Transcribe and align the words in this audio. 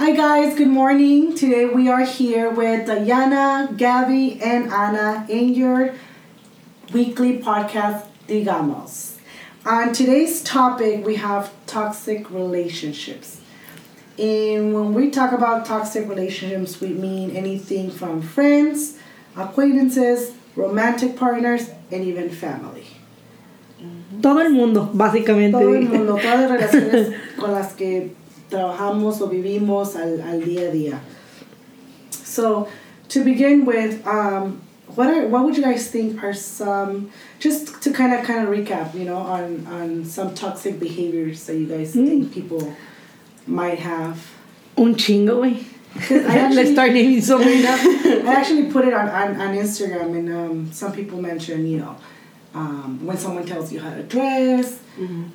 Hi 0.00 0.12
guys, 0.12 0.54
good 0.54 0.68
morning. 0.68 1.34
Today 1.34 1.66
we 1.66 1.90
are 1.90 2.06
here 2.06 2.48
with 2.48 2.86
Diana, 2.86 3.68
Gabby, 3.76 4.40
and 4.40 4.72
Anna 4.72 5.26
in 5.28 5.52
your 5.52 5.92
weekly 6.90 7.36
podcast, 7.36 8.06
Digamos. 8.26 9.18
On 9.66 9.92
today's 9.92 10.42
topic, 10.42 11.04
we 11.04 11.16
have 11.16 11.52
toxic 11.66 12.30
relationships. 12.30 13.42
And 14.18 14.72
when 14.72 14.94
we 14.94 15.10
talk 15.10 15.32
about 15.32 15.66
toxic 15.66 16.08
relationships, 16.08 16.80
we 16.80 16.94
mean 16.94 17.36
anything 17.36 17.90
from 17.90 18.22
friends, 18.22 18.96
acquaintances, 19.36 20.32
romantic 20.56 21.14
partners, 21.14 21.68
and 21.92 22.02
even 22.04 22.30
family. 22.30 22.86
Todo 24.22 24.40
el 24.40 24.48
mundo, 24.48 24.88
básicamente. 24.94 25.52
Todo 25.52 25.74
el 25.74 25.86
mundo, 25.86 26.16
todas 26.16 26.40
las 26.40 26.50
relaciones 26.50 27.14
con 27.36 27.52
las 27.52 27.74
que 27.74 28.14
trabajamos 28.50 29.20
o 29.20 29.26
vivimos 29.28 29.96
al, 29.96 30.20
al 30.20 30.40
día 30.42 30.68
a 30.68 30.72
día. 30.72 30.98
So, 32.10 32.68
to 33.08 33.24
begin 33.24 33.64
with, 33.64 34.06
um, 34.06 34.60
what 34.94 35.08
are 35.08 35.26
what 35.28 35.44
would 35.44 35.56
you 35.56 35.62
guys 35.62 35.88
think 35.90 36.22
are 36.22 36.34
some 36.34 37.10
just 37.38 37.80
to 37.82 37.92
kind 37.92 38.12
of 38.12 38.24
kind 38.24 38.46
of 38.46 38.48
recap, 38.52 38.94
you 38.94 39.04
know, 39.04 39.16
on 39.18 39.66
on 39.66 40.04
some 40.04 40.34
toxic 40.34 40.78
behaviors 40.80 41.44
that 41.46 41.56
you 41.56 41.66
guys 41.66 41.92
think 41.92 42.32
people 42.32 42.74
might 43.46 43.78
have? 43.78 44.16
Un 44.76 44.94
chingo, 44.94 45.40
güey. 45.42 45.64
I 45.96 46.38
actually- 46.38 46.56
Let's 46.56 46.72
start 46.72 46.92
naming 46.92 47.20
so 47.20 47.38
many. 47.38 47.66
I 47.66 48.34
actually 48.34 48.70
put 48.70 48.84
it 48.86 48.94
on, 48.94 49.08
on, 49.08 49.40
on 49.40 49.56
Instagram, 49.56 50.16
and 50.16 50.28
um, 50.32 50.72
some 50.72 50.92
people 50.92 51.20
mentioned, 51.20 51.68
you 51.68 51.78
know, 51.78 51.96
um, 52.54 53.04
when 53.04 53.16
someone 53.18 53.44
tells 53.44 53.72
you 53.72 53.80
how 53.80 53.90
to 53.94 54.02
dress. 54.04 54.78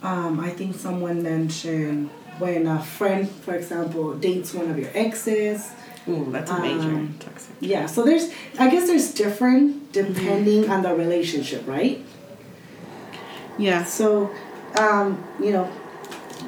Um, 0.02 0.40
I 0.40 0.50
think 0.52 0.76
someone 0.76 1.24
mentioned 1.24 2.10
when 2.40 2.68
a 2.68 2.82
friend, 2.82 3.30
for 3.30 3.56
example, 3.56 4.14
dates 4.16 4.54
one 4.54 4.70
of 4.70 4.78
your 4.78 4.90
exes. 4.94 5.72
Ooh, 6.08 6.28
that's 6.32 6.52
a 6.52 6.60
major 6.60 6.90
Um, 6.90 7.16
toxic. 7.20 7.56
Yeah, 7.60 7.88
so 7.88 8.04
there's, 8.04 8.30
I 8.60 8.70
guess 8.70 8.88
there's 8.88 9.12
different 9.14 9.92
depending 9.92 10.70
on 10.70 10.84
the 10.84 10.94
relationship, 10.94 11.68
right? 11.68 12.04
Yeah. 13.58 13.84
So, 13.84 14.30
um, 14.80 15.24
you 15.42 15.52
know, 15.52 15.66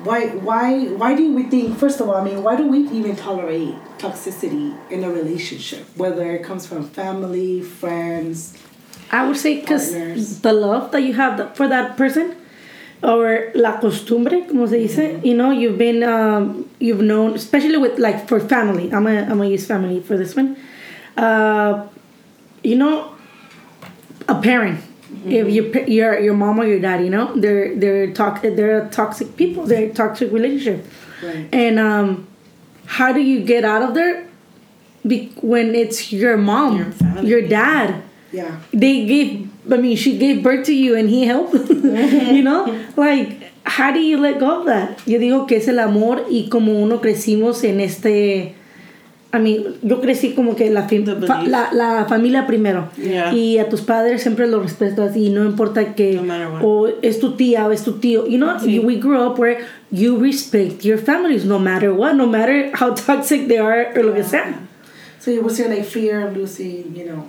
why 0.03 0.27
why 0.27 0.85
why 1.01 1.15
do 1.15 1.33
we 1.33 1.43
think? 1.43 1.77
First 1.77 1.99
of 2.01 2.09
all, 2.09 2.15
I 2.15 2.23
mean, 2.23 2.43
why 2.43 2.55
do 2.55 2.67
we 2.67 2.79
even 2.89 3.15
tolerate 3.15 3.73
toxicity 3.97 4.75
in 4.91 5.03
a 5.03 5.09
relationship, 5.09 5.85
whether 5.95 6.29
it 6.35 6.43
comes 6.43 6.67
from 6.67 6.87
family, 6.87 7.61
friends? 7.61 8.53
I 9.11 9.25
would 9.25 9.37
say 9.37 9.61
because 9.61 10.41
the 10.41 10.53
love 10.53 10.91
that 10.91 11.01
you 11.01 11.13
have 11.13 11.55
for 11.55 11.67
that 11.67 11.95
person, 11.97 12.35
or 13.03 13.51
la 13.53 13.79
costumbre, 13.79 14.47
como 14.47 14.65
se 14.67 14.77
dice, 14.79 15.19
you 15.23 15.35
know, 15.35 15.51
you've 15.51 15.77
been, 15.77 16.03
um, 16.03 16.67
you've 16.79 17.01
known, 17.01 17.35
especially 17.35 17.77
with 17.77 17.99
like 17.99 18.27
for 18.27 18.39
family. 18.39 18.85
I'm 18.91 19.03
gonna, 19.03 19.21
I'm 19.21 19.37
gonna 19.37 19.49
use 19.49 19.65
family 19.67 20.01
for 20.01 20.17
this 20.17 20.35
one. 20.35 20.57
Uh, 21.15 21.87
you 22.63 22.75
know, 22.75 23.13
a 24.27 24.41
parent. 24.41 24.79
If 25.25 25.49
your 25.49 25.65
your 25.87 26.19
your 26.19 26.33
mom 26.33 26.59
or 26.59 26.65
your 26.65 26.79
dad, 26.79 27.03
you 27.03 27.09
know, 27.09 27.33
they're 27.35 27.75
they're 27.75 28.13
toxic. 28.13 28.55
They're 28.55 28.87
toxic 28.89 29.35
people. 29.37 29.65
They're 29.65 29.89
toxic 29.91 30.31
relationship. 30.31 30.85
Right. 31.23 31.47
And 31.53 31.79
um, 31.79 32.27
how 32.85 33.11
do 33.13 33.21
you 33.21 33.41
get 33.43 33.63
out 33.65 33.81
of 33.83 33.93
there? 33.93 34.27
Be- 35.05 35.31
when 35.41 35.75
it's 35.75 36.11
your 36.11 36.37
mom, 36.37 36.93
Your 37.21 37.23
your 37.23 37.41
dad, 37.47 38.03
Yeah. 38.31 38.59
they 38.73 39.05
gave. 39.05 39.49
I 39.71 39.77
mean, 39.77 39.95
she 39.97 40.17
gave 40.17 40.41
birth 40.43 40.65
to 40.65 40.73
you, 40.73 40.95
and 40.95 41.09
he 41.09 41.25
helped. 41.25 41.53
you 42.33 42.43
know, 42.43 42.65
like 42.95 43.43
how 43.63 43.91
do 43.91 43.99
you 43.99 44.17
let 44.17 44.39
go 44.39 44.59
of 44.61 44.65
that? 44.67 44.99
Yo 45.05 45.19
digo 45.19 45.47
que 45.47 45.57
es 45.57 45.67
el 45.67 45.79
amor 45.79 46.25
y 46.29 46.47
como 46.49 46.73
uno 46.81 46.99
crecimos 47.01 47.63
en 47.63 47.79
este. 47.81 48.53
I 49.33 49.39
mean, 49.39 49.75
yo 49.83 49.99
crecí 49.99 50.33
como 50.33 50.55
que 50.55 50.69
la, 50.69 50.87
fa- 50.87 51.43
la, 51.43 51.69
la 51.73 52.05
familia 52.05 52.47
primero. 52.47 52.89
Yeah. 52.97 53.33
Y 53.33 53.57
a 53.59 53.67
tus 53.67 53.81
padres 53.81 54.21
siempre 54.23 54.47
los 54.47 54.63
respetas 54.63 55.17
y 55.17 55.29
no 55.29 55.43
importa 55.43 55.95
que 55.95 56.13
No 56.13 56.59
o 56.65 56.87
es 57.01 57.19
tu 57.19 57.35
tía 57.35 57.67
o 57.67 57.71
es 57.73 57.83
tu 57.83 57.99
tío. 57.99 58.25
You 58.25 58.37
know, 58.37 58.57
Sí. 58.57 58.79
we 58.79 58.95
grew 58.95 59.19
up 59.21 59.37
where 59.37 59.59
you 59.91 60.17
respect 60.17 60.85
your 60.85 60.97
families 60.97 61.43
no 61.43 61.59
matter 61.59 61.91
what, 61.91 62.13
no 62.15 62.25
matter 62.25 62.71
how 62.73 62.93
toxic 62.95 63.49
they 63.49 63.57
are 63.57 63.91
or 63.97 64.03
lo 64.05 64.13
que 64.13 64.23
sea. 64.23 64.55
So 65.19 65.29
you 65.31 65.41
would 65.41 65.53
say 65.53 65.67
like 65.67 65.83
fear 65.83 66.25
of 66.25 66.35
losing, 66.37 66.95
you 66.95 67.05
know, 67.07 67.25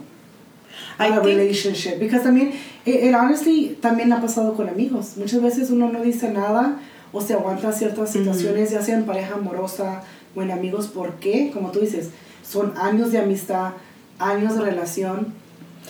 I 0.98 1.08
a 1.08 1.20
relationship. 1.20 1.98
Because 1.98 2.26
I 2.26 2.30
mean, 2.30 2.48
it, 2.84 3.04
it 3.04 3.14
honestly 3.14 3.76
también 3.80 4.12
ha 4.12 4.20
pasado 4.20 4.54
con 4.56 4.68
amigos. 4.68 5.16
Muchas 5.16 5.40
veces 5.42 5.70
uno 5.70 5.88
no 5.90 6.02
dice 6.02 6.30
nada 6.32 6.80
o 7.12 7.20
se 7.20 7.34
aguanta 7.34 7.72
ciertas 7.72 8.10
situaciones, 8.12 8.70
ya 8.70 8.82
sea 8.82 8.96
en 8.96 9.04
pareja 9.04 9.34
amorosa 9.34 10.02
o 10.34 10.42
en 10.42 10.50
amigos. 10.50 10.88
¿Por 10.88 11.14
qué? 11.20 11.50
Como 11.52 11.70
tú 11.70 11.80
dices, 11.80 12.10
son 12.42 12.74
años 12.76 13.12
de 13.12 13.18
amistad, 13.18 13.72
años 14.18 14.56
de 14.56 14.62
relación. 14.64 15.34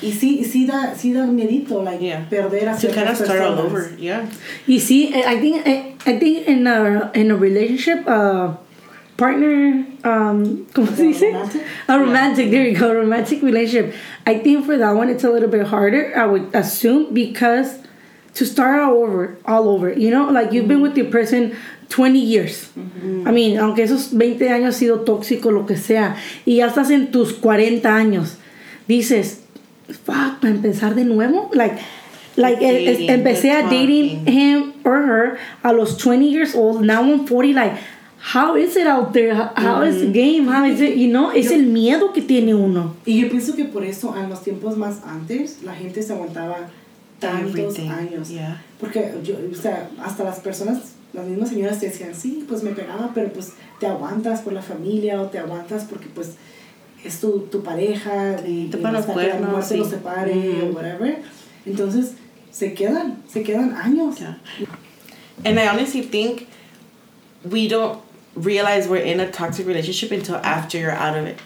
Y 0.00 0.12
sí, 0.12 0.44
sí 0.44 0.64
da, 0.64 0.94
sí 0.94 1.12
da 1.12 1.26
miedito, 1.26 1.82
like, 1.82 2.00
Yeah. 2.04 2.28
perder 2.30 2.68
a 2.68 2.76
ciertas 2.76 3.20
of 3.20 3.26
start 3.26 3.40
all 3.40 3.56
personas. 3.56 3.72
over. 3.72 3.96
Yeah. 3.98 4.28
You 4.68 4.78
see, 4.78 5.12
I 5.12 5.34
I 5.34 5.40
think 5.40 5.66
I, 5.66 5.94
I 6.06 6.18
think 6.20 6.46
in 6.46 6.66
a 6.68 7.10
in 7.14 7.32
a 7.32 7.36
relationship, 7.36 8.06
uh, 8.06 8.52
partner, 9.18 9.84
um, 10.04 10.64
¿cómo 10.72 10.86
se 10.96 11.02
a 11.02 11.06
dice? 11.06 11.32
romantic? 11.32 11.62
A 11.88 11.98
romantic. 11.98 12.50
There 12.50 12.66
you 12.66 12.78
go, 12.78 12.94
romantic 13.04 13.42
relationship. 13.42 13.94
I 14.26 14.38
think 14.38 14.64
for 14.64 14.78
that 14.78 14.92
one, 14.92 15.10
it's 15.10 15.24
a 15.24 15.30
little 15.30 15.50
bit 15.50 15.66
harder. 15.66 16.16
I 16.16 16.24
would 16.24 16.54
assume 16.54 17.12
because 17.12 17.80
to 18.34 18.46
start 18.46 18.80
all 18.80 19.02
over, 19.02 19.36
all 19.44 19.68
over. 19.68 19.92
You 19.92 20.10
know, 20.10 20.30
like 20.30 20.52
you've 20.52 20.68
been 20.68 20.80
with 20.80 20.96
your 20.96 21.10
person 21.10 21.56
20 21.90 22.18
years. 22.18 22.70
I 23.26 23.32
mean, 23.32 23.58
aunque 23.58 23.82
esos 23.82 24.10
20 24.16 24.48
años 24.48 24.74
ha 24.74 24.78
sido 24.78 25.04
tóxico, 25.04 25.50
lo 25.50 25.66
que 25.66 25.76
sea, 25.76 26.16
y 26.46 26.56
ya 26.56 26.66
estás 26.68 26.90
en 26.90 27.10
tus 27.10 27.32
40 27.32 27.88
años, 27.88 28.36
dices, 28.86 29.40
fuck, 29.88 30.40
para 30.40 30.50
empezar 30.54 30.94
de 30.94 31.04
nuevo, 31.04 31.50
like, 31.52 31.78
like 32.36 32.60
Dating, 32.60 33.10
empecé 33.10 33.50
a 33.50 33.62
dating 33.68 34.26
him 34.26 34.74
or 34.84 35.02
her 35.02 35.38
a 35.64 35.72
los 35.72 35.96
20 35.96 36.30
years 36.30 36.54
old, 36.54 36.82
now 36.82 37.02
I'm 37.02 37.26
40, 37.26 37.54
like, 37.54 37.72
how 38.20 38.56
is 38.56 38.76
it 38.76 38.86
out 38.86 39.12
there? 39.12 39.34
How, 39.34 39.82
is 39.82 40.00
the 40.00 40.12
game? 40.12 40.46
How 40.46 40.64
is 40.64 40.80
it, 40.80 40.96
you 40.96 41.08
know? 41.08 41.30
Es 41.30 41.50
el 41.50 41.66
miedo 41.66 42.12
que 42.12 42.22
tiene 42.22 42.54
uno. 42.54 42.94
Y 43.06 43.20
yo 43.20 43.28
pienso 43.28 43.54
que 43.54 43.64
por 43.64 43.84
eso 43.84 44.14
en 44.16 44.28
los 44.28 44.42
tiempos 44.42 44.76
más 44.76 45.02
antes 45.04 45.62
la 45.62 45.74
gente 45.74 46.02
se 46.02 46.12
aguantaba 46.12 46.68
tantos 47.20 47.54
Everything, 47.54 47.90
años. 47.90 48.28
yeah. 48.28 48.62
Porque 48.80 49.14
yo, 49.24 49.34
o 49.50 49.54
sea, 49.54 49.90
hasta 50.04 50.24
las 50.24 50.40
personas, 50.40 50.94
las 51.12 51.26
mismas 51.26 51.48
señoras 51.48 51.78
te 51.80 51.86
decían, 51.86 52.14
sí, 52.14 52.44
pues 52.48 52.62
me 52.62 52.70
pegaba, 52.70 53.10
pero 53.14 53.32
pues 53.32 53.52
te 53.80 53.86
aguantas 53.86 54.40
por 54.40 54.52
la 54.52 54.62
familia 54.62 55.20
o 55.20 55.26
te 55.26 55.38
aguantas 55.38 55.84
porque 55.84 56.06
pues 56.14 56.34
es 57.04 57.20
tu, 57.20 57.40
tu 57.50 57.62
pareja 57.62 58.36
y, 58.46 58.66
te 58.66 58.78
y 58.78 58.80
ponen 58.80 58.94
los 58.94 59.08
hasta 59.08 59.14
que 59.14 59.28
la 59.40 59.46
muerte 59.48 59.68
sí. 59.74 59.76
los 59.76 59.88
separe 59.88 60.36
Ujú. 60.36 60.66
o 60.66 60.76
whatever. 60.76 61.22
Entonces 61.64 62.12
se 62.50 62.74
quedan, 62.74 63.22
se 63.28 63.42
quedan 63.42 63.74
años. 63.74 64.18
Yeah. 64.18 64.38
And 65.44 65.58
I 65.58 65.68
honestly 65.68 66.02
think 66.02 66.48
we 67.48 67.68
don't 67.68 68.00
realize 68.34 68.88
we're 68.88 69.02
in 69.04 69.20
a 69.20 69.30
toxic 69.30 69.66
relationship 69.66 70.10
until 70.12 70.36
after 70.36 70.78
you're 70.78 70.92
out 70.92 71.16
of 71.16 71.26
it. 71.26 71.38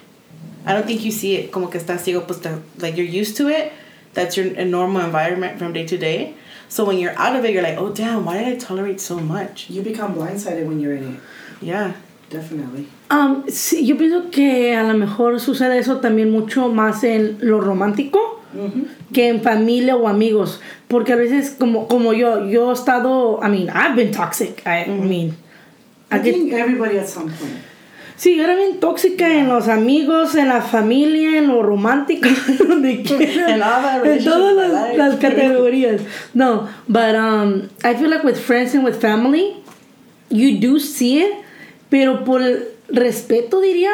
I 0.64 0.72
don't 0.72 0.86
think 0.86 1.02
you 1.04 1.10
see 1.10 1.36
it 1.36 1.50
como 1.50 1.68
que 1.68 1.80
estás 1.80 2.04
digo, 2.04 2.26
pues, 2.26 2.40
like 2.80 2.96
you're 2.96 3.06
used 3.06 3.36
to 3.38 3.48
it. 3.48 3.72
That's 4.14 4.36
your 4.36 4.46
a 4.58 4.64
normal 4.64 5.02
environment 5.02 5.58
from 5.58 5.72
day 5.72 5.86
to 5.86 5.96
day. 5.96 6.34
So 6.68 6.84
when 6.84 6.98
you're 6.98 7.16
out 7.18 7.34
of 7.36 7.44
it, 7.44 7.52
you're 7.52 7.62
like, 7.62 7.78
oh 7.78 7.90
damn, 7.92 8.24
why 8.24 8.38
did 8.38 8.48
I 8.48 8.56
tolerate 8.56 9.00
so 9.00 9.18
much? 9.18 9.68
You 9.70 9.82
become 9.82 10.14
blindsided 10.14 10.66
when 10.66 10.80
you're 10.80 10.94
in 10.94 11.14
it, 11.14 11.20
Yeah. 11.60 11.92
definitely. 12.30 12.88
Um, 13.10 13.44
sí, 13.48 13.84
yo 13.86 13.96
pienso 13.96 14.30
que 14.30 14.74
a 14.74 14.82
lo 14.84 14.94
mejor 14.94 15.38
sucede 15.38 15.78
eso 15.78 16.00
también 16.00 16.30
mucho 16.30 16.68
más 16.70 17.04
en 17.04 17.38
lo 17.42 17.60
romántico 17.60 18.40
que 19.12 19.28
en 19.28 19.40
familia 19.42 19.96
o 19.96 20.08
amigos. 20.08 20.60
Porque 20.88 21.12
a 21.12 21.16
veces, 21.16 21.50
como, 21.58 21.88
como 21.88 22.12
yo, 22.14 22.46
yo 22.46 22.70
he 22.70 22.72
estado, 22.74 23.38
I 23.42 23.48
mean, 23.48 23.68
I've 23.70 23.94
been 23.96 24.12
toxic. 24.12 24.62
I, 24.66 24.84
I 24.84 24.88
mean, 24.88 25.36
I 26.12 26.18
think 26.18 26.52
everybody 26.52 26.98
at 26.98 27.08
some 27.08 27.30
point. 27.30 27.72
sí, 28.16 28.36
yo 28.36 28.44
era 28.44 28.54
bien 28.54 28.78
tóxica 28.78 29.36
en 29.36 29.48
los 29.48 29.66
amigos, 29.66 30.36
en 30.36 30.48
la 30.48 30.62
familia, 30.62 31.38
en 31.38 31.48
lo 31.48 31.62
romántico, 31.62 32.28
donde 32.68 33.02
quiera. 33.02 33.54
En 34.04 34.24
todas 34.24 34.70
las, 34.70 34.96
las 34.96 35.16
categorías. 35.16 36.00
No, 36.34 36.68
but 36.86 37.16
um, 37.16 37.68
I 37.82 37.94
feel 37.94 38.10
like 38.10 38.24
with 38.24 38.36
friends 38.36 38.74
and 38.74 38.84
with 38.84 39.00
family, 39.00 39.56
you 40.30 40.60
do 40.60 40.78
see 40.78 41.22
it, 41.22 41.32
pero 41.90 42.24
por 42.24 42.42
el 42.42 42.68
respeto 42.88 43.60
diría, 43.60 43.90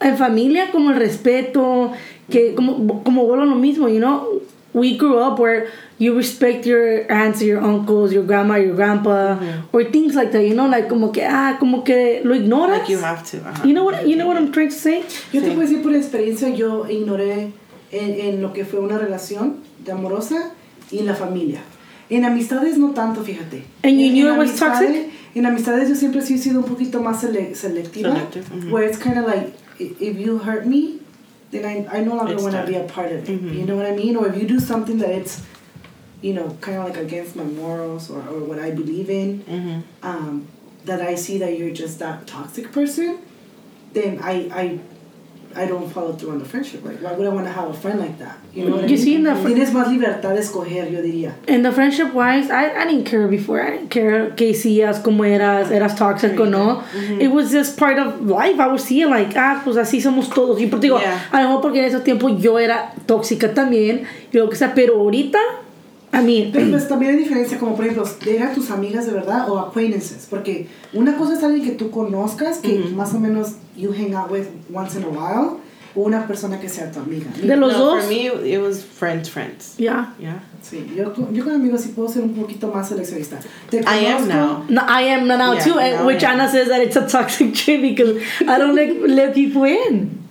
en 0.00 0.16
familia 0.16 0.70
como 0.70 0.90
el 0.90 0.96
respeto, 0.96 1.92
que 2.30 2.54
como, 2.54 3.02
como 3.02 3.26
vuelvo 3.26 3.42
a 3.42 3.46
lo 3.46 3.56
mismo, 3.56 3.88
you 3.88 3.98
know, 3.98 4.40
we 4.76 4.96
grew 4.96 5.18
up 5.18 5.38
where 5.38 5.68
you 5.98 6.14
respect 6.14 6.66
your 6.66 7.10
aunts, 7.10 7.40
your 7.42 7.60
uncles, 7.60 8.12
your 8.12 8.22
grandma, 8.24 8.56
your 8.56 8.74
grandpa, 8.76 9.38
or 9.72 9.82
things 9.84 10.14
like 10.14 10.30
that, 10.32 10.42
you 10.46 10.54
know, 10.54 10.68
like 10.68 10.86
como 10.88 11.10
que, 11.10 11.22
ah, 11.26 11.56
como 11.58 11.82
que 11.82 12.20
lo 12.22 12.34
ignoras. 12.34 12.80
Like 12.80 12.88
you 12.92 12.98
have 12.98 13.24
to. 13.30 13.38
uh-huh. 13.38 13.64
You 13.66 13.72
know 13.72 13.84
what, 13.84 14.06
you 14.06 14.16
know 14.16 14.26
what 14.28 14.36
I'm 14.36 14.52
trying 14.52 14.68
to 14.68 14.74
say? 14.74 15.02
Yo 15.32 15.40
te 15.40 15.48
Sí. 15.48 15.54
puedo 15.54 15.66
decir 15.66 15.82
por 15.82 15.92
experiencia, 15.94 16.50
yo 16.54 16.84
ignoré 16.88 17.52
en, 17.90 18.20
en 18.20 18.42
lo 18.42 18.52
que 18.52 18.64
fue 18.66 18.80
una 18.80 18.98
relación 18.98 19.60
de 19.84 19.92
amorosa 19.92 20.52
y 20.92 20.98
en 20.98 21.06
la 21.06 21.14
familia. 21.14 21.60
En 22.10 22.24
amistades 22.24 22.76
no 22.78 22.90
tanto, 22.92 23.22
fíjate. 23.22 23.64
And 23.82 23.98
you 23.98 24.06
En- 24.08 24.12
knew 24.12 24.28
en 24.28 24.34
it 24.34 24.38
was 24.38 24.56
toxic? 24.56 25.10
en 25.34 25.46
amistades 25.46 25.88
yo 25.88 25.94
siempre 25.96 26.20
sí 26.20 26.34
he 26.34 26.38
sido 26.38 26.60
un 26.60 26.66
poquito 26.66 27.00
más 27.02 27.22
sele- 27.22 27.54
selectiva. 27.54 28.10
Selective, 28.14 28.44
mhm. 28.54 28.70
Where 28.72 28.86
it's 28.86 28.98
kind 28.98 29.18
of 29.18 29.26
like, 29.26 29.54
i- 29.80 29.96
if 30.00 30.18
you 30.18 30.38
hurt 30.38 30.66
me, 30.66 30.98
then 31.56 31.86
I, 31.88 31.98
I 31.98 32.00
no 32.04 32.14
longer 32.16 32.36
want 32.36 32.54
to 32.54 32.66
be 32.66 32.74
a 32.76 32.84
part 32.84 33.12
of 33.12 33.28
it. 33.28 33.40
Mhm. 33.40 33.54
You 33.58 33.64
know 33.66 33.76
what 33.76 33.86
I 33.86 33.94
mean? 33.94 34.16
Or 34.16 34.26
if 34.28 34.36
you 34.40 34.46
do 34.46 34.58
something 34.60 34.98
that 34.98 35.10
it's, 35.10 35.42
you 36.22 36.32
know, 36.34 36.56
kind 36.60 36.78
of 36.78 36.84
like 36.84 36.96
against 36.96 37.36
my 37.36 37.44
morals 37.44 38.10
or, 38.10 38.18
or 38.20 38.40
what 38.40 38.58
I 38.58 38.70
believe 38.70 39.08
in, 39.10 39.42
Mhm. 39.48 39.82
um, 40.02 40.46
that 40.84 41.00
I 41.00 41.14
see 41.14 41.38
that 41.38 41.58
you're 41.58 41.74
just 41.74 41.98
that 41.98 42.26
toxic 42.26 42.70
person, 42.72 43.18
then 43.92 44.20
I, 44.22 44.32
I, 44.62 44.78
I 45.56 45.66
don't 45.66 45.88
follow 45.90 46.12
through 46.12 46.32
on 46.32 46.38
the 46.38 46.44
friendship. 46.44 46.84
Like, 46.84 47.00
why 47.02 47.12
would 47.12 47.26
I 47.26 47.30
want 47.30 47.46
to 47.46 47.52
have 47.52 47.68
a 47.70 47.72
friend 47.72 47.98
like 47.98 48.18
that? 48.18 48.36
You 48.54 48.66
know 48.66 48.76
what 48.76 48.84
I 48.84 48.88
You 48.88 48.96
mean? 48.96 49.04
see 49.04 49.14
in 49.14 49.24
the 49.24 49.34
fr- 49.34 49.48
Tienes 49.48 49.70
más 49.72 49.88
libertad 49.88 50.34
de 50.34 50.40
escoger, 50.40 50.90
yo 50.92 51.00
diría. 51.02 51.32
And 51.48 51.64
the 51.64 51.72
friendship 51.72 52.12
wise, 52.12 52.50
I, 52.50 52.70
I 52.82 52.84
didn't 52.86 53.04
care 53.06 53.26
before. 53.26 53.60
I 53.62 53.70
didn't 53.70 53.90
care 53.90 54.30
que 54.36 54.52
hacías, 54.52 55.00
cómo 55.02 55.24
eras, 55.24 55.70
eras 55.70 55.96
toxic 55.96 56.38
o 56.38 56.44
no. 56.44 56.82
It 57.18 57.28
was 57.32 57.50
just 57.50 57.78
part 57.78 57.98
of 57.98 58.20
life. 58.28 58.60
I 58.60 58.66
was 58.68 58.82
seeing 58.84 59.08
like, 59.10 59.34
ah, 59.36 59.60
pues 59.64 59.76
así 59.76 60.00
somos 60.00 60.28
todos. 60.28 60.60
Y 60.60 60.66
por 60.66 60.80
digo, 60.80 60.98
Yeah. 61.00 61.18
a 61.32 61.42
lo 61.42 61.48
mejor 61.48 61.60
porque 61.62 61.78
en 61.80 61.84
ese 61.86 62.00
tiempo 62.00 62.28
yo 62.28 62.58
era 62.58 62.92
tóxica 63.06 63.54
también, 63.54 64.04
y 64.32 64.36
lo 64.38 64.48
que 64.50 64.56
sea, 64.56 64.74
pero 64.74 64.96
ahorita, 65.00 65.38
I 66.12 66.22
mean, 66.22 66.50
Pero 66.52 66.70
pues 66.70 66.88
también 66.88 67.12
hay 67.12 67.18
diferencia, 67.18 67.58
como 67.58 67.74
por 67.76 67.84
ejemplo, 67.84 68.08
eran 68.26 68.54
tus 68.54 68.70
amigas 68.70 69.06
de 69.06 69.12
verdad 69.12 69.50
o 69.50 69.58
acquaintances. 69.58 70.26
Porque 70.30 70.66
una 70.92 71.16
cosa 71.16 71.34
es 71.36 71.42
alguien 71.44 71.64
que 71.64 71.72
tú 71.72 71.90
conozcas, 71.90 72.58
que 72.58 72.78
más 72.94 73.12
o 73.12 73.20
menos 73.20 73.56
you 73.76 73.92
hang 73.92 74.14
out 74.14 74.30
with 74.30 74.46
once 74.72 74.96
in 74.96 75.04
a 75.04 75.08
while, 75.08 75.58
o 75.94 76.02
una 76.02 76.26
persona 76.26 76.58
que 76.60 76.68
sea 76.68 76.90
tu 76.90 77.00
amiga. 77.00 77.26
de 77.42 77.56
los 77.56 77.72
no, 77.72 77.78
dos, 77.78 78.04
For 78.04 78.08
me, 78.12 78.26
it 78.50 78.58
was 78.62 78.82
friends, 78.84 79.28
friends. 79.28 79.74
yeah. 79.78 80.14
Yeah. 80.18 80.42
Sí, 80.62 80.86
yo, 80.96 81.12
con- 81.12 81.34
yo 81.34 81.44
con 81.44 81.54
amigos 81.54 81.82
sí 81.82 81.88
puedo 81.94 82.08
ser 82.08 82.22
un 82.22 82.34
poquito 82.34 82.68
más 82.72 82.88
seleccionista. 82.88 83.38
Te 83.70 83.78
I 83.80 84.06
am 84.06 84.28
now. 84.28 84.64
No, 84.68 84.82
I 84.88 85.08
am 85.10 85.26
now 85.26 85.54
Yeah, 85.54 85.64
too, 85.64 85.78
and 85.78 85.96
now 85.96 86.06
which. 86.06 86.22
Anna 86.24 86.48
says 86.48 86.68
that 86.68 86.80
it's 86.82 86.96
a 86.96 87.06
toxic 87.06 87.52
trait 87.54 87.82
because 87.82 88.22
I 88.46 88.58
don't 88.58 88.74
like 88.76 88.94
let 89.06 89.34
people 89.34 89.64
in. 89.64 90.22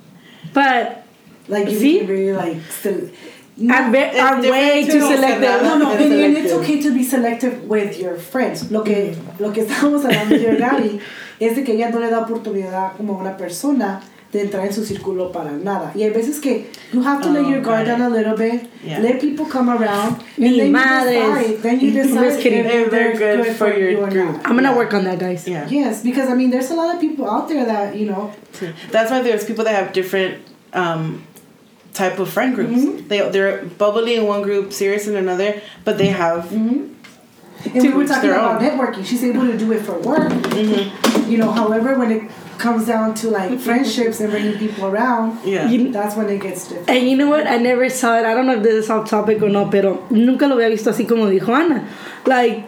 But 0.54 1.04
Like 1.48 1.70
you 1.70 1.78
See? 1.80 2.02
really 2.06 2.34
like 2.34 2.58
still. 2.72 3.10
I'm, 3.58 3.92
ve- 3.92 4.20
I'm 4.20 4.42
way 4.42 4.84
different 4.84 4.92
too 4.92 5.00
to 5.00 5.16
selective. 5.16 5.62
No, 5.64 5.78
no, 5.78 5.92
It's 5.94 6.02
and, 6.04 6.14
and 6.14 6.38
it's 6.38 6.54
okay 6.54 6.82
to 6.82 6.94
be 6.94 7.04
selective 7.04 7.64
with 7.70 7.98
your 7.98 8.18
friends. 8.18 8.70
Lo 8.72 8.84
que, 8.84 9.16
lo 9.40 9.52
que 9.54 9.64
estamos 9.64 10.04
hablando 10.04 10.36
yo 10.36 10.52
y 10.52 10.58
Gaby 10.58 11.00
es 11.40 11.56
de 11.56 11.64
que 11.64 11.74
ella 11.74 11.90
no 11.90 12.00
le 12.00 12.10
da 12.10 12.20
oportunidad 12.20 12.98
como 12.98 13.14
a 13.16 13.18
una 13.22 13.38
persona 13.38 14.02
de 14.34 14.42
entrar 14.42 14.66
en 14.66 14.74
su 14.74 14.84
círculo 14.84 15.32
para 15.32 15.52
nada. 15.52 15.94
Y 15.96 16.04
hay 16.04 16.10
veces 16.10 16.42
que 16.42 16.66
you 16.92 17.02
have 17.02 17.22
to 17.22 17.30
let 17.30 17.46
Oh, 17.46 17.50
your 17.50 17.62
guard 17.62 17.86
got 17.88 17.98
down 17.98 18.02
a 18.02 18.10
little 18.10 18.36
bit, 18.36 18.68
Yeah. 18.84 19.00
let 19.00 19.22
people 19.22 19.46
come 19.46 19.70
around, 19.70 20.18
Ni 20.38 20.48
and 20.50 20.60
then 20.60 20.72
madres. 20.74 21.16
you 21.16 21.22
decide, 21.22 21.62
then 21.64 21.80
you 21.80 21.92
Just 21.94 22.10
decide 22.14 22.40
kidding. 22.42 22.66
if 22.66 22.74
If 22.74 22.92
they're 22.92 23.14
good 23.16 23.56
for 23.56 23.68
your 23.74 23.92
you 23.92 24.06
group. 24.08 24.34
not. 24.36 24.46
I'm 24.46 24.56
gonna 24.58 24.72
Yeah. 24.72 24.76
work 24.76 24.94
on 24.94 25.06
that, 25.06 25.18
guys. 25.20 25.48
Yeah. 25.48 25.66
Yes, 25.70 26.04
because 26.04 26.30
I 26.30 26.36
mean, 26.36 26.50
there's 26.52 26.70
a 26.72 26.76
lot 26.76 26.94
of 26.94 27.00
people 27.00 27.30
out 27.30 27.48
there 27.48 27.64
that 27.66 27.96
you 27.96 28.08
know. 28.08 28.32
That's 28.92 29.10
why 29.12 29.22
there's 29.22 29.46
people 29.46 29.64
that 29.64 29.76
have 29.76 29.94
different 29.94 30.40
um, 30.74 31.24
type 31.96 32.20
of 32.20 32.30
friend 32.30 32.54
groups. 32.54 32.74
Mm-hmm. 32.74 33.08
They 33.08 33.28
they're 33.30 33.64
bubbly 33.66 34.16
in 34.16 34.28
one 34.28 34.42
group, 34.44 34.72
serious 34.74 35.08
in 35.08 35.16
another, 35.16 35.62
but 35.84 35.98
they 35.98 36.08
have 36.08 36.46
Mm-hmm. 36.46 36.94
And 37.74 37.82
we 37.82 37.90
were 37.94 38.06
talking 38.06 38.30
about 38.30 38.62
own. 38.62 38.70
networking. 38.70 39.04
She's 39.04 39.24
able 39.24 39.42
to 39.48 39.58
do 39.58 39.72
it 39.72 39.82
for 39.82 39.98
work. 40.00 40.30
Mm-hmm. 40.32 41.32
You 41.32 41.40
know, 41.40 41.52
however, 41.52 41.98
when 41.98 42.12
it 42.12 42.30
comes 42.60 42.86
down 42.86 43.16
to 43.16 43.30
like 43.32 43.58
friendships 43.60 44.20
and 44.20 44.30
bringing 44.30 44.58
people 44.60 44.86
around, 44.86 45.40
yeah. 45.44 45.68
You- 45.68 45.92
that's 45.92 46.16
when 46.16 46.30
it 46.30 46.42
gets 46.42 46.68
different. 46.68 46.90
And 46.90 47.10
you 47.10 47.18
know 47.18 47.28
what? 47.30 47.48
I 47.48 47.58
never 47.58 47.90
saw 47.90 48.20
it. 48.20 48.26
I 48.26 48.36
don't 48.36 48.46
know 48.46 48.58
if 48.58 48.62
this 48.64 48.84
is 48.86 48.90
off 48.92 49.10
topic 49.10 49.42
or 49.42 49.50
not, 49.50 49.72
pero 49.72 50.06
nunca 50.12 50.46
lo 50.48 50.56
había 50.58 50.70
visto 50.70 50.92
así 50.92 51.08
como 51.08 51.26
dijo 51.26 51.50
Ana. 51.56 51.88
Like, 52.28 52.66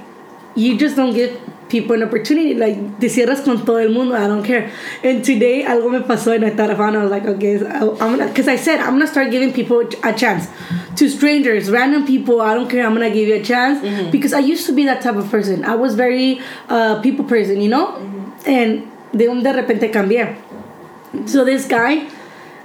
you 0.56 0.78
just 0.80 0.96
don't 0.96 1.14
give 1.14 1.38
people 1.70 1.96
an 1.96 2.04
opportunity. 2.04 2.54
Like, 2.54 3.00
te 3.00 3.08
cierras 3.08 3.44
con 3.44 3.66
todo 3.66 3.78
el 3.78 3.90
mundo. 3.90 4.16
I 4.16 4.28
don't 4.28 4.44
care. 4.44 4.72
And 5.04 5.24
today, 5.24 5.64
algo 5.64 5.92
me 5.92 6.00
pasó 6.00 6.36
and 6.36 6.46
I 6.46 6.50
thought 6.52 6.70
of 6.70 6.80
Ana. 6.80 7.00
I 7.00 7.04
was 7.04 7.12
like, 7.12 7.26
okay, 7.26 7.60
so 7.60 7.92
I'm 8.00 8.18
gonna, 8.18 8.28
because 8.28 8.48
I 8.48 8.56
said, 8.56 8.80
I'm 8.80 8.94
gonna 8.94 9.08
start 9.08 9.32
giving 9.32 9.54
people 9.54 9.88
a 10.04 10.14
chance. 10.14 10.48
To 10.96 11.10
strangers, 11.10 11.70
random 11.70 12.08
people, 12.08 12.42
I 12.42 12.54
don't 12.56 12.70
care. 12.70 12.86
I'm 12.86 12.94
gonna 12.94 13.12
give 13.12 13.28
you 13.28 13.36
a 13.36 13.44
chance 13.44 14.12
because 14.12 14.34
I 14.34 14.40
used 14.40 14.66
to 14.66 14.74
be 14.74 14.86
that 14.86 15.02
type 15.02 15.16
of 15.16 15.30
person. 15.30 15.64
I 15.64 15.76
was 15.76 15.94
very 15.94 16.42
uh, 16.70 17.02
people 17.02 17.26
person, 17.26 17.62
you 17.62 17.70
know? 17.70 17.96
And 18.46 18.90
de 19.16 19.28
un 19.28 19.44
de 19.44 19.54
repente 19.54 19.92
cambié. 19.92 20.36
So 21.28 21.46
this 21.46 21.68
guy, 21.68 22.10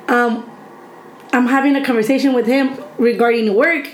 um, 0.08 0.48
I'm 1.32 1.46
having 1.46 1.76
a 1.76 1.84
conversation 1.84 2.32
with 2.32 2.46
him 2.46 2.76
regarding 2.98 3.54
work. 3.54 3.88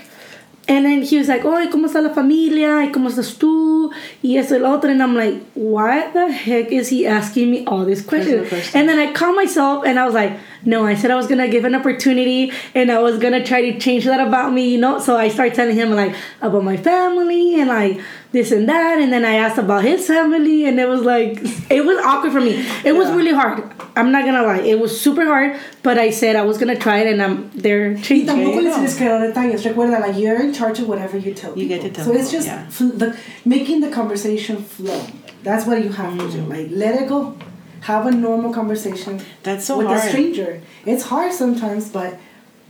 And 0.69 0.85
then 0.85 1.01
he 1.01 1.17
was 1.17 1.27
like, 1.27 1.43
oh, 1.43 1.57
¿y 1.57 1.67
cómo 1.67 1.87
está 1.87 1.99
la 2.01 2.13
familia? 2.13 2.83
¿Y 2.85 2.91
cómo 2.91 3.09
estás 3.09 3.39
tú? 3.39 3.91
Y 4.23 4.37
eso 4.37 4.55
y 4.55 4.59
lo 4.59 4.71
otro. 4.77 4.91
And 4.91 5.01
I'm 5.01 5.15
like, 5.15 5.41
what 5.55 6.13
the 6.13 6.31
heck 6.31 6.71
is 6.71 6.89
he 6.89 7.07
asking 7.07 7.49
me 7.49 7.65
all 7.65 7.85
these 7.85 8.03
questions? 8.05 8.53
And 8.75 8.87
then 8.87 8.99
I 8.99 9.11
caught 9.11 9.33
myself 9.35 9.83
and 9.83 9.99
I 9.99 10.05
was 10.05 10.13
like, 10.13 10.37
no, 10.65 10.85
I 10.85 10.93
said 10.93 11.09
I 11.09 11.15
was 11.15 11.25
going 11.25 11.39
to 11.39 11.47
give 11.47 11.65
an 11.65 11.73
opportunity 11.73 12.51
and 12.75 12.91
I 12.91 12.99
was 12.99 13.17
going 13.17 13.33
to 13.33 13.43
try 13.43 13.61
to 13.71 13.79
change 13.79 14.05
that 14.05 14.19
about 14.19 14.53
me, 14.53 14.69
you 14.69 14.77
know? 14.77 14.99
So 14.99 15.17
I 15.17 15.29
started 15.29 15.55
telling 15.55 15.75
him 15.75 15.91
like 15.91 16.15
about 16.41 16.63
my 16.63 16.77
family 16.77 17.59
and 17.59 17.69
like 17.69 17.99
this 18.31 18.51
and 18.51 18.67
that. 18.69 18.99
And 18.99 19.11
then 19.11 19.25
I 19.25 19.35
asked 19.35 19.57
about 19.57 19.83
his 19.83 20.05
family 20.07 20.65
and 20.65 20.79
it 20.79 20.87
was 20.87 21.01
like, 21.01 21.39
it 21.71 21.83
was 21.85 21.97
awkward 21.99 22.31
for 22.31 22.41
me. 22.41 22.63
It 22.85 22.93
was 22.93 23.09
really 23.11 23.33
hard. 23.33 23.63
I'm 23.95 24.11
not 24.11 24.23
going 24.23 24.35
to 24.35 24.43
lie. 24.43 24.59
It 24.61 24.79
was 24.79 24.99
super 24.99 25.25
hard, 25.25 25.59
but 25.83 25.97
I 25.97 26.09
said 26.11 26.35
I 26.35 26.43
was 26.43 26.57
going 26.57 26.73
to 26.73 26.79
try 26.81 26.99
it 26.99 27.07
and 27.11 27.21
I'm 27.21 27.49
there 27.51 27.93
Y 27.93 28.01
changing. 28.01 28.27
tampoco 28.27 28.61
les 28.61 28.75
tienes 28.75 28.97
que 28.97 29.05
dar 29.07 29.19
detalles. 29.19 29.63
Recuerda, 29.65 29.99
like 29.99 30.17
you're 30.17 30.39
in 30.41 30.53
charge 30.53 30.79
of 30.79 30.87
whatever 30.87 31.17
you 31.17 31.33
tell 31.33 31.57
You 31.57 31.67
people. 31.67 31.77
get 31.77 31.81
to 31.81 31.89
tell 31.95 32.05
so 32.05 32.13
it's 32.13 32.31
just 32.31 32.47
yeah. 32.47 32.67
fl- 32.69 32.95
the, 32.95 33.17
making 33.45 33.81
the 33.81 33.89
conversation 33.89 34.57
flow. 34.63 35.01
That's 35.43 35.65
what 35.65 35.83
you 35.83 35.89
have 35.91 36.17
to 36.17 36.31
do. 36.31 36.43
Mm. 36.43 36.49
Like 36.49 36.67
let 36.71 37.01
it 37.01 37.09
go. 37.09 37.35
Have 37.81 38.05
a 38.05 38.11
normal 38.11 38.53
conversation 38.53 39.21
That's 39.41 39.65
so 39.65 39.77
with 39.77 39.87
hard. 39.87 39.99
a 39.99 40.09
stranger. 40.09 40.61
It's 40.85 41.03
hard 41.03 41.31
sometimes, 41.31 41.89
but 41.89 42.19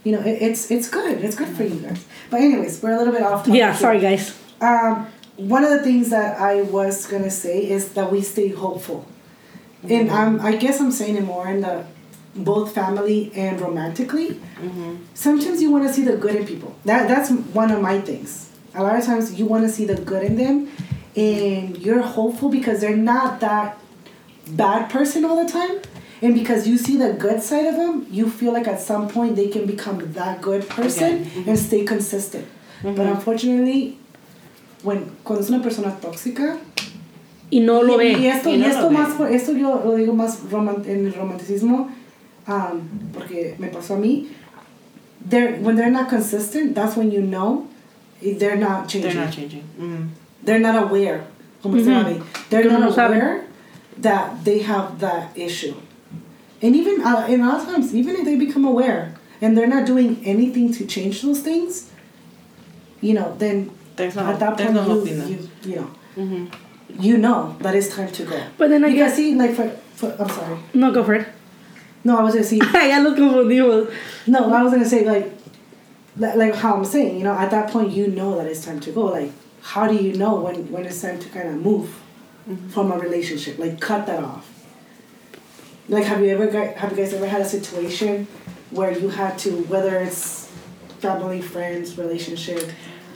you 0.04 0.12
know 0.14 0.22
it, 0.22 0.40
it's 0.42 0.70
it's 0.70 0.88
good. 0.88 1.24
It's 1.24 1.36
good 1.36 1.50
for 1.50 1.64
you 1.64 1.80
guys. 1.80 2.06
But 2.30 2.42
anyways, 2.42 2.82
we're 2.84 2.92
a 2.94 2.98
little 2.98 3.12
bit 3.14 3.24
off 3.24 3.40
topic. 3.44 3.56
Yeah, 3.56 3.72
here. 3.72 3.80
sorry 3.82 4.00
guys. 4.00 4.38
Um, 4.62 5.08
one 5.40 5.64
of 5.64 5.72
the 5.72 5.82
things 5.84 6.10
that 6.10 6.40
I 6.40 6.62
was 6.64 7.06
gonna 7.08 7.32
say 7.32 7.70
is 7.70 7.94
that 7.94 8.12
we 8.12 8.22
stay 8.22 8.50
hopeful, 8.50 9.08
and 9.88 10.10
um, 10.10 10.40
I 10.42 10.56
guess 10.56 10.80
I'm 10.82 10.92
saying 10.92 11.16
it 11.16 11.24
more 11.24 11.48
in 11.48 11.62
the 11.62 11.86
both 12.36 12.76
family 12.76 13.32
and 13.36 13.60
romantically. 13.60 14.30
Mm-hmm. 14.32 14.96
Sometimes 15.14 15.62
you 15.62 15.72
want 15.72 15.88
to 15.88 15.94
see 15.94 16.04
the 16.04 16.18
good 16.18 16.36
in 16.36 16.46
people. 16.46 16.76
That 16.86 17.08
that's 17.08 17.32
one 17.32 17.72
of 17.72 17.82
my 17.82 18.02
things. 18.02 18.52
A 18.76 18.84
lot 18.84 18.98
of 18.98 19.06
times 19.06 19.40
you 19.40 19.46
want 19.46 19.64
to 19.64 19.70
see 19.70 19.86
the 19.86 19.96
good 19.96 20.24
in 20.24 20.36
them, 20.36 20.72
and 21.16 21.78
you're 21.78 22.02
hopeful 22.02 22.50
because 22.50 22.82
they're 22.82 22.98
not 22.98 23.40
that 23.40 23.80
bad 24.48 24.90
person 24.90 25.26
all 25.26 25.44
the 25.44 25.52
time. 25.52 25.82
And 26.22 26.34
because 26.36 26.68
you 26.68 26.78
see 26.78 26.98
the 26.98 27.14
good 27.14 27.42
side 27.42 27.66
of 27.66 27.76
them, 27.78 28.06
you 28.12 28.30
feel 28.30 28.52
like 28.52 28.68
at 28.68 28.82
some 28.82 29.08
point 29.08 29.38
they 29.38 29.48
can 29.48 29.66
become 29.66 30.12
that 30.14 30.42
good 30.42 30.68
person 30.68 31.22
Again. 31.22 31.26
Mm-hmm. 31.26 31.50
and 31.50 31.60
stay 31.60 31.86
consistent. 31.86 32.46
But 32.84 33.08
unfortunately, 33.08 33.98
when 34.84 35.06
cuando 35.24 35.44
es 35.44 35.50
una 35.50 35.62
persona 35.62 35.96
tóxica 36.00 36.58
Y 37.52 37.62
no 37.62 37.82
lo 37.82 38.00
y, 38.02 38.08
y 38.16 38.28
esto 38.28 38.50
Y 38.50 38.58
y 38.58 38.64
esto 38.64 38.90
lo 38.92 39.26
ve. 39.26 39.36
esto 39.36 39.54
yo 39.54 39.82
lo 39.84 39.96
digo 39.96 40.14
más 40.14 40.40
en 40.86 41.06
el 41.08 41.14
romanticismo 41.14 41.90
um, 42.48 42.82
porque 43.14 43.56
me 43.58 43.68
pasó 43.70 43.96
a 43.96 43.98
mí 43.98 44.28
they're 45.28 45.58
when 45.62 45.76
they're 45.76 45.92
not 45.92 46.10
consistent 46.10 46.76
that's 46.76 46.96
when 46.96 47.12
you 47.12 47.22
know 47.22 47.68
they're 48.22 48.56
not 48.58 48.88
changing 48.88 49.12
They're 49.14 49.26
not 49.26 49.34
changing. 49.34 49.64
Mm. 49.80 50.10
they're 50.44 50.60
not 50.60 50.76
aware 50.76 51.24
como 51.62 51.78
se 51.78 51.86
Ujú. 51.86 52.04
sabe. 52.04 52.22
they're 52.50 52.70
not 52.70 52.84
aware 52.98 53.46
that 53.98 54.44
they 54.46 54.60
have 54.60 55.00
that 55.00 55.36
issue 55.36 55.74
and 56.62 56.76
even 56.76 57.02
uh, 57.02 57.26
in 57.28 57.42
a 57.42 57.48
lot 57.48 57.62
of 57.62 57.66
times 57.68 57.94
even 57.96 58.16
if 58.16 58.24
they 58.26 58.36
become 58.38 58.64
aware 58.66 59.16
and 59.42 59.58
they're 59.58 59.68
not 59.68 59.86
doing 59.86 60.22
anything 60.24 60.72
to 60.72 60.86
change 60.86 61.22
those 61.24 61.42
things 61.42 61.90
you 63.02 63.14
know 63.14 63.34
then 63.40 63.70
There's 64.00 64.16
no 64.16 64.24
at 64.32 64.40
that 64.40 64.58
point 64.58 64.74
no 64.74 64.84
you, 64.84 64.90
hope 64.96 65.08
you, 65.08 65.50
you 65.70 65.76
know. 65.76 65.90
Mhm. 66.18 66.44
you 67.08 67.18
know 67.18 67.56
that 67.60 67.76
it's 67.76 67.90
time 67.96 68.12
to 68.18 68.24
go. 68.24 68.40
But 68.58 68.70
then 68.72 68.84
I 68.86 68.90
because 68.90 69.12
guess 69.12 69.16
see 69.18 69.36
like 69.36 69.54
for, 69.54 69.68
for 70.00 70.16
I'm 70.20 70.30
sorry. 70.30 70.58
No 70.74 70.92
go 70.92 71.04
for 71.04 71.16
it. 71.16 71.28
no 72.04 72.18
I 72.18 72.24
was 72.24 72.34
gonna 72.34 72.46
say 72.52 72.58
ya 72.92 72.98
lo 73.06 73.12
confundimos. 73.20 73.92
no 74.28 74.40
I 74.54 74.64
was 74.64 74.72
gonna 74.74 74.88
say 74.94 75.04
like 75.06 75.28
like 76.18 76.56
how 76.56 76.76
I'm 76.78 76.86
saying 76.86 77.18
you 77.20 77.24
know 77.28 77.34
at 77.34 77.52
that 77.52 77.70
point 77.72 77.92
you 77.92 78.08
know 78.08 78.36
that 78.38 78.48
it's 78.48 78.64
time 78.66 78.80
to 78.88 78.92
go. 78.92 79.06
Like 79.20 79.32
how 79.62 79.88
do 79.92 79.96
you 79.96 80.14
know 80.22 80.34
when 80.46 80.72
when 80.72 80.86
it's 80.86 81.02
time 81.02 81.20
to 81.20 81.30
kind 81.30 81.50
of 81.50 81.56
move 81.70 81.88
from 82.74 82.92
a 82.92 82.98
relationship? 82.98 83.60
Like 83.60 83.80
cut 83.80 84.08
that 84.08 84.24
off. 84.24 84.46
Like 85.90 86.06
have 86.06 86.22
you 86.22 86.30
ever 86.30 86.48
got, 86.48 86.76
have 86.78 86.92
you 86.92 86.98
guys 86.98 87.14
ever 87.14 87.28
had 87.28 87.42
a 87.42 87.50
situation 87.58 88.28
where 88.72 88.92
you 88.98 89.10
had 89.10 89.38
to 89.40 89.50
whether 89.74 89.98
it's 89.98 90.50
family 91.00 91.42
friends 91.42 91.98
relationship 91.98 92.64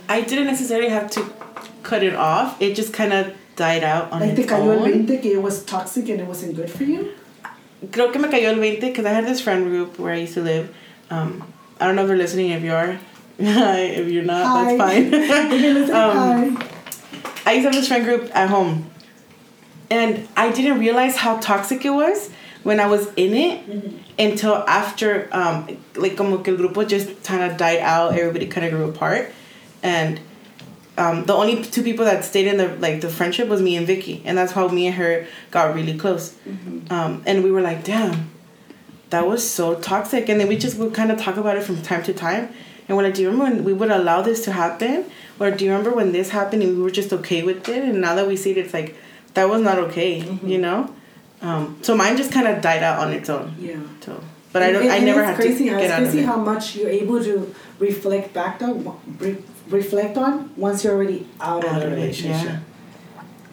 I 0.10 0.22
didn't 0.22 0.48
necessarily 0.48 0.90
have 0.90 1.10
to 1.12 1.26
cut 1.84 2.04
it 2.04 2.16
off. 2.16 2.62
It 2.62 2.76
just 2.76 2.94
kind 2.94 3.14
of 3.14 3.34
died 3.56 3.84
out 3.84 4.12
on 4.12 4.22
like 4.22 4.36
te 4.36 4.44
its 4.44 4.52
cayó 4.52 4.64
el 4.74 4.80
own. 4.84 5.06
20 5.06 5.18
que 5.20 5.34
it 5.34 5.42
was 5.42 5.64
toxic 5.64 6.10
and 6.10 6.22
it 6.22 6.28
wasn't 6.28 6.56
good 6.56 6.70
for 6.70 6.84
you 6.84 7.12
Creo 7.88 8.12
que 8.12 8.20
me 8.20 8.28
cayó 8.30 8.50
el 8.50 8.56
20 8.56 8.80
because 8.80 9.06
I 9.06 9.10
had 9.10 9.26
this 9.26 9.42
friend 9.42 9.66
group 9.66 10.00
where 10.00 10.14
I 10.14 10.18
used 10.20 10.34
to 10.36 10.42
live. 10.42 10.74
Um, 11.10 11.44
I 11.80 11.86
don't 11.86 11.96
know 11.96 12.04
if 12.04 12.08
they're 12.08 12.18
listening. 12.18 12.52
If 12.52 12.64
you 12.64 12.74
are, 12.74 12.98
if 13.38 14.08
you're 14.10 14.24
not, 14.24 14.46
Hi. 14.46 14.76
that's 14.76 14.78
fine. 14.78 15.14
If 15.54 15.62
you're 15.62 15.74
listening, 15.74 15.96
Um, 15.96 16.56
hi. 16.56 16.68
I 17.46 17.54
used 17.54 17.64
to 17.66 17.70
have 17.70 17.74
this 17.74 17.88
friend 17.90 18.06
group 18.06 18.32
at 18.34 18.50
home. 18.50 18.90
and 19.92 20.28
I 20.38 20.50
didn't 20.52 20.80
realize 20.80 21.18
how 21.18 21.38
toxic 21.38 21.84
it 21.86 21.92
was 21.92 22.30
when 22.64 22.80
I 22.80 22.88
was 22.88 23.08
in 23.16 23.34
it 23.36 23.62
until 24.18 24.56
after, 24.68 25.28
um, 25.34 25.68
like, 25.96 26.16
como 26.16 26.38
que 26.40 26.54
el 26.54 26.58
grupo 26.60 26.88
just 26.88 27.22
kind 27.24 27.44
of 27.44 27.58
died 27.58 27.80
out. 27.80 28.14
Everybody 28.18 28.48
kind 28.48 28.66
of 28.66 28.72
grew 28.72 28.86
apart, 28.90 29.32
and 29.84 30.20
um, 30.98 31.26
the 31.26 31.34
only 31.34 31.64
two 31.64 31.84
people 31.84 32.06
that 32.06 32.24
stayed 32.26 32.48
in 32.48 32.58
the 32.58 32.70
like 32.78 33.02
the 33.02 33.10
friendship 33.10 33.48
was 33.48 33.62
me 33.62 33.76
and 33.76 33.86
Vicky, 33.86 34.22
and 34.26 34.38
that's 34.38 34.52
how 34.54 34.68
me 34.70 34.88
and 34.88 34.96
her 34.96 35.28
got 35.52 35.76
really 35.76 35.98
close. 35.98 36.36
Um, 36.90 37.22
and 37.26 37.44
we 37.44 37.52
were 37.52 37.62
like, 37.62 37.84
damn, 37.84 38.30
that 39.10 39.26
was 39.28 39.48
so 39.48 39.76
toxic. 39.76 40.30
And 40.30 40.40
then 40.40 40.48
we 40.48 40.58
just 40.58 40.78
would 40.78 40.94
kind 40.94 41.12
of 41.12 41.20
talk 41.20 41.38
about 41.38 41.58
it 41.58 41.64
from 41.64 41.82
time 41.82 42.04
to 42.04 42.14
time. 42.14 42.50
And 42.88 42.98
we're 42.98 43.04
like, 43.04 43.14
do 43.16 43.22
you 43.22 43.30
remember 43.30 43.56
when 43.56 43.64
we 43.64 43.74
would 43.74 43.92
allow 43.92 44.22
this 44.22 44.44
to 44.46 44.52
happen? 44.52 45.06
Or 45.40 45.50
do 45.52 45.66
you 45.66 45.72
remember 45.72 45.96
when 45.96 46.12
this 46.12 46.30
happened 46.30 46.62
and 46.64 46.78
we 46.78 46.84
were 46.84 46.92
just 46.92 47.12
okay 47.14 47.42
with 47.42 47.68
it? 47.70 47.84
And 47.84 48.02
now 48.02 48.14
that 48.16 48.28
we 48.28 48.36
see 48.36 48.52
it, 48.52 48.58
it's 48.58 48.74
like, 48.74 48.96
that 49.36 49.50
was 49.50 49.62
not 49.62 49.78
okay, 49.80 50.20
you 50.44 50.58
know? 50.60 50.94
Um, 51.42 51.78
so 51.82 51.96
mine 51.96 52.18
just 52.18 52.32
kind 52.32 52.48
of 52.48 52.62
died 52.62 52.84
out 52.84 53.00
on 53.00 53.12
its 53.14 53.30
own. 53.30 53.56
Yeah. 53.58 53.80
So, 54.02 54.22
but 54.52 54.64
I 54.64 54.72
don't, 54.72 54.84
And- 54.84 54.92
I 54.92 54.98
and 54.98 55.06
never 55.06 55.22
it's 55.22 55.30
had 55.30 55.58
to 55.58 55.70
how, 55.70 55.80
get 55.80 55.92
out 55.92 56.04
of 56.04 56.10
crazy 56.10 56.26
how 56.26 56.38
much 56.38 56.76
you're 56.76 56.90
able 56.90 57.24
to 57.24 57.56
reflect 57.80 58.34
back 58.34 58.62
on, 58.62 58.84
reflect 59.74 60.18
on 60.18 60.52
once 60.56 60.84
you're 60.84 60.94
already 60.96 61.26
out, 61.42 61.64
Out 61.66 61.76
of 61.76 61.82
the 61.82 61.88
of 61.88 61.94
it, 61.94 61.96
relationship. 61.96 62.46
yeah. 62.46 62.60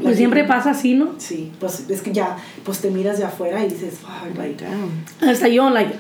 Pues 0.03 0.17
siempre 0.17 0.45
pasa 0.45 0.71
así, 0.71 0.95
¿no? 0.95 1.15
Sí, 1.19 1.53
pues 1.61 1.85
es 1.91 2.01
que 2.01 2.11
ya, 2.13 2.37
pues 2.65 2.81
te 2.81 2.91
miras 2.91 3.19
de 3.19 3.25
afuera 3.25 3.63
y 3.65 3.69
dices, 3.69 3.99
fuck, 3.99 4.35
like, 4.39 4.57
Damn. 4.65 5.05
Hasta 5.21 5.47
yo, 5.49 5.69
like, 5.69 5.95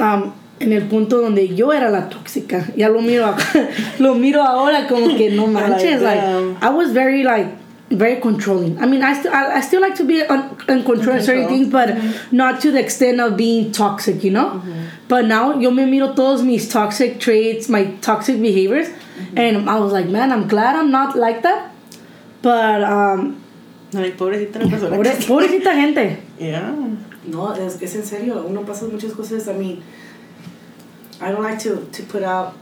um, 0.00 0.32
en 0.60 0.72
el 0.72 0.84
punto 0.88 1.20
donde 1.20 1.54
yo 1.54 1.70
era 1.72 1.90
la 1.90 2.08
tóxica. 2.08 2.64
Ya 2.74 2.88
lo 2.88 3.02
miro, 3.02 3.34
lo 3.98 4.14
miro 4.14 4.42
ahora 4.42 4.86
como 4.88 5.14
que 5.16 5.30
no 5.30 5.46
manches. 5.52 6.00
Like, 6.00 6.20
damn. 6.22 6.56
I 6.62 6.70
was 6.70 6.90
very, 6.92 7.22
like, 7.22 7.48
very 7.90 8.18
controlling. 8.18 8.78
I 8.82 8.86
mean, 8.86 9.02
I 9.02 9.12
still, 9.12 9.32
I, 9.32 9.56
I 9.56 9.60
still 9.60 9.82
like 9.82 9.94
to 9.96 10.04
be 10.04 10.22
on, 10.26 10.56
in 10.66 10.82
control 10.84 11.16
of 11.18 11.22
certain 11.22 11.48
things, 11.48 11.68
but 11.68 11.96
not 12.32 12.62
to 12.62 12.70
the 12.70 12.80
extent 12.80 13.20
of 13.20 13.36
being 13.36 13.72
toxic, 13.72 14.24
you 14.24 14.30
know? 14.30 14.62
But 15.06 15.26
now, 15.26 15.58
yo 15.58 15.70
me 15.70 15.84
miro 15.84 16.14
todos 16.14 16.42
mis 16.42 16.66
toxic 16.66 17.20
traits, 17.20 17.68
my 17.68 17.84
toxic 18.00 18.40
behaviors, 18.40 18.88
and 19.36 19.68
I 19.68 19.78
was 19.78 19.92
like, 19.92 20.06
man, 20.08 20.30
I'm 20.32 20.46
glad 20.48 20.76
I'm 20.76 20.90
not 20.90 21.16
like 21.16 21.42
that. 21.42 21.72
But, 22.42 22.82
um, 22.84 23.42
Like, 23.92 24.16
pobrecita 24.18 24.60
la 24.62 24.68
persona. 24.68 24.96
pobre- 24.96 25.26
pobrecita 25.26 25.74
gente. 25.74 26.22
Yeah. 26.38 26.72
no, 27.26 27.52
es, 27.52 27.82
es 27.82 27.94
en 27.96 28.02
serio, 28.04 28.44
uno 28.46 28.62
pasa 28.64 28.86
muchas 28.86 29.12
cosas, 29.12 29.48
I 29.48 29.54
mean, 29.54 29.82
I 31.20 31.32
don't 31.32 31.42
like 31.42 31.58
to, 31.60 31.84
to 31.90 32.02
put 32.04 32.22
out 32.22 32.54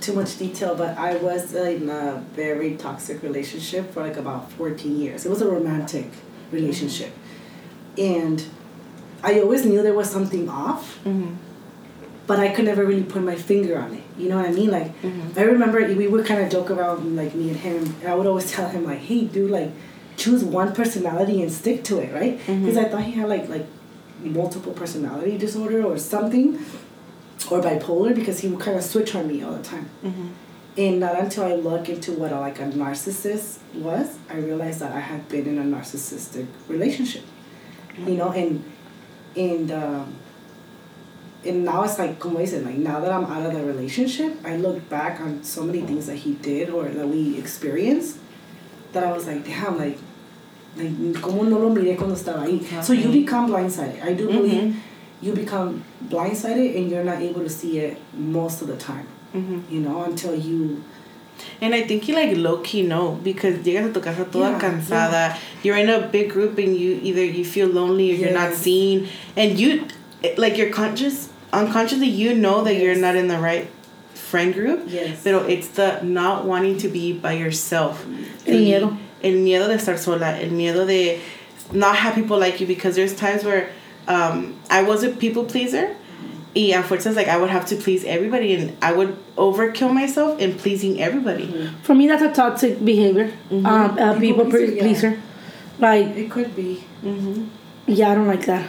too 0.00 0.14
much 0.14 0.38
detail, 0.38 0.74
but 0.74 0.96
I 0.98 1.16
was 1.16 1.54
in 1.54 1.88
a 1.90 2.24
very 2.34 2.76
toxic 2.76 3.22
relationship 3.22 3.92
for 3.92 4.02
like 4.02 4.16
about 4.16 4.50
14 4.52 4.96
years. 4.98 5.26
It 5.26 5.28
was 5.30 5.42
a 5.42 5.46
romantic 5.48 6.10
relationship. 6.50 7.12
And 7.98 8.42
I 9.22 9.40
always 9.40 9.64
knew 9.66 9.82
there 9.82 9.94
was 9.94 10.10
something 10.10 10.48
off, 10.48 10.98
Mm-hmm. 11.04 11.34
But 12.26 12.38
I 12.38 12.48
could 12.48 12.64
never 12.64 12.84
really 12.84 13.02
put 13.02 13.22
my 13.22 13.34
finger 13.34 13.78
on 13.78 13.94
it. 13.94 14.02
You 14.16 14.28
know 14.28 14.36
what 14.36 14.46
I 14.46 14.52
mean? 14.52 14.70
Like, 14.70 14.90
Mm-hmm. 15.02 15.38
I 15.38 15.42
remember 15.42 15.78
we 15.94 16.06
would 16.06 16.24
kind 16.26 16.40
of 16.42 16.50
joke 16.50 16.70
around, 16.70 17.16
like 17.16 17.34
me 17.34 17.48
and 17.48 17.56
him. 17.56 17.96
I 18.06 18.14
would 18.14 18.26
always 18.26 18.50
tell 18.50 18.68
him, 18.68 18.84
like, 18.84 18.98
"Hey, 19.00 19.24
dude, 19.24 19.50
like, 19.50 19.70
choose 20.16 20.44
one 20.44 20.72
personality 20.74 21.42
and 21.42 21.50
stick 21.50 21.82
to 21.84 21.98
it, 21.98 22.12
right?" 22.14 22.38
Mm-hmm. 22.38 22.60
Because 22.66 22.78
I 22.78 22.84
thought 22.84 23.02
he 23.04 23.12
had 23.12 23.28
like 23.28 23.48
like 23.48 23.66
multiple 24.22 24.72
personality 24.72 25.36
disorder 25.38 25.82
or 25.82 25.98
something, 25.98 26.58
or 27.50 27.60
bipolar, 27.60 28.14
because 28.14 28.40
he 28.40 28.48
would 28.48 28.60
kind 28.60 28.76
of 28.76 28.84
switch 28.84 29.14
on 29.16 29.26
me 29.26 29.42
all 29.42 29.54
the 29.54 29.62
time. 29.62 29.88
Mm-hmm. 30.04 30.28
And 30.78 31.00
not 31.00 31.18
until 31.18 31.44
I 31.44 31.54
look 31.54 31.88
into 31.88 32.12
what 32.12 32.32
a, 32.32 32.38
like 32.40 32.58
a 32.60 32.64
narcissist 32.64 33.58
was, 33.74 34.16
I 34.30 34.36
realized 34.36 34.80
that 34.80 34.92
I 34.92 35.00
had 35.00 35.28
been 35.28 35.46
in 35.46 35.58
a 35.58 35.64
narcissistic 35.76 36.46
relationship. 36.68 37.24
You 38.06 38.14
know, 38.16 38.30
and 38.30 38.64
and 39.36 39.70
um, 39.72 40.14
and 41.44 41.64
now 41.64 41.82
it's 41.82 41.98
like 41.98 42.18
como 42.18 42.38
dicen, 42.38 42.64
like 42.64 42.76
now 42.76 43.00
that 43.00 43.12
I'm 43.12 43.24
out 43.24 43.46
of 43.46 43.52
the 43.52 43.64
relationship, 43.64 44.36
I 44.44 44.56
look 44.56 44.88
back 44.88 45.20
on 45.20 45.42
so 45.42 45.64
many 45.64 45.82
things 45.82 46.06
that 46.06 46.16
he 46.16 46.34
did 46.34 46.70
or 46.70 46.88
that 46.88 47.08
we 47.08 47.38
experienced 47.38 48.18
that 48.92 49.04
I 49.04 49.12
was 49.12 49.26
like, 49.26 49.44
damn, 49.44 49.78
like 49.78 49.98
like 50.76 51.20
como 51.20 51.42
no 51.42 51.58
lo 51.58 51.74
miré 51.74 51.96
cuando 51.96 52.14
estaba 52.14 52.46
ahí. 52.46 52.82
So 52.82 52.92
you 52.92 53.10
become 53.10 53.50
blindsided. 53.50 54.02
I 54.02 54.14
do 54.14 54.28
believe 54.28 54.82
you 55.20 55.32
become 55.34 55.84
blindsided 56.04 56.76
and 56.76 56.90
you're 56.90 57.04
not 57.04 57.20
able 57.20 57.42
to 57.42 57.50
see 57.50 57.78
it 57.78 57.98
most 58.14 58.62
of 58.62 58.68
the 58.68 58.76
time. 58.76 59.06
Mm-hmm. 59.34 59.72
You 59.72 59.80
know, 59.80 60.04
until 60.04 60.34
you 60.34 60.82
And 61.60 61.74
I 61.74 61.82
think 61.82 62.08
you 62.08 62.14
like 62.14 62.36
low 62.36 62.58
key 62.58 62.82
know 62.82 63.18
because 63.22 63.58
llegas 63.58 63.90
a 63.90 63.92
tu 63.92 64.00
casa 64.00 64.24
toda 64.24 64.50
Yeah, 64.50 64.60
cansada. 64.60 65.38
You're 65.62 65.76
in 65.76 65.88
a 65.88 66.08
big 66.08 66.30
group 66.30 66.58
and 66.58 66.76
you 66.76 66.98
either 67.02 67.24
you 67.24 67.44
feel 67.44 67.68
lonely 67.68 68.12
or 68.12 68.14
you're 68.14 68.32
not 68.32 68.54
seen, 68.54 69.08
and 69.36 69.58
you 69.58 69.86
it- 70.22 70.38
like 70.38 70.56
you're 70.58 70.70
conscious 70.70 71.28
unconsciously 71.52 72.06
you 72.08 72.34
know 72.34 72.64
that 72.64 72.74
you're 72.76 72.94
not 72.96 73.14
in 73.16 73.28
the 73.28 73.38
right 73.38 73.68
friend 74.14 74.54
group. 74.54 74.84
Yes. 74.86 75.22
Pero 75.22 75.40
it's 75.46 75.68
the 75.68 76.00
not 76.02 76.46
wanting 76.46 76.78
to 76.78 76.88
be 76.88 77.12
by 77.12 77.32
yourself. 77.32 78.06
El 78.46 78.54
miedo. 78.56 78.96
El 79.22 79.32
miedo 79.34 79.68
de 79.68 79.74
estar 79.76 79.98
sola. 79.98 80.38
El 80.40 80.50
miedo 80.50 80.86
de 80.86 81.20
not 81.72 81.96
have 81.96 82.14
people 82.14 82.38
like 82.38 82.60
you 82.60 82.66
because 82.66 82.96
there's 82.96 83.14
times 83.14 83.44
where 83.44 83.68
um, 84.08 84.56
I 84.70 84.82
was 84.82 85.02
a 85.02 85.10
people 85.10 85.44
pleaser. 85.44 85.94
Y 86.54 86.72
a 86.74 86.82
fuerzas, 86.82 87.16
like 87.16 87.28
I 87.28 87.38
would 87.38 87.48
have 87.50 87.64
to 87.66 87.76
please 87.76 88.04
everybody 88.04 88.54
and 88.54 88.76
I 88.82 88.92
would 88.92 89.16
overkill 89.36 89.92
myself 89.92 90.38
in 90.38 90.54
pleasing 90.58 91.00
everybody. 91.00 91.46
For 91.82 91.94
me, 91.94 92.08
that's 92.08 92.22
a 92.22 92.30
toxic 92.32 92.84
behavior. 92.84 93.32
Um, 93.50 93.64
a 93.98 94.18
people 94.20 94.44
People 94.44 94.50
pleaser, 94.50 94.72
yeah. 94.74 94.82
pleaser. 94.82 95.20
Like, 95.78 96.06
it 96.08 96.30
could 96.30 96.54
be. 96.54 96.84
yeah, 97.86 98.10
I 98.10 98.14
don't 98.14 98.26
like 98.26 98.44
that. 98.46 98.68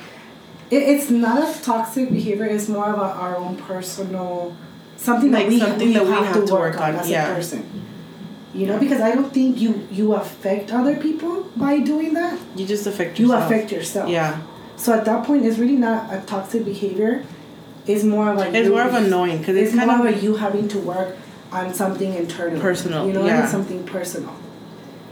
It, 0.73 0.81
it's 0.91 1.07
not 1.25 1.37
a 1.47 1.61
toxic 1.61 2.05
behavior. 2.17 2.45
It's 2.55 2.67
more 2.77 2.89
about 2.97 3.13
our 3.23 3.33
own 3.43 3.53
personal 3.69 4.55
something 4.97 5.31
Like 5.31 5.45
that 5.45 5.49
we, 5.53 5.59
something 5.59 5.87
we 5.89 5.93
that 5.97 6.05
we 6.05 6.11
have, 6.11 6.25
have 6.35 6.45
to 6.45 6.53
work 6.53 6.75
on 6.85 6.95
as 6.95 7.09
yeah. 7.09 7.29
a 7.31 7.35
person. 7.35 7.61
You 8.59 8.67
know, 8.67 8.77
because 8.85 9.01
I 9.01 9.11
don't 9.15 9.31
think 9.37 9.59
you 9.63 9.71
you 9.91 10.13
affect 10.23 10.71
other 10.79 10.95
people 11.05 11.33
by 11.65 11.73
doing 11.91 12.11
that. 12.19 12.35
You 12.55 12.65
just 12.73 12.85
affect 12.91 13.11
You 13.19 13.25
yourself. 13.27 13.43
affect 13.51 13.71
yourself. 13.71 14.07
Yeah. 14.09 14.41
So 14.83 14.87
at 14.97 15.03
that 15.09 15.19
point, 15.27 15.41
it's 15.47 15.57
really 15.63 15.79
not 15.89 15.99
a 16.13 16.19
toxic 16.33 16.61
behavior. 16.73 17.13
It's 17.91 18.03
more 18.03 18.27
of 18.31 18.37
like 18.37 18.53
It's 18.53 18.69
more 18.69 18.83
of 18.89 18.93
annoying 18.93 19.39
because 19.39 19.55
It's, 19.57 19.69
it's, 19.73 19.77
kind 19.77 19.89
more 19.91 20.07
of 20.07 20.15
of 20.15 20.23
you 20.23 20.35
having 20.45 20.67
to 20.75 20.79
work 20.93 21.09
on 21.51 21.73
something 21.81 22.11
internal. 22.23 22.59
Personal, 22.69 23.01
You 23.07 23.13
know, 23.13 23.25
yeah. 23.25 23.45
something 23.57 23.81
personal. 23.97 24.35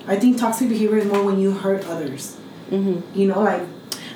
I 0.08 0.16
think 0.22 0.38
toxic 0.44 0.68
behavior 0.70 0.98
is 1.04 1.06
more 1.14 1.24
when 1.30 1.38
you 1.44 1.52
hurt 1.64 1.82
others. 1.94 2.24
Mhm. 2.72 3.02
You 3.20 3.26
know, 3.30 3.42
like 3.52 3.64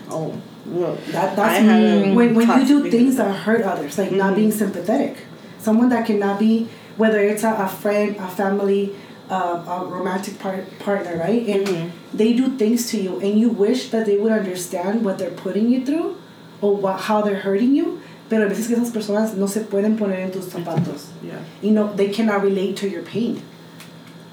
oh 0.09 0.27
well. 0.65 0.95
That 1.11 1.35
that's 1.35 1.59
had 1.59 1.81
a 1.81 2.13
when 2.13 2.35
when 2.35 2.47
you 2.59 2.65
do 2.67 2.89
things 2.91 3.15
that 3.17 3.31
hurt 3.31 3.61
others, 3.63 3.97
like 3.97 4.11
not 4.11 4.33
Mhm. 4.33 4.35
being 4.35 4.51
sympathetic. 4.51 5.17
Someone 5.59 5.89
that 5.89 6.05
cannot 6.05 6.39
be, 6.39 6.67
whether 6.97 7.19
it's 7.19 7.43
a, 7.43 7.53
a 7.53 7.67
friend, 7.67 8.15
a 8.19 8.27
family, 8.27 8.93
uh, 9.29 9.59
a 9.67 9.85
romantic 9.85 10.37
par- 10.39 10.65
partner, 10.79 11.17
right? 11.17 11.45
And 11.47 11.67
Mhm. 11.67 11.89
they 12.13 12.33
do 12.33 12.49
things 12.57 12.89
to 12.91 12.97
you, 13.01 13.19
and 13.19 13.39
you 13.39 13.49
wish 13.49 13.89
that 13.89 14.05
they 14.05 14.17
would 14.17 14.31
understand 14.31 15.03
what 15.03 15.17
they're 15.17 15.31
putting 15.45 15.69
you 15.69 15.83
through, 15.85 16.15
or 16.61 16.75
what, 16.75 16.99
how 17.01 17.21
they're 17.21 17.41
hurting 17.41 17.75
you. 17.75 17.99
Pero 18.29 18.45
a 18.45 18.49
veces 18.49 18.67
que 18.67 18.75
esas 18.75 18.91
personas 18.91 19.35
no 19.35 19.45
se 19.47 19.61
pueden 19.61 19.97
poner 19.97 20.19
en 20.19 20.31
tus 20.31 20.45
zapatos. 20.49 21.09
Yeah. 21.23 21.35
You 21.61 21.71
know, 21.71 21.91
they 21.95 22.09
cannot 22.09 22.41
relate 22.41 22.75
to 22.77 22.87
your 22.89 23.03
pain. 23.03 23.41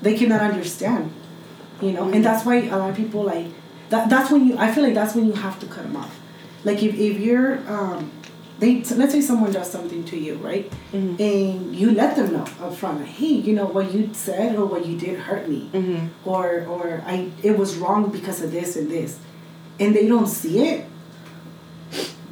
They 0.03 0.15
cannot 0.15 0.41
understand. 0.41 1.11
You 1.83 1.93
know, 1.93 2.05
and 2.11 2.25
that's 2.25 2.45
why 2.47 2.57
a 2.71 2.77
lot 2.79 2.91
of 2.91 2.97
people 2.97 3.23
like 3.25 3.47
that. 3.91 4.09
That's 4.09 4.31
when 4.31 4.47
you. 4.47 4.57
I 4.57 4.71
feel 4.73 4.85
like 4.85 4.95
that's 4.95 5.15
when 5.15 5.27
you 5.27 5.33
have 5.33 5.59
to 5.61 5.67
cut 5.67 5.83
them 5.85 5.97
off. 5.97 6.19
Like 6.65 6.83
if 6.83 6.95
if 6.95 7.19
you're 7.21 7.59
um, 7.69 8.11
they 8.59 8.83
let's 8.95 9.13
say 9.13 9.21
someone 9.21 9.51
does 9.53 9.71
something 9.71 10.05
to 10.05 10.17
you, 10.17 10.35
right? 10.37 10.71
Mhm. 10.93 11.19
And 11.21 11.75
you 11.77 11.91
let 11.93 12.15
them 12.17 12.33
know 12.33 12.47
up 12.63 12.75
front, 12.77 13.05
hey, 13.05 13.27
you 13.47 13.53
know 13.55 13.67
what 13.67 13.93
you 13.93 14.11
said 14.13 14.55
or 14.57 14.65
what 14.67 14.87
you 14.87 14.97
did 14.97 15.19
hurt 15.19 15.49
me, 15.49 15.69
Mhm. 15.73 16.09
or 16.25 16.65
or 16.69 17.03
I 17.07 17.29
it 17.43 17.59
was 17.59 17.77
wrong 17.77 18.11
because 18.11 18.41
of 18.43 18.53
this 18.53 18.77
and 18.77 18.89
this, 18.91 19.19
and 19.81 19.95
they 19.97 20.07
don't 20.07 20.29
see 20.29 20.61
it. 20.61 20.85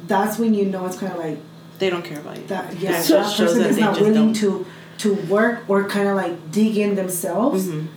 That's 0.07 0.37
when 0.39 0.53
you 0.53 0.65
know 0.65 0.85
it's 0.85 0.97
kind 0.97 1.11
of 1.13 1.19
like 1.19 1.37
They 1.79 1.89
don't 1.89 2.03
care 2.03 2.19
about 2.19 2.37
you. 2.37 2.43
that 2.47 2.79
yeah, 2.79 2.99
It 3.01 3.07
that 3.07 3.35
person 3.37 3.59
that 3.59 3.69
is 3.71 3.77
not 3.77 3.99
willing 3.99 4.13
don't. 4.13 4.33
to 4.35 4.65
to 4.99 5.13
work 5.29 5.63
or 5.67 5.83
kind 5.85 6.07
of 6.07 6.15
like 6.15 6.51
dig 6.51 6.77
in 6.77 6.95
themselves 6.95 7.67
Mhm. 7.67 7.87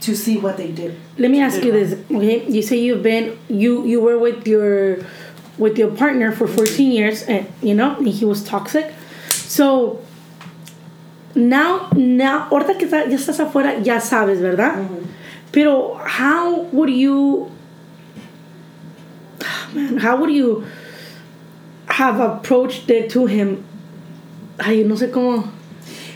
to 0.00 0.16
see 0.16 0.36
what 0.38 0.56
they 0.56 0.70
did. 0.72 0.94
Let 1.18 1.30
me 1.30 1.40
ask 1.40 1.62
you 1.62 1.70
this, 1.72 1.96
okay? 2.10 2.44
You 2.48 2.62
say 2.62 2.78
you've 2.78 3.02
been 3.02 3.36
you 3.48 3.84
you 3.84 4.00
were 4.00 4.18
with 4.18 4.46
your 4.46 4.98
with 5.58 5.78
your 5.78 5.90
partner 5.90 6.32
for 6.32 6.46
14 6.46 6.90
years 6.90 7.22
and 7.22 7.46
you 7.62 7.74
know, 7.74 7.96
and 7.96 8.08
he 8.08 8.24
was 8.24 8.44
toxic. 8.44 8.92
So 9.28 10.00
now 11.34 11.88
now 11.94 12.48
ahorita 12.50 12.78
que 12.78 12.88
ya 12.88 13.16
estás 13.16 13.40
afuera 13.40 13.84
ya 13.84 14.00
sabes, 14.00 14.40
¿verdad? 14.40 14.88
Pero 15.52 15.94
how 16.04 16.62
would 16.72 16.90
you 16.90 17.50
man, 19.74 19.98
how 19.98 20.16
would 20.16 20.30
you 20.30 20.64
have 21.86 22.20
approached 22.20 22.90
it 22.90 23.10
to 23.10 23.26
him? 23.26 23.64
Ay, 24.58 24.84
no 24.84 24.94
sé 24.94 25.10
cómo 25.10 25.48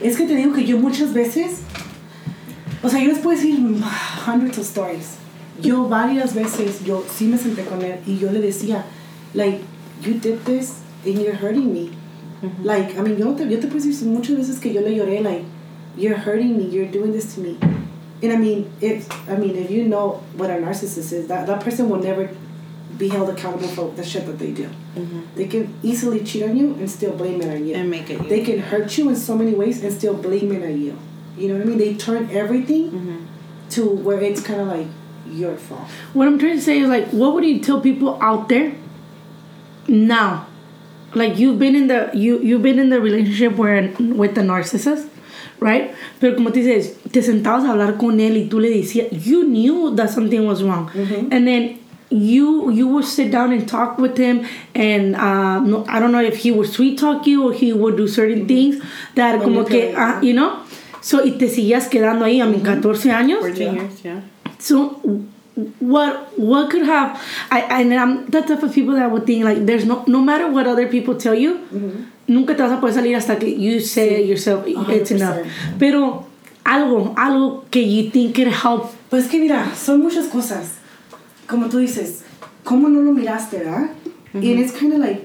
Es 0.01 0.17
que 0.17 0.27
te 0.27 0.35
digo 0.37 0.55
que 0.55 0.65
yo 0.65 0.79
muchas 0.79 1.13
veces, 1.13 1.63
o 2.83 2.89
sea, 2.89 3.01
yo 3.01 3.09
les 3.09 3.19
puedo 3.19 3.37
decir 3.37 3.59
hundreds 4.27 4.59
of 4.59 4.65
stories, 4.65 5.17
yo 5.61 5.89
varias 5.89 6.35
veces, 6.35 6.85
yo 6.85 7.05
sí 7.13 7.27
me 7.27 7.37
senté 7.37 7.65
con 7.65 7.83
él 7.83 7.99
y 8.07 8.19
yo 8.19 8.31
le 8.31 8.41
decía, 8.41 8.85
like, 9.35 9.61
you 10.03 10.15
did 10.15 10.45
this 10.45 10.81
and 11.05 11.21
you're 11.21 11.35
hurting 11.35 11.73
me. 11.73 11.93
Like, 12.63 12.97
I 12.97 13.01
mean, 13.03 13.19
yo 13.19 13.35
te, 13.37 13.45
yo 13.45 13.61
te 13.61 13.67
puedo 13.67 13.85
decir 13.85 14.07
muchas 14.07 14.37
veces 14.37 14.61
que 14.61 14.73
yo 14.73 14.81
le 14.81 14.91
lloré, 14.91 15.23
like, 15.23 15.45
you're 15.97 16.17
hurting 16.17 16.57
me, 16.57 16.67
you're 16.67 16.87
doing 16.87 17.11
this 17.13 17.35
to 17.35 17.41
me. 17.41 17.59
And 18.23 18.33
I 18.33 18.37
mean, 18.37 18.71
if 18.81 19.09
I 19.29 19.37
mean, 19.37 19.57
if 19.57 19.71
you 19.71 19.85
know 19.89 20.23
what 20.37 20.49
a 20.51 20.55
narcissist 20.55 21.13
is, 21.13 21.27
that, 21.29 21.47
that 21.49 21.61
person 21.63 21.89
will 21.89 22.01
never 22.01 22.31
be 22.97 23.09
held 23.09 23.29
accountable 23.31 23.69
for 23.69 23.91
the 23.93 24.05
shit 24.05 24.27
that 24.27 24.39
they 24.39 24.53
do. 24.53 24.69
They 25.37 25.47
can 25.47 25.75
easily 25.83 26.25
cheat 26.25 26.43
on 26.45 26.57
you 26.57 26.75
and 26.75 26.91
still 26.91 27.13
blame 27.17 27.41
it 27.43 27.49
on 27.49 27.67
you. 27.67 27.75
And 27.75 27.91
make 27.91 28.09
it 28.11 28.21
you. 28.23 28.29
They 28.29 28.43
can 28.45 28.59
hurt 28.59 28.97
you 28.99 29.09
in 29.09 29.17
so 29.17 29.37
many 29.37 29.53
ways 29.55 29.83
and 29.85 29.93
still 29.93 30.15
blame 30.15 30.51
it 30.53 30.63
on 30.65 30.81
you. 30.81 30.97
You 31.37 31.49
know 31.49 31.55
what 31.55 31.63
I 31.63 31.67
mean? 31.67 31.79
They 31.79 31.95
turn 31.95 32.29
everything 32.31 32.91
Mm-hmm. 32.91 33.17
to 33.71 33.89
where 33.89 34.21
it's 34.21 34.41
kind 34.43 34.61
of 34.61 34.69
like 34.69 34.87
your 35.29 35.57
fault. 35.57 35.89
What 36.13 36.27
I'm 36.27 36.39
trying 36.39 36.57
to 36.57 36.63
say 36.63 36.79
is 36.81 36.89
like, 36.89 37.09
what 37.11 37.35
would 37.35 37.45
you 37.45 37.61
tell 37.61 37.81
people 37.81 38.19
out 38.23 38.49
there 38.49 38.75
now? 39.89 40.47
Like 41.15 41.39
you've 41.39 41.59
been 41.59 41.75
in 41.75 41.89
the 41.89 42.11
you 42.15 42.39
you've 42.41 42.63
been 42.63 42.79
in 42.79 42.91
the 42.91 43.01
relationship 43.01 43.57
where 43.57 43.91
with 43.99 44.35
the 44.35 44.43
narcissist, 44.43 45.09
right? 45.59 45.95
Pero 46.21 46.35
como 46.37 46.51
te 46.51 46.61
dices, 46.61 46.97
te 47.11 47.21
sentabas 47.23 47.65
a 47.65 47.73
hablar 47.73 47.97
con 47.99 48.21
él 48.21 48.37
y 48.37 48.49
tú 48.49 48.61
le 48.61 48.69
decías, 48.71 49.09
you 49.11 49.45
knew 49.45 49.95
that 49.97 50.11
something 50.11 50.47
was 50.47 50.63
wrong, 50.63 50.91
and 51.31 51.47
then 51.47 51.79
you 52.11 52.71
you 52.71 52.87
would 52.89 53.05
sit 53.07 53.31
down 53.31 53.53
and 53.53 53.67
talk 53.67 53.97
with 53.99 54.19
him, 54.19 54.45
and 54.75 55.17
uh, 55.17 55.59
no, 55.61 55.85
I 55.89 55.99
don't 55.99 56.13
know 56.13 56.23
if 56.23 56.37
he 56.39 56.51
would 56.51 56.69
sweet 56.69 56.99
talk 56.99 57.27
you 57.27 57.49
or 57.49 57.53
he 57.55 57.73
would 57.73 57.97
do 57.97 58.07
certain 58.07 58.47
things 58.47 58.77
that 59.15 59.41
como 59.41 59.65
que, 59.65 59.95
ah, 59.97 60.21
you 60.21 60.35
know. 60.35 60.59
So, 61.01 61.23
y 61.25 61.39
te 61.39 61.49
seguías 61.49 61.89
quedando 61.89 62.25
ahí 62.27 62.41
a 62.41 62.47
mis 62.47 62.63
14 62.63 63.11
años. 63.13 63.41
14 63.41 63.63
Yeah. 63.65 63.73
years, 63.73 64.05
yeah. 64.05 64.21
So 64.59 65.01
what 65.81 66.13
what 66.37 66.71
could 66.71 66.85
have 66.87 67.19
I 67.51 67.61
and 67.71 67.93
I'm 67.93 68.27
the 68.27 68.43
type 68.43 68.63
of 68.63 68.73
people 68.73 68.95
that 68.95 69.11
would 69.11 69.25
think 69.27 69.45
like 69.45 69.67
there's 69.67 69.85
no 69.87 70.05
no 70.07 70.21
matter 70.21 70.47
what 70.51 70.67
other 70.67 70.87
people 70.89 71.15
tell 71.17 71.35
you 71.35 71.59
nunca 72.27 72.55
te 72.55 72.63
vas 72.63 72.73
a 72.73 72.81
poder 72.81 72.95
salir 72.95 73.17
hasta 73.17 73.37
que 73.39 73.49
you 73.49 73.81
say 73.81 74.23
yourself 74.25 74.67
it's 74.67 75.11
100%. 75.11 75.17
enough 75.17 75.37
pero 75.79 76.27
algo 76.65 77.15
algo 77.17 77.65
que 77.71 77.81
you 77.83 78.11
think 78.11 78.35
could 78.37 78.53
help 78.53 78.91
Pues 79.11 79.27
que 79.29 79.39
mira, 79.39 79.75
son 79.75 80.03
muchas 80.03 80.27
cosas. 80.27 80.73
Como 81.47 81.69
tú 81.69 81.79
dices, 81.79 82.25
¿cómo 82.63 82.89
no 82.91 83.01
lo 83.01 83.13
miraste, 83.13 83.59
verdad? 83.59 83.89
And 84.35 84.45
it's 84.45 84.73
kind 84.73 84.93
of 84.93 84.99
like, 84.99 85.25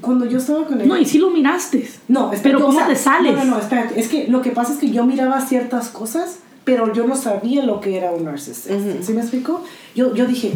cuando 0.00 0.26
yo 0.26 0.38
estaba 0.38 0.66
con 0.66 0.80
él. 0.80 0.88
no 0.88 0.98
y 0.98 1.04
si 1.04 1.18
lo 1.18 1.30
miraste 1.30 1.88
No, 2.08 2.32
pero 2.42 2.58
o 2.58 2.62
cómo 2.62 2.78
sea, 2.78 2.88
te 2.88 2.96
sales 2.96 3.36
No, 3.36 3.44
no, 3.44 3.50
no, 3.52 3.58
espérate. 3.60 4.00
Es 4.00 4.08
que 4.08 4.26
lo 4.26 4.42
que 4.42 4.50
pasa 4.50 4.72
es 4.72 4.80
que 4.80 4.90
yo 4.90 5.04
miraba 5.06 5.40
ciertas 5.40 5.88
cosas, 5.90 6.40
pero 6.64 6.92
yo 6.92 7.06
no 7.06 7.16
sabía 7.16 7.64
lo 7.64 7.80
que 7.80 7.96
era 7.96 8.10
un 8.10 8.24
narcisista. 8.24 8.74
¿Sí 9.02 9.12
me 9.12 9.20
explico? 9.20 9.62
Yo, 9.94 10.14
yo 10.14 10.26
dije, 10.26 10.52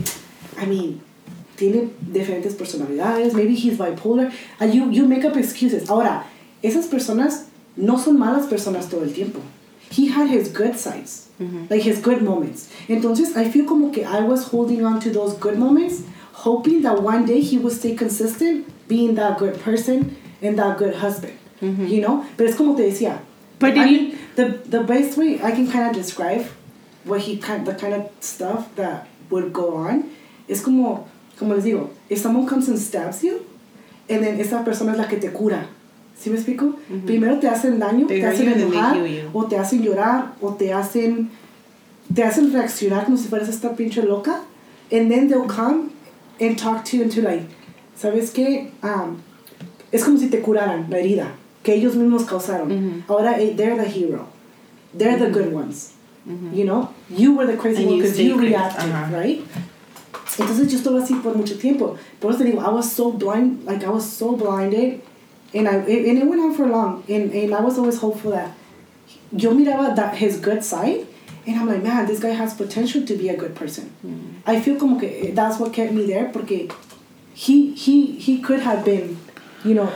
I 0.63 0.67
mean, 0.67 1.01
tiene 1.57 1.91
diferentes 2.01 2.55
personalidades, 2.55 3.35
maybe 3.35 3.55
he's 3.55 3.79
bipolar. 3.79 4.31
And 4.61 4.73
you, 4.73 4.91
you 4.91 5.07
make 5.07 5.25
up 5.25 5.37
excuses. 5.37 5.89
Ahora, 5.89 6.25
esas 6.63 6.87
personas 6.87 7.47
no 7.77 7.99
son 7.99 8.19
malas 8.19 8.47
personas 8.47 8.89
todo 8.89 9.03
el 9.03 9.13
tiempo. 9.13 9.41
He 9.91 10.09
had 10.09 10.29
his 10.29 10.49
good 10.53 10.77
sides, 10.77 11.29
like 11.71 11.83
his 11.83 12.01
good 12.01 12.21
moments. 12.21 12.69
Entonces, 12.89 13.37
I 13.37 13.49
feel 13.51 13.65
como 13.65 13.93
que 13.93 14.05
I 14.05 14.21
was 14.23 14.45
holding 14.49 14.85
on 14.85 14.99
to 15.01 15.11
those 15.11 15.35
good 15.35 15.57
moments, 15.57 16.03
hoping 16.33 16.83
that 16.83 17.01
one 17.01 17.25
day 17.27 17.41
he 17.41 17.59
would 17.59 17.73
stay 17.73 17.95
consistent, 17.95 18.67
being 18.89 19.15
that 19.15 19.39
good 19.39 19.61
person 19.61 20.17
and 20.43 20.59
that 20.59 20.79
good 20.79 20.95
husband. 20.97 21.35
You 21.61 22.01
know? 22.01 22.25
Pero 22.37 22.49
es 22.51 22.57
como 22.57 22.75
te 22.75 22.83
decía. 22.83 23.21
But 23.65 23.79
I 23.79 23.85
did 23.85 23.91
you- 23.91 24.01
mean, 24.09 24.19
the 24.37 24.45
the 24.71 24.81
best 24.81 25.17
way 25.19 25.41
I 25.43 25.51
can 25.53 25.67
kind 25.67 25.89
of 25.91 25.97
describe 25.97 26.45
what 27.05 27.21
he 27.21 27.37
kind 27.37 27.65
the 27.67 27.75
kind 27.75 27.95
of 27.95 28.03
stuff 28.21 28.67
that 28.77 29.07
would 29.31 29.53
go 29.53 29.75
on 29.75 30.05
es 30.49 30.61
como 30.63 31.07
como 31.39 31.55
les 31.55 31.65
digo 31.65 31.91
if 32.09 32.19
someone 32.21 32.47
comes 32.47 32.69
and 32.69 32.79
stabs 32.79 33.23
you 33.23 33.41
and 34.09 34.23
then 34.23 34.39
esa 34.41 34.63
persona 34.65 34.93
es 34.93 34.99
la 34.99 35.07
que 35.09 35.17
te 35.19 35.29
cura 35.29 35.67
¿sí 36.19 36.31
me 36.31 36.37
explico? 36.37 36.77
primero 37.07 37.39
te 37.41 37.49
hacen 37.49 37.79
daño 37.79 38.07
They 38.07 38.21
te 38.21 38.27
hacen 38.27 38.49
enojar 38.53 38.97
o 39.33 39.45
te 39.47 39.57
hacen 39.59 39.83
llorar 39.83 40.33
o 40.41 40.53
te 40.55 40.73
hacen 40.73 41.31
te 42.15 42.23
hacen 42.23 42.53
reaccionar 42.53 43.05
como 43.05 43.17
si 43.17 43.29
fueras 43.29 43.49
esta 43.49 43.75
pinche 43.75 44.03
loca 44.03 44.43
and 44.93 45.11
then 45.11 45.29
they'll 45.29 45.47
come 45.49 45.91
and 46.41 46.57
talk 46.59 46.85
to 46.85 46.97
you 46.97 47.03
into 47.05 47.21
like 47.23 47.47
¿sabes 47.97 48.31
qué? 48.31 48.71
Um, 48.83 49.19
es 49.93 50.05
como 50.05 50.19
si 50.19 50.29
te 50.29 50.41
curaran 50.41 50.87
la 50.91 50.99
herida 50.99 51.29
que 51.65 51.75
ellos 51.75 51.97
mismos 51.97 52.25
causaron. 52.25 53.03
Ahora 53.09 53.41
eh, 53.41 53.55
they're 53.57 53.77
the 53.77 53.89
hero. 53.89 54.29
They're 54.97 55.19
the 55.19 55.31
good 55.31 55.53
ones. 55.53 55.95
You 56.27 56.65
know, 56.65 56.89
you 57.11 57.35
were 57.37 57.47
the 57.47 57.57
crazy 57.57 57.85
one 57.85 57.97
you 57.97 58.03
because 58.03 58.19
you 58.19 58.37
crazy. 58.37 58.53
reacted, 58.55 58.91
Ajá. 58.93 59.13
right? 59.13 59.45
Entonces 60.39 60.71
yo 60.71 60.79
estuve 60.79 61.03
así 61.03 61.21
por 61.23 61.35
mucho 61.35 61.57
tiempo. 61.59 61.99
Por 62.21 62.31
eso 62.31 62.39
te 62.39 62.45
digo, 62.51 62.61
I 62.63 62.71
was 62.71 62.91
so 62.91 63.11
blind, 63.13 63.65
like 63.67 63.85
I 63.85 63.91
was 63.91 64.11
so 64.11 64.35
blinded, 64.37 65.01
and 65.53 65.69
I 65.69 65.77
it, 65.87 66.07
and 66.09 66.19
it 66.19 66.27
went 66.27 66.41
on 66.41 66.55
for 66.55 66.67
long, 66.67 67.03
and 67.09 67.31
and 67.33 67.55
I 67.55 67.61
was 67.61 67.79
always 67.79 67.99
hopeful 67.99 68.31
that 68.33 68.53
yo 69.33 69.51
miraba 69.53 69.95
that 69.97 70.17
his 70.17 70.39
good 70.41 70.65
side, 70.65 71.07
and 71.47 71.57
I'm 71.59 71.67
like, 71.69 71.83
man, 71.83 72.07
this 72.07 72.21
guy 72.21 72.31
has 72.31 72.55
potential 72.55 73.05
to 73.05 73.17
be 73.17 73.29
a 73.29 73.37
good 73.37 73.55
person. 73.55 73.91
I 74.47 74.61
feel 74.61 74.77
como 74.77 74.99
que 74.99 75.33
that's 75.35 75.59
what 75.59 75.73
kept 75.75 75.93
me 75.93 76.07
there, 76.07 76.31
porque 76.33 76.73
he 77.35 77.75
he 77.75 78.13
he 78.13 78.39
could 78.41 78.61
have 78.61 78.85
been, 78.85 79.19
you 79.65 79.75
know, 79.75 79.93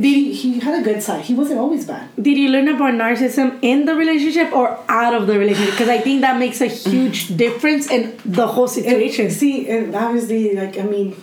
he, 0.00 0.32
he 0.32 0.60
had 0.60 0.80
a 0.80 0.84
good 0.84 1.02
side. 1.02 1.24
He 1.24 1.34
wasn't 1.34 1.60
always 1.60 1.86
bad. 1.86 2.08
did 2.20 2.38
you 2.38 2.48
learn 2.48 2.68
about 2.68 2.94
narcissism 2.94 3.58
in 3.62 3.84
the 3.84 3.94
relationship 3.94 4.52
or 4.52 4.78
out 4.88 5.14
of 5.14 5.26
the 5.26 5.38
relationship 5.38 5.74
because 5.74 5.88
I 5.88 5.98
think 5.98 6.20
that 6.22 6.38
makes 6.38 6.60
a 6.60 6.66
huge 6.66 7.36
difference 7.44 7.90
in 7.90 8.18
the 8.24 8.46
whole 8.46 8.68
situation 8.68 9.26
And, 9.26 9.34
see, 9.34 9.68
and 9.68 9.94
obviously, 9.94 10.54
like 10.54 10.78
I 10.78 10.82
mean, 10.82 11.16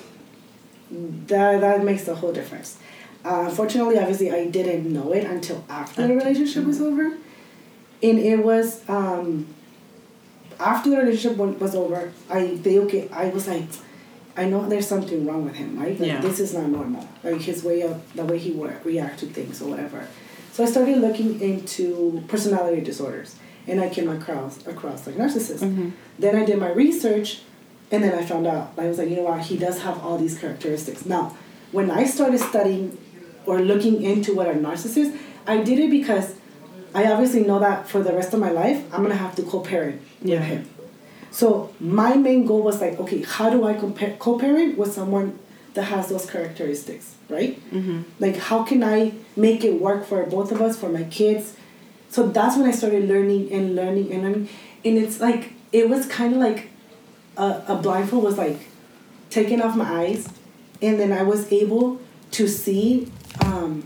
that 1.27 1.61
that 1.61 1.83
makes 1.83 2.05
the 2.05 2.15
whole 2.15 2.31
difference. 2.31 2.77
Uh, 3.25 3.45
unfortunately, 3.49 3.97
obviously, 3.97 4.31
I 4.31 4.47
didn't 4.47 4.91
know 4.91 5.11
it 5.11 5.25
until 5.25 5.63
after 5.69 6.07
the 6.07 6.15
relationship 6.15 6.65
was 6.65 6.81
over, 6.81 7.17
and 8.01 8.19
it 8.19 8.43
was 8.43 8.87
um, 8.89 9.47
after 10.59 10.89
the 10.89 10.97
relationship 10.97 11.37
was 11.37 11.75
over. 11.75 12.11
I 12.29 12.57
they 12.61 12.79
okay. 12.79 13.09
I 13.09 13.29
was 13.29 13.47
like, 13.47 13.65
I 14.37 14.45
know 14.45 14.67
there's 14.69 14.87
something 14.87 15.25
wrong 15.25 15.43
with 15.45 15.55
him, 15.55 15.77
right? 15.79 15.99
Like 15.99 16.07
Yeah. 16.09 16.21
this 16.21 16.39
is 16.39 16.53
not 16.53 16.69
normal. 16.69 17.07
Like 17.23 17.41
his 17.41 17.63
way 17.63 17.81
of 17.81 18.01
the 18.15 18.23
way 18.25 18.37
he 18.37 18.51
would 18.51 18.73
react 18.85 19.19
to 19.19 19.25
things 19.25 19.61
or 19.61 19.69
whatever. 19.69 20.07
So 20.53 20.63
I 20.63 20.67
started 20.67 20.97
looking 20.99 21.39
into 21.41 22.23
personality 22.27 22.81
disorders, 22.81 23.35
and 23.67 23.79
I 23.81 23.89
came 23.89 24.09
across 24.09 24.65
across 24.67 25.05
like 25.07 25.15
narcissism. 25.15 25.69
Mm-hmm. 25.69 25.89
Then 26.19 26.35
I 26.35 26.45
did 26.45 26.57
my 26.59 26.71
research, 26.71 27.41
and 27.91 28.03
then 28.03 28.13
I 28.17 28.23
found 28.25 28.47
out. 28.47 28.73
I 28.77 28.87
was 28.87 28.97
like, 28.97 29.09
you 29.09 29.15
know 29.17 29.23
what? 29.23 29.41
He 29.41 29.57
does 29.57 29.81
have 29.83 30.03
all 30.03 30.17
these 30.17 30.37
characteristics. 30.37 31.05
Now, 31.05 31.35
when 31.71 31.91
I 31.91 32.05
started 32.05 32.39
studying 32.39 32.97
or 33.45 33.59
looking 33.61 34.01
into 34.03 34.33
what 34.35 34.47
a 34.47 34.53
narcissist, 34.53 35.17
I 35.47 35.57
did 35.63 35.79
it 35.79 35.89
because 35.89 36.35
I 36.93 37.11
obviously 37.11 37.43
know 37.43 37.59
that 37.59 37.87
for 37.87 38.01
the 38.03 38.13
rest 38.13 38.33
of 38.33 38.39
my 38.39 38.51
life, 38.51 38.83
I'm 38.93 39.01
gonna 39.03 39.15
have 39.15 39.35
to 39.35 39.43
co-parent 39.43 40.01
Yeah. 40.21 40.39
with 40.39 40.47
him. 40.47 40.69
So 41.31 41.73
my 41.79 42.15
main 42.15 42.45
goal 42.45 42.61
was 42.63 42.81
like, 42.81 42.99
okay, 42.99 43.21
how 43.21 43.49
do 43.49 43.65
I 43.65 43.73
compare 43.73 44.15
co-parent 44.17 44.77
with 44.77 44.93
someone 44.93 45.39
that 45.73 45.83
has 45.83 46.09
those 46.09 46.29
characteristics, 46.29 47.15
right? 47.29 47.59
Mm-hmm. 47.71 48.01
Like, 48.19 48.37
how 48.37 48.63
can 48.63 48.83
I 48.83 49.13
make 49.35 49.63
it 49.63 49.79
work 49.79 50.05
for 50.05 50.25
both 50.25 50.51
of 50.51 50.61
us, 50.61 50.79
for 50.79 50.89
my 50.89 51.03
kids? 51.03 51.55
So 52.09 52.27
that's 52.27 52.57
when 52.57 52.67
I 52.67 52.71
started 52.71 53.07
learning 53.07 53.51
and 53.51 53.75
learning 53.75 54.11
and 54.11 54.23
learning, 54.23 54.49
and 54.83 54.97
it's 54.97 55.19
like 55.19 55.53
it 55.71 55.89
was 55.89 56.07
kind 56.07 56.33
of 56.33 56.39
like 56.39 56.69
a, 57.37 57.61
a 57.67 57.75
blindfold 57.75 58.23
was 58.23 58.37
like 58.37 58.67
taken 59.29 59.61
off 59.61 59.75
my 59.75 59.85
eyes, 59.85 60.27
and 60.81 60.99
then 60.99 61.11
I 61.11 61.21
was 61.21 61.51
able 61.51 61.99
to 62.31 62.47
see 62.47 63.11
um, 63.45 63.83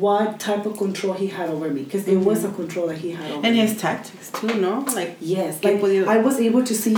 what 0.00 0.38
type 0.38 0.64
of 0.66 0.76
control 0.76 1.14
he 1.14 1.26
had 1.28 1.48
over 1.50 1.68
me 1.70 1.82
because 1.82 2.06
it 2.08 2.16
was 2.18 2.44
a 2.44 2.48
control 2.50 2.86
that 2.88 2.98
he 2.98 3.10
had 3.12 3.30
over 3.32 3.46
And 3.46 3.54
me. 3.56 3.60
his 3.62 3.76
tactics 3.80 4.30
too, 4.30 4.54
no? 4.60 4.84
Like 4.94 5.16
Yes, 5.20 5.58
¿Qué 5.60 5.64
like 5.72 5.80
podía- 5.80 6.06
I 6.06 6.18
was 6.18 6.38
able 6.40 6.62
to 6.64 6.74
see 6.74 6.96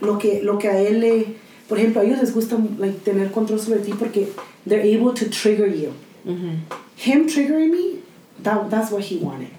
lo 0.00 0.18
que 0.18 0.42
lo 0.42 0.58
que 0.58 0.68
a 0.68 0.78
él 0.80 1.00
le, 1.00 1.36
por 1.68 1.78
ejemplo, 1.78 2.00
a 2.00 2.04
ellos 2.04 2.18
les 2.20 2.32
gusta 2.32 2.56
like 2.78 3.04
tener 3.04 3.30
control 3.32 3.58
sobre 3.58 3.80
ti 3.80 3.92
porque 3.98 4.28
they're 4.66 4.82
able 4.82 5.12
to 5.14 5.28
trigger 5.30 5.66
you. 5.66 5.92
Him 6.96 7.26
triggering 7.26 7.70
me, 7.70 7.98
that 8.42 8.70
that's 8.70 8.90
what 8.90 9.02
he 9.04 9.16
wanted, 9.18 9.50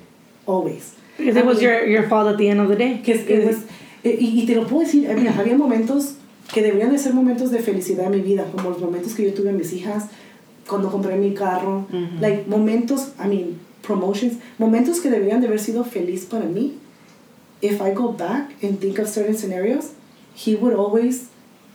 always. 0.47 0.93
because 1.17 1.35
it 1.37 1.45
was 1.45 1.61
your 1.61 1.85
your 1.85 2.03
fault 2.09 2.27
at 2.27 2.37
the 2.37 2.49
end 2.49 2.59
of 2.59 2.67
the 2.69 2.75
day 2.75 3.01
Que 3.03 3.13
it 3.15 3.45
was, 3.45 3.57
y, 4.03 4.41
y 4.41 4.45
te 4.45 4.55
lo 4.55 4.65
puedo 4.65 4.83
decir, 4.85 5.09
eh, 5.09 5.15
mira, 5.15 5.31
había 5.37 5.57
momentos 5.57 6.15
que 6.53 6.61
deberían 6.61 6.91
de 6.91 6.97
ser 6.99 7.13
momentos 7.13 7.51
de 7.51 7.59
felicidad 7.59 8.05
en 8.05 8.11
mi 8.11 8.21
vida, 8.21 8.45
como 8.51 8.69
los 8.69 8.79
momentos 8.81 9.13
que 9.13 9.23
yo 9.23 9.33
tuve 9.33 9.49
en 9.49 9.57
mis 9.57 9.73
hijas, 9.73 10.05
cuando 10.67 10.89
compré 10.89 11.17
mi 11.17 11.33
carro, 11.33 11.85
like 12.19 12.45
momentos, 12.47 13.11
I 13.19 13.27
mean, 13.27 13.59
promotions, 13.81 14.39
momentos 14.57 14.99
que 15.01 15.09
deberían 15.09 15.41
de 15.41 15.47
haber 15.47 15.59
sido 15.59 15.83
feliz 15.83 16.25
para 16.25 16.45
mí. 16.45 16.77
If 17.61 17.81
I 17.81 17.93
go 17.93 18.11
back 18.11 18.51
and 18.63 18.79
think 18.79 18.99
of 18.99 19.07
certain 19.07 19.35
scenarios, 19.35 19.93
he 20.33 20.55
would 20.55 20.73
always 20.73 21.29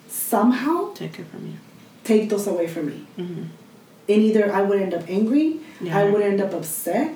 somehow 0.09 0.93
take 0.95 1.19
it 1.19 1.27
from 1.31 1.47
you. 1.47 1.57
take 2.05 2.29
those 2.29 2.47
away 2.47 2.67
from 2.67 2.87
me. 2.87 3.07
And 3.17 4.23
either 4.23 4.53
I 4.53 4.63
would 4.63 4.81
end 4.81 4.95
up 4.95 5.05
angry, 5.09 5.61
I 5.91 6.05
would 6.11 6.23
end 6.23 6.41
up 6.41 6.53
upset. 6.53 7.15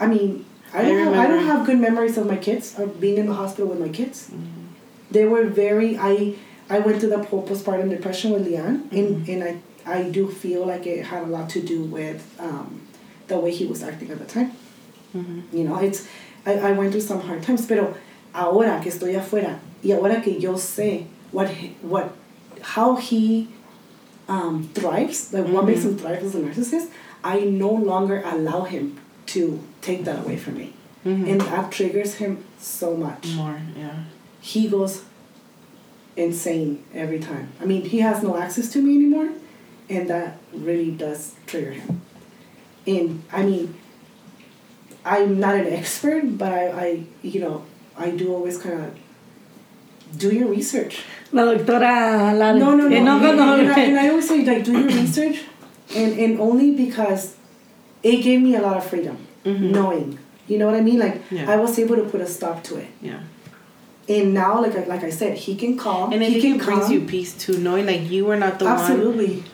I 0.00 0.06
mean, 0.06 0.44
I 0.74 0.80
I 0.80 0.82
don't, 0.82 0.98
have, 1.04 1.14
I 1.14 1.26
don't 1.28 1.44
have 1.44 1.66
good 1.66 1.78
memories 1.78 2.18
of 2.18 2.26
my 2.26 2.36
kids, 2.36 2.78
of 2.78 3.00
being 3.00 3.18
in 3.18 3.26
the 3.26 3.34
hospital 3.34 3.68
with 3.68 3.78
my 3.78 3.88
kids. 3.88 4.30
Mm-hmm. 4.30 4.62
they 5.12 5.24
were 5.26 5.44
very. 5.44 5.96
I 5.98 6.34
I 6.68 6.78
went 6.80 7.00
through 7.00 7.10
the 7.10 7.22
whole 7.22 7.46
postpartum 7.46 7.90
depression 7.90 8.32
with 8.32 8.46
Leon, 8.46 8.88
and 8.90 9.08
mm-hmm. 9.08 9.30
and 9.30 9.44
I 9.44 9.56
I 9.86 10.10
do 10.10 10.28
feel 10.28 10.66
like 10.66 10.86
it 10.86 11.06
had 11.06 11.24
a 11.24 11.26
lot 11.26 11.50
to 11.50 11.62
do 11.62 11.82
with 11.82 12.34
um, 12.38 12.82
the 13.28 13.38
way 13.38 13.50
he 13.50 13.66
was 13.66 13.82
acting 13.82 14.10
at 14.10 14.18
the 14.18 14.24
time. 14.24 14.52
You 15.14 15.64
know, 15.64 15.78
it's 15.78 16.08
I, 16.46 16.54
I 16.54 16.72
went 16.72 16.92
through 16.92 17.02
some 17.02 17.20
hard 17.20 17.42
times, 17.42 17.66
pero 17.66 17.94
ahora 18.34 18.80
que 18.82 18.90
estoy 18.90 19.14
afuera 19.14 19.58
y 19.84 19.90
ahora 19.92 20.22
que 20.22 20.38
yo 20.38 20.54
sé 20.54 21.06
what 21.32 21.48
what 21.82 22.12
how 22.62 22.96
he 22.96 23.48
um, 24.28 24.68
thrives, 24.74 25.32
like 25.32 25.46
what 25.46 25.66
makes 25.66 25.84
him 25.84 25.98
thrive 25.98 26.22
as 26.22 26.34
a 26.34 26.38
narcissist, 26.38 26.88
I 27.22 27.40
no 27.40 27.70
longer 27.70 28.22
allow 28.24 28.62
him 28.64 28.98
to 29.26 29.62
take 29.82 30.04
that 30.04 30.24
away 30.24 30.36
from 30.36 30.56
me. 30.56 30.72
And 31.04 31.40
that 31.40 31.72
triggers 31.72 32.14
him 32.14 32.44
so 32.58 32.96
much. 32.96 33.26
More, 33.34 33.60
yeah. 33.76 34.04
He 34.40 34.68
goes 34.68 35.02
insane 36.16 36.84
every 36.94 37.18
time. 37.18 37.52
I 37.60 37.64
mean, 37.64 37.82
he 37.84 37.98
has 38.00 38.22
no 38.22 38.36
access 38.36 38.70
to 38.72 38.80
me 38.80 38.94
anymore, 38.94 39.30
and 39.92 40.08
that 40.10 40.38
really 40.52 40.90
does 40.90 41.34
trigger 41.46 41.72
him. 41.72 42.00
And 42.86 43.22
I 43.32 43.42
mean, 43.44 43.74
I'm 45.04 45.38
not 45.40 45.56
an 45.56 45.66
expert, 45.72 46.22
but 46.38 46.52
I, 46.52 46.64
I 46.70 47.04
you 47.22 47.40
know, 47.40 47.64
I 47.96 48.10
do 48.10 48.32
always 48.34 48.58
kind 48.58 48.80
of 48.84 50.18
do 50.18 50.34
your 50.34 50.48
research. 50.48 51.02
La 51.32 51.42
doctora 51.44 52.32
Lara. 52.38 52.58
No, 52.58 52.74
no, 52.76 52.88
no. 52.88 52.96
Eh, 52.96 53.02
no, 53.02 53.16
and, 53.16 53.36
no, 53.38 53.54
and 53.58 53.72
I, 53.72 53.80
and 53.80 53.98
I 53.98 54.08
always 54.10 54.28
say, 54.28 54.44
like, 54.44 54.64
do 54.64 54.72
your 54.72 54.88
research, 55.02 55.42
and, 55.94 56.18
and 56.18 56.40
only 56.40 56.72
because 56.74 57.36
it 58.02 58.22
gave 58.22 58.40
me 58.40 58.54
a 58.56 58.60
lot 58.62 58.76
of 58.76 58.84
freedom, 58.84 59.16
knowing. 59.44 60.18
You 60.48 60.58
know 60.58 60.66
what 60.66 60.74
I 60.74 60.80
mean? 60.82 60.98
Like, 60.98 61.22
Yeah. 61.30 61.50
I 61.50 61.56
was 61.56 61.78
able 61.78 61.96
to 61.96 62.04
put 62.04 62.20
a 62.20 62.26
stop 62.26 62.62
to 62.64 62.76
it. 62.76 62.88
Yeah. 63.00 63.20
And 64.08 64.34
now, 64.34 64.60
like, 64.60 64.76
I- 64.76 64.84
like 64.84 65.04
I 65.04 65.10
said, 65.10 65.38
he 65.38 65.54
can 65.56 65.78
call. 65.78 66.12
And 66.12 66.22
he 66.22 66.40
can 66.40 66.56
it 66.60 66.64
brings 66.64 66.90
you 66.90 67.00
peace 67.02 67.32
too, 67.34 67.56
knowing 67.58 67.86
like 67.86 68.10
you 68.10 68.24
were 68.26 68.36
not 68.36 68.58
the 68.58 68.66
Absolutely. 68.66 69.36
one 69.36 69.44
mm, 69.44 69.51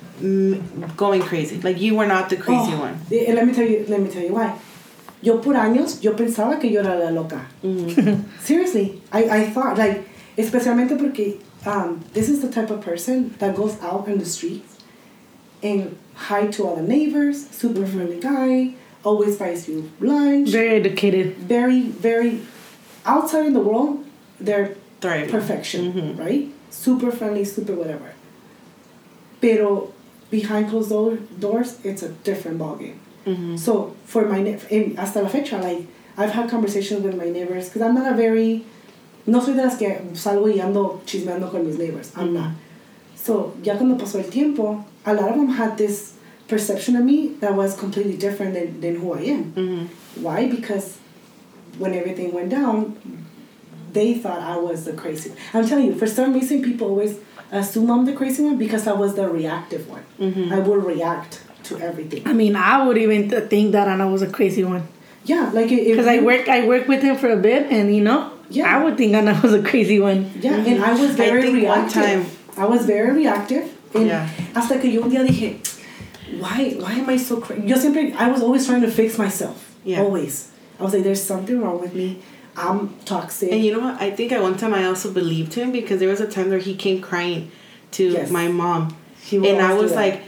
going 0.97 1.23
crazy. 1.23 1.61
Like 1.61 1.81
you 1.81 1.95
were 1.97 2.07
not 2.07 2.29
the 2.31 2.37
crazy 2.37 2.73
Oh, 2.73 2.81
one. 2.81 3.01
And 3.11 3.35
let 3.35 3.47
me 3.47 3.53
tell 3.55 3.67
you, 3.67 3.85
let 3.89 4.01
me 4.01 4.09
tell 4.11 4.23
you 4.23 4.33
why. 4.35 4.59
Yo 5.21 5.39
por 5.39 5.55
años, 5.55 6.03
yo 6.03 6.13
pensaba 6.15 6.61
que 6.61 6.71
yo 6.71 6.81
era 6.81 6.95
la 6.97 7.11
loca. 7.11 7.45
Mm-hmm. 7.65 8.23
Seriously, 8.41 9.03
I, 9.13 9.25
I 9.29 9.51
thought, 9.51 9.77
like, 9.77 10.09
especialmente 10.37 10.97
porque 10.97 11.41
um, 11.67 12.05
this 12.13 12.29
is 12.29 12.41
the 12.41 12.49
type 12.51 12.71
of 12.71 12.81
person 12.81 13.35
that 13.39 13.57
goes 13.57 13.81
out 13.83 14.07
in 14.07 14.19
the 14.19 14.25
streets 14.25 14.79
and 15.63 15.99
hi 16.15 16.47
to 16.47 16.65
all 16.67 16.77
the 16.77 16.83
neighbors, 16.83 17.49
super 17.51 17.85
friendly 17.85 18.21
guy, 18.21 18.75
always 19.05 19.37
buys 19.37 19.69
you 19.69 19.91
lunch, 19.99 20.51
Very 20.51 20.77
educated. 20.77 21.35
very, 21.37 21.83
very, 21.83 22.41
outside 23.05 23.47
in 23.47 23.55
the 23.55 23.61
world, 23.61 24.05
they're 24.39 24.77
Thriving. 25.01 25.31
perfection, 25.31 25.93
Mhm. 25.93 26.19
right? 26.19 26.49
Super 26.71 27.11
friendly, 27.11 27.45
super 27.45 27.75
whatever. 27.75 28.13
Pero 29.41 29.93
behind 30.31 30.69
closed 30.71 30.91
door, 30.91 31.17
doors, 31.39 31.79
it's 31.85 32.03
a 32.03 32.09
different 32.25 32.59
ballgame. 32.59 32.97
Mhm. 33.27 33.59
So 33.59 33.95
for 34.05 34.27
my 34.27 34.39
in, 34.71 34.97
hasta 34.97 35.23
la 35.23 35.29
fecha, 35.29 35.59
like 35.63 35.87
I've 36.17 36.31
had 36.31 36.49
conversations 36.51 37.03
with 37.03 37.17
my 37.17 37.31
neighbors 37.31 37.67
because 37.69 37.83
I'm 37.83 37.95
not 37.95 38.11
a 38.13 38.17
very 38.17 38.65
no 39.27 39.41
soy 39.41 39.53
de 39.55 39.63
las 39.63 39.77
que 39.79 39.89
salgo 40.15 40.47
y 40.55 40.61
ando 40.61 41.01
chismeando 41.07 41.51
con 41.51 41.67
mis 41.67 41.77
neighbors. 41.79 42.13
I'm 42.17 42.33
not. 42.35 42.53
So 43.15 43.53
ya 43.63 43.77
cuando 43.77 43.97
pasó 44.03 44.17
el 44.25 44.31
tiempo, 44.31 44.85
a 45.05 45.13
lot 45.15 45.31
of 45.31 45.37
them 45.37 45.49
had 45.49 45.77
this 45.77 46.15
perception 46.49 46.97
of 46.97 47.05
me 47.05 47.29
that 47.41 47.55
was 47.55 47.77
completely 47.77 48.17
different 48.17 48.55
than, 48.55 48.81
than 48.81 48.97
who 48.97 49.13
I 49.13 49.21
am. 49.37 49.53
Mhm. 49.55 49.87
Why? 50.23 50.49
Because 50.49 50.97
when 51.79 51.93
everything 51.95 52.33
went 52.33 52.49
down, 52.49 52.97
they 53.93 54.15
thought 54.15 54.41
I 54.41 54.57
was 54.57 54.85
the 54.85 54.93
crazy. 54.95 55.33
I'm 55.53 55.67
telling 55.69 55.87
you, 55.87 55.95
for 55.95 56.07
some 56.07 56.33
reason, 56.33 56.63
people 56.63 56.89
always 56.89 57.17
assume 57.53 57.91
I'm 57.91 58.05
the 58.05 58.13
crazy 58.13 58.43
one 58.43 58.57
because 58.59 58.87
I 58.87 58.93
was 58.93 59.15
the 59.15 59.29
reactive 59.29 59.89
one. 59.89 60.03
Mhm. 60.21 60.53
I 60.53 60.59
would 60.61 60.85
react 60.85 61.41
to 61.65 61.79
everything. 61.79 62.23
I 62.27 62.33
mean, 62.33 62.57
I 62.57 62.87
would 62.87 62.99
even 62.99 63.31
think 63.49 63.73
that 63.73 63.89
Anna 63.89 64.09
was 64.09 64.23
a 64.23 64.27
crazy 64.29 64.65
one. 64.65 64.83
Yeah, 65.25 65.51
like 65.53 65.69
Because 65.69 66.07
I 66.07 66.21
work, 66.21 66.49
I 66.49 66.67
work 66.67 66.89
with 66.89 67.03
him 67.03 67.17
for 67.17 67.29
a 67.31 67.37
bit, 67.37 67.67
and 67.71 67.95
you 67.95 68.03
know, 68.03 68.31
Yeah. 68.51 68.75
I 68.75 68.83
would 68.83 68.97
think 68.97 69.15
Anna 69.15 69.39
was 69.43 69.53
a 69.53 69.63
crazy 69.63 70.01
one. 70.01 70.31
Yeah, 70.41 70.55
and 70.55 70.83
I 70.83 70.93
was 70.93 71.11
Mm-hmm. 71.13 71.23
I 71.23 71.27
very 71.27 71.43
think 71.43 71.55
one 71.55 71.63
reactive. 71.85 71.93
time- 72.03 72.27
I 72.57 72.65
was 72.67 72.87
very 72.87 73.13
reactive. 73.15 73.65
And 73.95 74.07
Yeah. 74.07 74.27
hasta 74.55 74.79
que 74.81 74.91
yo 74.91 75.03
un 75.03 75.11
día 75.11 75.25
dije, 75.27 75.57
why, 76.41 76.77
why 76.79 76.93
am 76.93 77.09
I 77.09 77.17
so 77.17 77.37
crazy? 77.41 77.67
Yo 77.67 77.77
siempre, 77.77 78.13
I 78.19 78.31
was 78.31 78.43
always 78.43 78.67
trying 78.67 78.83
to 78.83 78.91
fix 78.91 79.19
myself. 79.19 79.75
Yeah. 79.85 80.01
Always. 80.03 80.49
I 80.81 80.85
was 80.85 80.93
like, 80.95 81.03
there's 81.05 81.23
something 81.23 81.61
wrong 81.61 81.81
with 81.81 81.95
me. 81.95 82.19
I'm 82.59 82.95
toxic. 83.05 83.53
And 83.53 83.65
you 83.65 83.73
know 83.73 83.81
what? 83.81 84.01
I 84.01 84.11
think 84.11 84.33
at 84.33 84.43
one 84.43 84.57
time 84.57 84.75
I 84.75 84.85
also 84.87 85.13
believed 85.13 85.55
him 85.55 85.73
because 85.73 86.01
there 86.01 86.09
was 86.09 86.21
a 86.21 86.27
time 86.29 86.51
where 86.51 86.59
he 86.59 86.75
came 86.75 87.01
crying 87.01 87.51
to 87.93 88.11
Yes. 88.11 88.31
my 88.31 88.49
mom. 88.49 88.97
He 89.23 89.37
and 89.37 89.61
I 89.61 89.75
was 89.75 89.93
like, 89.95 90.23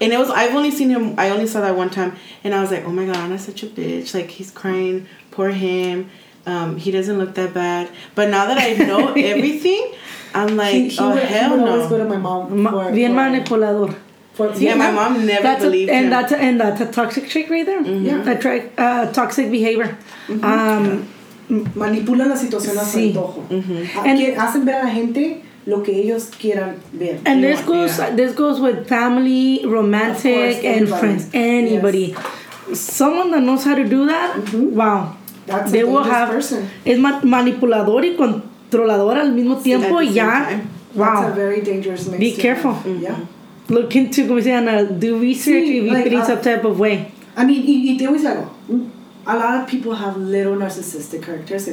and 0.00 0.12
it 0.12 0.18
was, 0.18 0.30
I've 0.30 0.54
only 0.54 0.70
seen 0.70 0.90
him, 0.90 1.14
I 1.18 1.30
only 1.30 1.46
saw 1.46 1.60
that 1.60 1.76
one 1.76 1.90
time. 1.90 2.16
And 2.42 2.54
I 2.54 2.60
was 2.60 2.70
like, 2.70 2.84
oh 2.84 2.90
my 2.90 3.06
God, 3.06 3.16
Anna's 3.16 3.44
such 3.44 3.62
a 3.62 3.66
bitch. 3.66 4.14
Like, 4.14 4.28
he's 4.30 4.50
crying. 4.50 5.06
Poor 5.30 5.50
him. 5.50 6.10
Um, 6.46 6.76
he 6.76 6.90
doesn't 6.90 7.16
look 7.18 7.34
that 7.34 7.54
bad. 7.54 7.90
But 8.14 8.28
now 8.28 8.46
that 8.46 8.58
I 8.58 8.84
know 8.84 9.12
everything, 9.16 9.92
I'm 10.34 10.56
like, 10.56 10.74
he, 10.74 10.88
he 10.88 10.98
oh, 11.00 11.10
would, 11.14 11.22
he 11.22 11.28
hell 11.28 11.56
no. 11.56 11.66
always 11.72 11.88
go 11.88 11.98
no. 11.98 12.04
to 12.04 12.10
my 12.10 12.16
mom. 12.18 12.62
Ma- 12.62 12.70
for, 12.70 12.92
bien 12.92 13.12
for, 13.12 13.18
manipulador. 13.56 13.96
for, 14.34 14.52
Yeah, 14.54 14.74
my 14.74 14.90
mom 14.90 15.24
never 15.32 15.42
that's 15.42 15.62
believed 15.64 15.90
a, 15.90 15.94
and 15.94 16.04
him. 16.06 16.10
that's 16.10 16.32
a, 16.32 16.38
and 16.38 16.60
that's 16.60 16.80
a 16.80 16.90
toxic 16.92 17.28
trick 17.28 17.48
right 17.48 17.64
there. 17.64 17.80
Yeah. 17.82 18.28
A 18.30 18.38
tra- 18.38 18.70
uh, 18.76 19.12
toxic 19.12 19.50
behavior. 19.50 19.96
Um, 20.42 21.08
Manipulan 21.74 22.28
la 22.28 22.36
situación 22.36 22.78
a 22.78 22.84
su 22.84 22.98
Sí. 22.98 23.08
antojo. 23.08 23.42
And- 24.04 24.18
que 24.18 24.34
hacen 24.36 24.64
ver 24.64 24.76
a 24.76 24.84
la 24.84 24.90
gente 24.90 25.42
lo 25.66 25.82
que 25.82 25.92
ellos 25.98 26.30
quieran 26.40 26.76
ver. 26.92 27.20
and 27.26 27.42
this 27.42 27.60
goes 27.66 27.96
yeah. 27.98 28.14
this 28.16 28.34
goes 28.34 28.60
with 28.60 28.86
family, 28.86 29.60
romantic, 29.64 30.60
course, 30.62 30.66
and 30.66 30.88
friends. 30.88 31.28
Anybody, 31.32 32.14
someone 32.72 33.30
that 33.30 33.40
knows 33.42 33.64
how 33.64 33.74
to 33.74 33.84
do 33.84 34.06
that, 34.06 34.36
wow, 34.54 35.14
That's 35.46 35.70
they 35.72 35.84
will 35.84 36.02
have 36.04 36.30
person. 36.30 36.68
es 36.84 36.98
ma- 36.98 37.20
manipulador 37.22 38.04
y 38.04 38.14
controlador 38.16 39.18
al 39.18 39.32
mismo 39.32 39.56
tiempo 39.56 40.00
y 40.02 40.12
ya. 40.12 40.46
time. 40.48 40.62
That's 40.96 41.20
a 41.20 41.26
Wow, 41.28 41.34
very 41.34 41.60
dangerous. 41.60 42.08
Be 42.18 42.32
careful. 42.34 42.72
have. 42.72 43.00
Yeah. 43.02 43.16
look 43.68 43.96
into 43.96 44.26
como 44.26 44.38
do 44.84 45.18
research 45.18 45.64
Sí, 45.64 45.78
if 45.78 45.84
you 45.86 45.90
like, 45.92 46.04
uh, 46.22 46.26
some 46.26 46.40
type 46.42 46.64
of 46.66 46.78
way. 46.78 47.08
I 47.36 47.44
mean, 47.46 47.62
y, 47.66 47.90
y 47.92 47.96
te 47.96 48.06
voy 48.06 48.18
a 48.18 48.20
decir 48.20 48.30
algo. 48.30 48.50
A 49.26 49.36
lot 49.36 49.62
of 49.62 49.66
people 49.68 49.94
have 49.94 50.16
little 50.18 50.54
narcissistic 50.56 51.26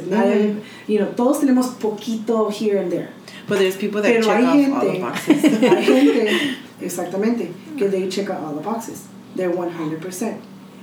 not, 0.08 0.24
Mhm. 0.26 0.60
you 0.88 0.98
know, 0.98 1.06
todos 1.14 1.40
tenemos 1.40 1.66
poquito 1.78 2.50
here 2.50 2.78
and 2.78 2.90
there. 2.90 3.08
But 3.48 3.58
there's 3.58 3.76
people 3.76 4.00
that 4.02 4.12
Pero 4.12 4.22
check 4.22 4.44
off 4.44 4.82
all 4.82 4.92
the 4.92 4.98
boxes. 5.00 5.42
hay 5.60 5.84
gente, 5.84 6.56
exactamente, 6.80 7.50
que 7.76 7.88
they 7.88 8.08
check 8.08 8.30
out 8.30 8.40
all 8.42 8.54
the 8.54 8.62
boxes. 8.62 9.02
They're 9.36 9.50
100%. 9.50 10.36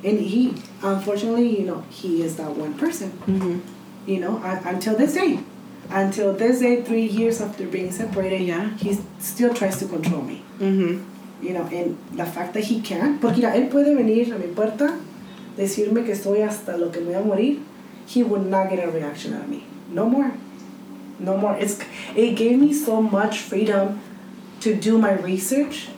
And 0.04 0.20
he, 0.20 0.54
unfortunately, 0.84 1.60
you 1.60 1.66
know, 1.66 1.84
he 1.90 2.22
is 2.24 2.36
that 2.36 2.56
one 2.56 2.74
person. 2.76 3.12
Mhm. 3.28 3.60
You 4.08 4.20
know, 4.20 4.42
un- 4.44 4.60
until 4.66 4.96
this 4.96 5.14
day. 5.14 5.40
Until 5.92 6.34
this 6.34 6.60
day, 6.60 6.84
three 6.84 7.06
years 7.06 7.42
after 7.42 7.66
being 7.66 7.92
separated, 7.92 8.42
Yeah. 8.42 8.70
he 8.78 8.98
still 9.20 9.54
tries 9.54 9.78
to 9.80 9.86
control 9.86 10.22
me. 10.22 10.42
Mhm. 10.62 11.00
You 11.42 11.54
know, 11.54 11.66
and 11.72 11.96
the 12.16 12.26
fact 12.26 12.54
that 12.54 12.66
he 12.66 12.80
can, 12.82 13.18
porque 13.20 13.42
él 13.42 13.70
puede 13.70 13.96
venir 13.96 14.32
a 14.34 14.38
mi 14.38 14.48
puerta, 14.54 14.94
decirme 15.58 16.06
que 16.06 16.14
estoy 16.14 16.42
hasta 16.42 16.78
lo 16.78 16.92
que 16.92 17.02
me 17.02 17.14
voy 17.14 17.16
a 17.16 17.24
morir, 17.24 17.60
he 18.06 18.24
would 18.24 18.46
not 18.46 18.70
get 18.70 18.84
a 18.84 18.92
reaction 18.92 19.34
out 19.34 19.44
of 19.44 19.50
me. 19.50 19.64
No 19.90 20.10
more. 20.10 20.32
No 21.20 21.38
more. 21.38 21.56
It's 21.58 21.80
it 22.16 22.36
gave 22.36 22.58
me 22.60 22.74
so 22.74 23.02
much 23.02 23.40
freedom 23.40 24.02
to 24.62 24.76
do 24.76 24.98
my 24.98 25.14
research. 25.14 25.90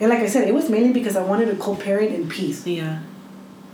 And 0.00 0.10
like 0.10 0.20
I 0.20 0.26
said, 0.26 0.46
it 0.46 0.54
was 0.54 0.68
mainly 0.68 0.92
because 0.92 1.16
I 1.16 1.22
wanted 1.22 1.46
to 1.46 1.56
co-parent 1.56 2.12
in 2.12 2.28
peace. 2.28 2.66
Yeah. 2.66 3.00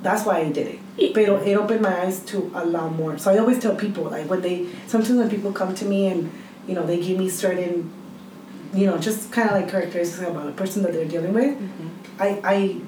That's 0.03 0.25
why 0.25 0.39
I 0.39 0.51
did 0.51 0.67
it. 0.67 1.15
Pero 1.15 1.37
it 1.37 1.57
opened 1.57 1.81
my 1.81 2.03
eyes 2.03 2.21
to 2.27 2.51
a 2.55 2.65
lot 2.65 2.93
more. 2.93 3.19
So 3.19 3.31
I 3.31 3.39
always 3.39 3.59
tell 3.59 3.75
people, 3.75 4.05
like 4.05 4.29
when 4.29 4.41
they, 4.41 4.69
sometimes 4.87 5.19
when 5.19 5.31
people 5.31 5.53
come 5.53 5.75
to 5.75 5.85
me 5.85 6.09
and, 6.09 6.31
you 6.67 6.75
know, 6.75 6.85
they 6.85 7.01
give 7.01 7.19
me 7.19 7.29
certain, 7.29 7.91
you 8.75 8.87
know, 8.87 8.99
just 8.99 9.33
kind 9.33 9.49
of 9.49 9.57
like 9.57 9.69
characteristics 9.71 10.21
about 10.21 10.49
a 10.49 10.53
person 10.53 10.83
that 10.83 10.93
they're 10.93 11.07
dealing 11.07 11.33
with, 11.33 11.57
mm-hmm. 11.59 11.89
I, 12.21 12.41
I, 12.45 12.81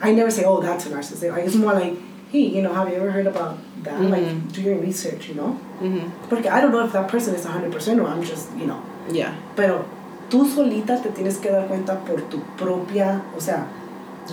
I 0.00 0.12
never 0.12 0.30
say, 0.30 0.44
oh, 0.44 0.60
that's 0.60 0.86
a 0.86 0.90
narcissist. 0.90 1.32
I- 1.32 1.40
It's 1.40 1.54
more 1.56 1.72
like, 1.72 1.94
hey, 2.30 2.40
you 2.40 2.62
know, 2.62 2.72
have 2.72 2.88
you 2.88 2.96
ever 2.96 3.10
heard 3.10 3.26
about 3.26 3.56
that? 3.84 4.00
Like, 4.00 4.22
Mhm. 4.22 4.52
do 4.52 4.60
your 4.62 4.76
research, 4.78 5.28
you 5.28 5.34
know? 5.36 5.56
Mhm. 5.80 6.10
Porque 6.28 6.46
I 6.48 6.60
don't 6.60 6.72
know 6.72 6.84
if 6.84 6.92
that 6.92 7.08
person 7.08 7.34
is 7.34 7.44
100% 7.46 8.00
or 8.00 8.06
I'm 8.08 8.22
just, 8.22 8.48
you 8.58 8.66
know. 8.66 8.80
Yeah. 9.10 9.32
Pero 9.54 9.84
tú 10.28 10.44
solita 10.46 11.00
te 11.02 11.10
tienes 11.10 11.38
que 11.40 11.50
dar 11.50 11.66
cuenta 11.68 11.94
por 12.04 12.20
tu 12.28 12.40
propia, 12.56 13.22
o 13.36 13.40
sea, 13.40 13.66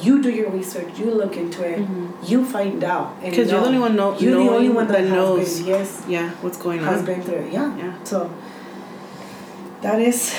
you 0.01 0.19
do 0.21 0.29
your 0.29 0.49
research, 0.49 0.97
you 0.99 1.11
look 1.11 1.37
into 1.37 1.61
it, 1.63 1.79
you 2.27 2.43
find 2.43 2.83
out. 2.83 3.09
Because 3.21 3.51
you're 3.51 3.61
the 3.61 3.67
only 3.67 3.79
one 3.79 3.95
know, 3.95 4.15
You're 4.17 4.43
the 4.43 4.49
only 4.49 4.69
one 4.69 4.87
that, 4.87 5.03
that 5.03 5.09
knows. 5.11 5.59
been, 5.59 5.67
yes, 5.67 6.01
Yeah, 6.07 6.29
what's 6.41 6.57
going 6.57 6.79
has 6.79 6.99
on. 6.99 7.05
been 7.05 7.21
through 7.21 7.45
it. 7.45 7.53
Yeah. 7.53 7.69
Yeah. 7.77 7.93
So 8.03 8.27
that 9.81 9.99
is, 10.01 10.33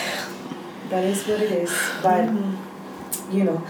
that 0.90 1.04
is 1.04 1.26
what 1.28 1.40
it 1.40 1.52
is. 1.52 1.70
But 2.02 2.24
Mm-hmm. 2.26 3.36
you 3.36 3.44
know, 3.44 3.62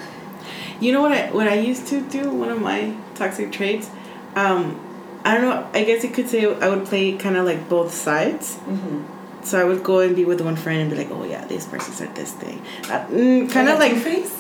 You 0.81 0.93
know 0.93 1.03
what 1.03 1.13
I 1.13 1.31
what 1.31 1.47
I 1.49 1.55
used 1.55 1.87
to 1.89 2.01
do? 2.09 2.31
One 2.31 2.51
of 2.51 2.61
my 2.61 2.95
toxic 3.15 3.53
traits. 3.53 3.91
Um, 4.35 4.81
I 5.25 5.35
don't 5.35 5.43
know. 5.43 5.69
I 5.73 5.85
guess 5.85 6.03
you 6.05 6.11
could 6.11 6.29
say 6.29 6.45
I 6.47 6.69
would 6.69 6.85
play 6.87 7.17
kind 7.17 7.37
of 7.37 7.45
like 7.47 7.69
both 7.69 7.93
sides. 7.93 8.57
mhm. 8.67 9.05
So 9.43 9.61
I 9.61 9.65
would 9.65 9.83
go 9.85 10.01
and 10.01 10.17
be 10.17 10.25
with 10.25 10.41
one 10.41 10.57
friend 10.57 10.81
and 10.81 10.91
be 10.91 10.97
like, 10.97 11.11
oh 11.11 11.25
yeah, 11.25 11.45
this 11.45 11.67
person 11.67 11.93
said 11.93 12.15
this 12.17 12.33
thing. 12.33 12.63
Uh, 12.85 13.05
mm, 13.07 13.51
kind 13.51 13.69
of 13.69 13.79
like 13.79 13.95
face. 13.97 14.33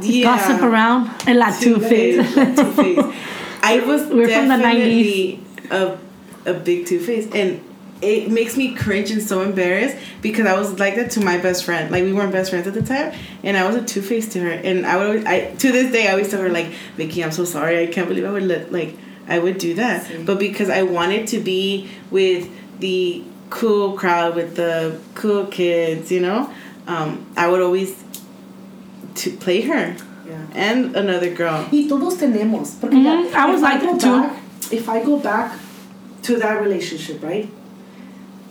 yeah. 0.00 0.24
Gossip 0.24 0.62
around 0.62 1.10
and 1.26 1.38
la 1.38 1.50
two 1.58 1.78
face. 1.78 2.16
Two 2.34 2.72
Face. 2.72 2.98
I 3.62 3.80
was 3.80 4.02
We're 4.06 4.28
from 4.28 4.48
the 4.48 4.56
definitely 4.56 5.40
a 5.70 5.98
a 6.46 6.54
big 6.54 6.86
Two 6.86 6.98
Face, 7.00 7.28
and 7.34 7.60
it 8.00 8.30
makes 8.30 8.56
me 8.56 8.74
cringe 8.74 9.10
and 9.10 9.20
so 9.22 9.40
embarrassed 9.42 9.96
because 10.22 10.46
I 10.46 10.56
was 10.58 10.78
like 10.78 10.94
that 10.96 11.10
to 11.12 11.20
my 11.20 11.38
best 11.38 11.64
friend. 11.64 11.90
Like 11.90 12.04
we 12.04 12.12
weren't 12.12 12.32
best 12.32 12.50
friends 12.50 12.66
at 12.66 12.74
the 12.74 12.82
time, 12.82 13.12
and 13.42 13.56
I 13.56 13.66
was 13.66 13.76
a 13.76 13.82
two 13.84 14.02
faced 14.02 14.32
to 14.32 14.40
her. 14.40 14.50
And 14.50 14.86
I 14.86 14.96
would, 14.96 15.06
always, 15.06 15.24
I 15.26 15.54
to 15.56 15.72
this 15.72 15.90
day, 15.92 16.08
I 16.08 16.12
always 16.12 16.30
tell 16.30 16.40
her 16.40 16.48
like, 16.48 16.66
Vicky, 16.96 17.24
I'm 17.24 17.32
so 17.32 17.44
sorry. 17.44 17.82
I 17.82 17.86
can't 17.86 18.08
believe 18.08 18.24
I 18.24 18.30
would 18.30 18.44
let 18.44 18.72
like 18.72 18.96
I 19.28 19.38
would 19.38 19.58
do 19.58 19.74
that, 19.74 20.06
Same. 20.06 20.24
but 20.24 20.38
because 20.38 20.70
I 20.70 20.82
wanted 20.82 21.26
to 21.28 21.40
be 21.40 21.90
with 22.10 22.48
the 22.80 23.22
cool 23.50 23.92
crowd 23.92 24.36
with 24.36 24.56
the 24.56 24.98
cool 25.14 25.46
kids, 25.46 26.10
you 26.12 26.20
know, 26.20 26.52
um, 26.86 27.26
I 27.36 27.48
would 27.48 27.60
always 27.60 28.02
to 29.16 29.30
play 29.32 29.62
her 29.62 29.96
Yeah. 30.26 30.36
and 30.54 30.94
another 30.96 31.30
girl. 31.34 31.66
Y 31.72 31.86
todos 31.88 32.16
tenemos. 32.16 32.78
Porque 32.80 32.92
Mhm, 32.94 33.04
ya, 33.32 33.38
I 33.42 33.50
was 33.50 33.60
like 33.62 33.80
go 33.80 33.92
that 33.92 34.00
too. 34.00 34.20
Back, 34.20 34.36
if 34.72 34.88
I 34.88 35.02
go 35.02 35.18
back 35.18 35.58
to 36.22 36.36
that 36.36 36.60
relationship, 36.62 37.22
right? 37.22 37.48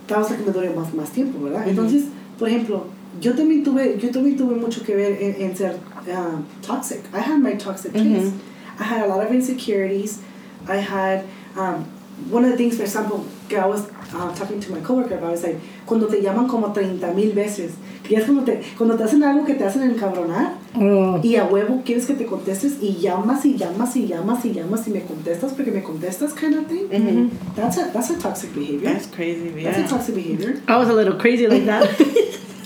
La 0.09 0.25
que 0.25 0.43
me 0.43 0.51
duró 0.51 0.73
más, 0.73 0.93
más 0.93 1.09
tiempo, 1.11 1.43
¿verdad? 1.43 1.67
Entonces, 1.67 2.05
por 2.39 2.47
ejemplo, 2.47 2.85
yo 3.19 3.35
también 3.35 3.63
tuve, 3.63 3.97
yo 3.99 4.11
también 4.11 4.37
tuve 4.37 4.55
mucho 4.55 4.83
que 4.83 4.95
ver 4.95 5.21
en, 5.21 5.41
en 5.41 5.55
ser 5.55 5.77
um, 6.07 6.45
toxic. 6.61 7.01
I 7.13 7.19
had 7.19 7.39
my 7.39 7.55
toxic 7.55 7.91
traits. 7.93 8.31
I 8.79 8.83
had 8.83 9.03
a 9.03 9.07
lot 9.07 9.25
of 9.25 9.31
insecurities. 9.31 10.19
I 10.67 10.77
had 10.77 11.23
um, 11.55 11.85
one 12.29 12.45
of 12.45 12.51
the 12.51 12.57
things, 12.57 12.77
for 12.77 12.83
example, 12.83 13.25
que 13.49 13.57
I 13.57 13.65
was 13.65 13.89
uh, 14.13 14.33
talking 14.33 14.59
to 14.59 14.71
my 14.71 14.81
coworker 14.81 15.17
about, 15.17 15.33
is 15.33 15.43
like, 15.43 15.59
cuando 15.85 16.07
te 16.07 16.21
llaman 16.21 16.47
como 16.47 16.73
30 16.73 17.13
mil 17.13 17.33
veces, 17.33 17.73
que 18.03 18.17
es 18.17 18.25
cuando 18.25 18.43
te, 18.43 18.61
cuando 18.77 18.97
te 18.97 19.03
hacen 19.03 19.23
algo 19.23 19.45
que 19.45 19.55
te 19.55 19.63
hacen 19.63 19.83
encabronar, 19.83 20.57
Oh. 20.79 21.19
y 21.23 21.35
a 21.35 21.45
huevo 21.45 21.81
quieres 21.85 22.05
que 22.05 22.13
te 22.13 22.25
contestes 22.25 22.77
y 22.81 22.97
llamas 22.97 23.45
y 23.45 23.55
llamas 23.55 23.95
y 23.95 24.07
llamas 24.07 24.45
y 24.45 24.53
llamas 24.53 24.87
y 24.87 24.91
me 24.91 25.01
contestas 25.01 25.53
porque 25.53 25.71
me 25.71 25.81
contestas 25.83 26.33
kind 26.33 26.55
of 26.57 26.67
thing. 26.67 26.87
Mhm. 26.91 27.29
That's 27.55 27.77
a 27.77 27.91
that's 27.91 28.09
a 28.11 28.17
toxic 28.19 28.53
behavior. 28.53 28.93
That's 28.93 29.07
crazy, 29.07 29.49
That's 29.63 29.77
a 29.77 29.81
yeah. 29.81 29.87
toxic 29.87 30.15
behavior. 30.15 30.55
I 30.67 30.75
was 30.77 30.89
a 30.89 30.93
little 30.93 31.17
crazy 31.17 31.47
like 31.47 31.65
that. 31.65 31.83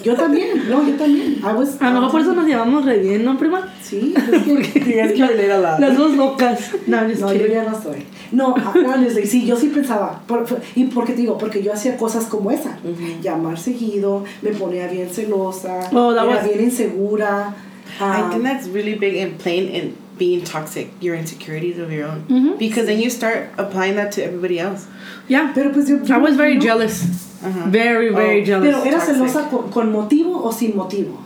Yo 0.03 0.15
también, 0.15 0.67
no, 0.67 0.81
yo 0.81 0.95
también. 0.95 1.37
I 1.43 1.53
was 1.55 1.79
A 1.79 1.91
lo 1.91 2.01
mejor 2.01 2.11
por 2.11 2.21
eso 2.21 2.33
nos 2.33 2.47
llevamos 2.47 2.83
re 2.85 2.97
bien, 2.97 3.23
¿no, 3.23 3.37
prima? 3.37 3.71
Sí, 3.83 4.15
es 4.17 5.11
que 5.13 5.47
Las 5.79 5.95
dos 5.95 6.15
locas. 6.17 6.71
No, 6.87 7.01
no, 7.07 7.33
yo 7.33 7.45
ya 7.45 7.63
no 7.63 7.79
soy. 7.79 8.03
No, 8.31 8.55
honestly, 8.73 9.27
sí, 9.27 9.45
yo 9.45 9.55
sí 9.57 9.67
pensaba. 9.67 10.23
Por- 10.25 10.45
por- 10.45 10.59
¿Y 10.73 10.85
por 10.85 11.05
qué 11.05 11.13
te 11.13 11.21
digo? 11.21 11.37
Porque 11.37 11.61
yo 11.61 11.71
hacía 11.71 11.97
cosas 11.97 12.25
como 12.25 12.49
esa. 12.49 12.79
Llamar 13.21 13.59
seguido, 13.59 14.23
me 14.41 14.49
ponía 14.51 14.87
bien 14.87 15.07
celosa, 15.11 15.81
Oh, 15.93 16.13
era 16.13 16.23
was- 16.25 16.45
bien 16.45 16.61
insegura. 16.63 17.53
I 17.99 18.21
um, 18.21 18.31
think 18.31 18.43
that's 18.43 18.67
really 18.67 18.95
big 18.95 19.15
in 19.15 19.37
playing 19.37 19.75
and 19.75 19.95
being 20.17 20.43
toxic, 20.43 20.91
your 21.01 21.15
insecurities 21.15 21.79
of 21.79 21.91
your 21.91 22.07
own. 22.07 22.23
Mhm. 22.29 22.57
Because 22.59 22.85
then 22.85 22.99
you 22.99 23.09
start 23.09 23.49
applying 23.57 23.95
that 23.95 24.11
to 24.13 24.23
everybody 24.23 24.59
else. 24.59 24.85
Yeah. 25.27 25.51
pero 25.53 25.71
pues 25.71 25.87
yo, 25.89 25.97
I 26.09 26.17
was 26.17 26.35
very 26.35 26.55
no. 26.55 26.61
jealous. 26.61 27.03
Uh-huh. 27.43 27.69
Very, 27.69 28.09
very 28.13 28.41
Oh. 28.41 28.45
jealous. 28.45 28.69
Pero 28.69 28.83
era 28.83 28.97
Toxic. 28.99 29.15
celosa 29.15 29.49
con, 29.49 29.69
con 29.71 29.91
motivo 29.91 30.43
o 30.43 30.51
sin 30.51 30.75
motivo. 30.75 31.17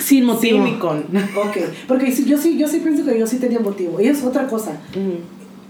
Sin 0.00 0.24
motivo. 0.24 0.64
Mi 0.64 0.78
con. 0.78 1.04
Ok, 1.36 1.56
porque 1.86 2.10
yo 2.10 2.36
sí, 2.38 2.58
yo 2.58 2.66
sí 2.66 2.80
pienso 2.80 3.04
que 3.04 3.18
yo 3.18 3.26
sí 3.26 3.38
tenía 3.38 3.60
motivo. 3.60 4.00
Y 4.00 4.06
es 4.08 4.22
otra 4.24 4.46
cosa. 4.48 4.72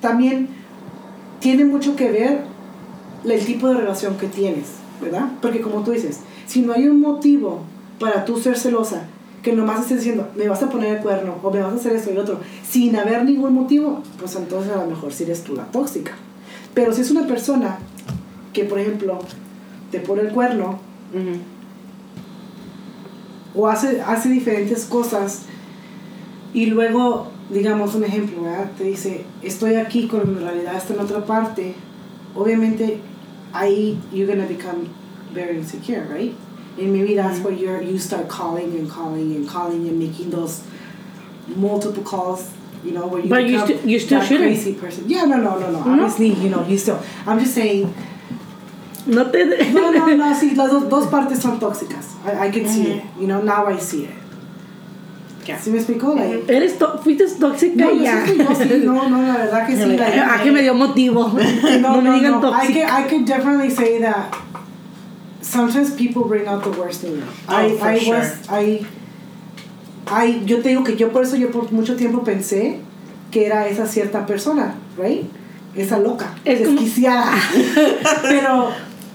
También 0.00 0.48
tiene 1.40 1.64
mucho 1.64 1.96
que 1.96 2.10
ver 2.10 2.40
el 3.24 3.44
tipo 3.44 3.68
de 3.68 3.74
relación 3.74 4.16
que 4.16 4.26
tienes, 4.26 4.66
¿verdad? 5.02 5.28
Porque 5.42 5.60
como 5.60 5.82
tú 5.82 5.90
dices, 5.92 6.20
si 6.46 6.62
no 6.62 6.72
hay 6.72 6.86
un 6.88 7.00
motivo 7.00 7.62
para 7.98 8.24
tú 8.24 8.38
ser 8.38 8.56
celosa, 8.56 9.02
que 9.48 9.56
nomás 9.56 9.80
estés 9.80 9.98
diciendo, 9.98 10.28
me 10.36 10.46
vas 10.46 10.62
a 10.62 10.68
poner 10.68 10.96
el 10.96 11.02
cuerno 11.02 11.36
o 11.42 11.50
me 11.50 11.60
vas 11.60 11.72
a 11.72 11.76
hacer 11.76 11.92
esto 11.92 12.10
y 12.10 12.14
lo 12.14 12.20
otro, 12.22 12.38
sin 12.68 12.94
haber 12.96 13.24
ningún 13.24 13.54
motivo, 13.54 14.02
pues 14.18 14.36
entonces 14.36 14.70
a 14.72 14.76
lo 14.76 14.86
mejor 14.90 15.10
sí 15.12 15.24
eres 15.24 15.42
tú 15.42 15.54
la 15.54 15.64
tóxica. 15.64 16.12
Pero 16.74 16.92
si 16.92 17.00
es 17.00 17.10
una 17.10 17.26
persona 17.26 17.78
que, 18.52 18.64
por 18.64 18.78
ejemplo, 18.78 19.18
te 19.90 20.00
pone 20.00 20.22
el 20.22 20.32
cuerno 20.32 20.78
Mhm. 21.14 21.40
o 23.54 23.66
hace, 23.66 24.02
hace 24.02 24.28
diferentes 24.28 24.84
cosas 24.84 25.42
y 26.52 26.66
luego, 26.66 27.28
digamos 27.50 27.94
un 27.94 28.04
ejemplo, 28.04 28.42
¿verdad? 28.42 28.70
te 28.76 28.84
dice, 28.84 29.24
estoy 29.42 29.76
aquí 29.76 30.08
cuando 30.08 30.38
en 30.38 30.44
realidad 30.44 30.76
está 30.76 30.92
en 30.92 31.00
otra 31.00 31.24
parte, 31.24 31.74
obviamente 32.34 33.00
ahí 33.54 33.98
you're 34.12 34.30
gonna 34.30 34.46
become 34.46 34.88
very 35.34 35.56
insecure, 35.56 36.04
right? 36.14 36.34
And 36.78 36.92
maybe 36.92 37.14
that's 37.14 37.40
where 37.40 37.52
you're, 37.52 37.82
you 37.82 37.98
start 37.98 38.28
calling 38.28 38.72
and 38.76 38.88
calling 38.88 39.34
and 39.34 39.48
calling 39.48 39.88
and 39.88 39.98
making 39.98 40.30
those 40.30 40.62
multiple 41.56 42.02
calls, 42.04 42.50
you 42.84 42.92
know, 42.92 43.06
where 43.06 43.20
you 43.20 43.28
But 43.28 43.46
you 43.46 43.58
sti- 43.58 43.80
you 43.84 43.98
still 43.98 44.20
that 44.20 44.28
shouldn't. 44.28 44.48
crazy 44.50 44.74
person. 44.74 45.04
Yeah, 45.08 45.24
no, 45.24 45.38
no, 45.38 45.58
no, 45.58 45.70
no. 45.72 45.82
No? 45.82 45.92
Obviously, 46.04 46.28
you 46.34 46.50
know, 46.50 46.64
you 46.66 46.78
still. 46.78 47.00
I'm 47.26 47.38
just 47.40 47.54
saying, 47.54 47.92
No 49.06 49.30
te. 49.30 49.44
no, 49.72 49.90
no, 49.90 50.06
no, 50.06 50.34
sí, 50.40 50.54
las 50.54 50.70
dos, 50.70 50.88
dos 50.88 51.06
partes 51.08 51.40
son 51.40 51.58
tóxicas. 51.58 52.14
I, 52.24 52.46
I 52.46 52.50
can 52.50 52.66
see 52.66 52.92
it, 52.92 53.04
you 53.18 53.26
know, 53.26 53.40
now 53.42 53.66
I 53.66 53.78
see 53.78 54.04
it. 54.04 54.14
Yeah. 55.46 55.56
¿Sí 55.58 55.70
me 55.70 55.78
explicó? 55.78 56.14
Like, 56.14 56.46
Eres 56.54 56.76
to 56.78 56.98
fuiste 57.02 57.24
tóxica 57.40 57.74
no, 57.86 57.92
ya. 57.94 58.22
yo 58.26 58.54
sí, 58.54 58.84
no, 58.84 59.08
no, 59.08 59.22
la 59.22 59.36
verdad 59.38 59.66
que 59.66 59.76
sí. 59.82 59.96
Like, 59.96 60.20
Ah, 60.20 60.40
que 60.44 60.52
me 60.52 60.60
dio 60.60 60.74
motivo. 60.74 61.26
No, 61.80 62.02
me 62.02 62.10
digan 62.20 62.34
I 62.34 62.40
tóxica. 62.40 62.66
could, 62.66 62.84
I 62.84 63.08
could 63.08 63.24
definitely 63.24 63.70
say 63.70 63.98
that 64.02 64.30
sometimes 65.40 65.90
people 65.94 66.24
bring 66.24 66.46
out 66.46 66.62
the 66.64 66.70
worst 66.70 67.04
in 67.04 67.16
you. 67.18 67.24
I, 67.48 67.66
Oh, 67.72 67.76
for 67.78 67.88
I 67.88 67.98
sure. 67.98 68.18
was, 68.18 68.48
I, 68.48 68.86
I, 70.06 70.42
yo 70.44 70.62
te 70.62 70.70
digo 70.70 70.84
que 70.84 70.96
yo 70.96 71.10
por 71.10 71.22
eso 71.22 71.36
yo 71.36 71.50
por 71.50 71.70
mucho 71.72 71.96
tiempo 71.96 72.22
pensé 72.24 72.80
que 73.30 73.46
era 73.46 73.68
esa 73.68 73.86
cierta 73.86 74.24
persona, 74.26 74.74
right? 74.96 75.26
Esa 75.76 75.98
loca, 75.98 76.34
Es 76.44 76.60
como-. 76.66 76.80
Pero 78.22 78.70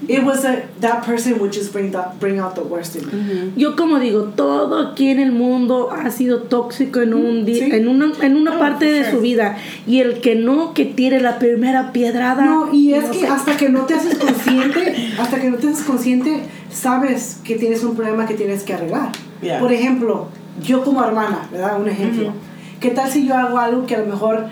it 0.08 0.22
was 0.24 0.44
a, 0.44 0.62
that 0.80 1.04
person 1.04 1.38
would 1.40 1.52
just 1.52 1.72
bring, 1.72 1.90
that, 1.92 2.18
bring 2.20 2.38
out 2.38 2.54
the 2.54 2.62
worst 2.62 2.96
in 2.96 3.06
me. 3.06 3.52
Yo 3.56 3.74
como 3.76 3.98
digo, 3.98 4.32
todo 4.36 4.78
aquí 4.92 5.08
en 5.10 5.20
el 5.20 5.32
mundo 5.32 5.90
ha 5.90 6.10
sido 6.10 6.42
tóxico 6.42 7.00
en 7.00 7.14
un 7.14 7.44
Sí. 7.46 7.60
en 7.72 7.88
una 7.88 8.12
en 8.22 8.36
una 8.36 8.56
Oh, 8.56 8.58
parte 8.58 8.84
de 8.86 9.00
sure. 9.04 9.10
su 9.12 9.20
vida 9.20 9.56
y 9.86 10.00
el 10.00 10.20
que 10.20 10.34
no 10.34 10.74
que 10.74 10.84
tire 10.84 11.20
la 11.20 11.38
primera 11.38 11.92
piedrada. 11.92 12.44
No, 12.44 12.72
y 12.72 12.94
es 12.94 13.04
no 13.04 13.10
que 13.12 13.20
sé. 13.20 13.26
hasta 13.28 13.56
que 13.56 13.68
no 13.68 13.80
te 13.86 13.94
haces 13.94 14.18
consciente, 14.18 15.12
hasta 15.18 15.40
que 15.40 15.50
no 15.50 15.56
te 15.56 15.68
haces 15.68 15.84
consciente, 15.84 16.40
sabes 16.70 17.38
que 17.44 17.56
tienes 17.56 17.82
un 17.84 17.94
problema 17.96 18.26
que 18.26 18.34
tienes 18.34 18.62
que 18.62 18.74
arreglar. 18.74 19.10
Yeah. 19.42 19.60
Por 19.60 19.72
ejemplo, 19.72 20.28
yo 20.62 20.82
como 20.84 21.02
hermana, 21.04 21.48
¿verdad? 21.52 21.80
Un 21.80 21.88
ejemplo. 21.88 22.32
¿Qué 22.80 22.90
tal 22.90 23.10
si 23.10 23.26
yo 23.26 23.34
hago 23.36 23.58
algo 23.58 23.86
que 23.86 23.94
a 23.94 23.98
lo 24.00 24.06
mejor 24.06 24.46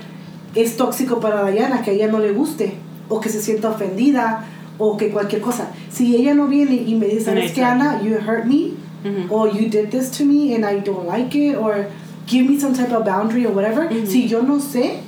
es 0.54 0.76
tóxico 0.76 1.20
para 1.20 1.50
Diana, 1.50 1.82
que 1.82 1.90
a 1.90 1.94
ella 1.94 2.08
no 2.08 2.18
le 2.18 2.32
guste, 2.32 2.74
o 3.08 3.20
que 3.20 3.28
se 3.28 3.40
sienta 3.42 3.68
ofendida, 3.70 4.44
o 4.84 4.96
que 4.96 5.10
cualquier 5.10 5.40
cosa? 5.40 5.68
Si 5.90 6.16
ella 6.16 6.34
no 6.34 6.48
viene 6.48 6.74
y 6.74 6.94
me 6.96 7.06
dice, 7.06 7.26
¿sabes 7.26 7.52
qué, 7.52 7.62
Ana? 7.62 8.02
You 8.02 8.14
hurt 8.26 8.44
me, 8.46 8.72
Mhm. 9.04 9.30
or 9.30 9.48
you 9.52 9.68
did 9.68 9.90
this 9.90 10.10
to 10.18 10.24
me 10.24 10.54
and 10.54 10.64
I 10.64 10.80
don't 10.84 11.06
like 11.06 11.34
it, 11.38 11.56
or 11.56 11.86
give 12.26 12.48
me 12.48 12.58
some 12.58 12.74
type 12.74 12.92
of 12.92 13.04
boundary 13.04 13.46
or 13.46 13.52
whatever. 13.54 13.88
Si 14.06 14.28
yo 14.28 14.42
no 14.42 14.58
sé 14.60 15.00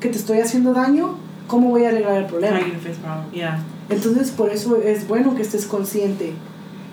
que 0.00 0.08
te 0.10 0.16
estoy 0.18 0.38
haciendo 0.40 0.72
daño, 0.72 1.16
¿cómo 1.46 1.68
voy 1.70 1.84
a 1.84 1.88
arreglar 1.88 2.16
el 2.18 2.26
problema? 2.26 2.58
Yeah. 3.32 3.62
Entonces, 3.90 4.30
por 4.30 4.50
eso 4.50 4.76
es 4.76 5.06
bueno 5.08 5.34
que 5.34 5.42
estés 5.42 5.64
consciente, 5.66 6.32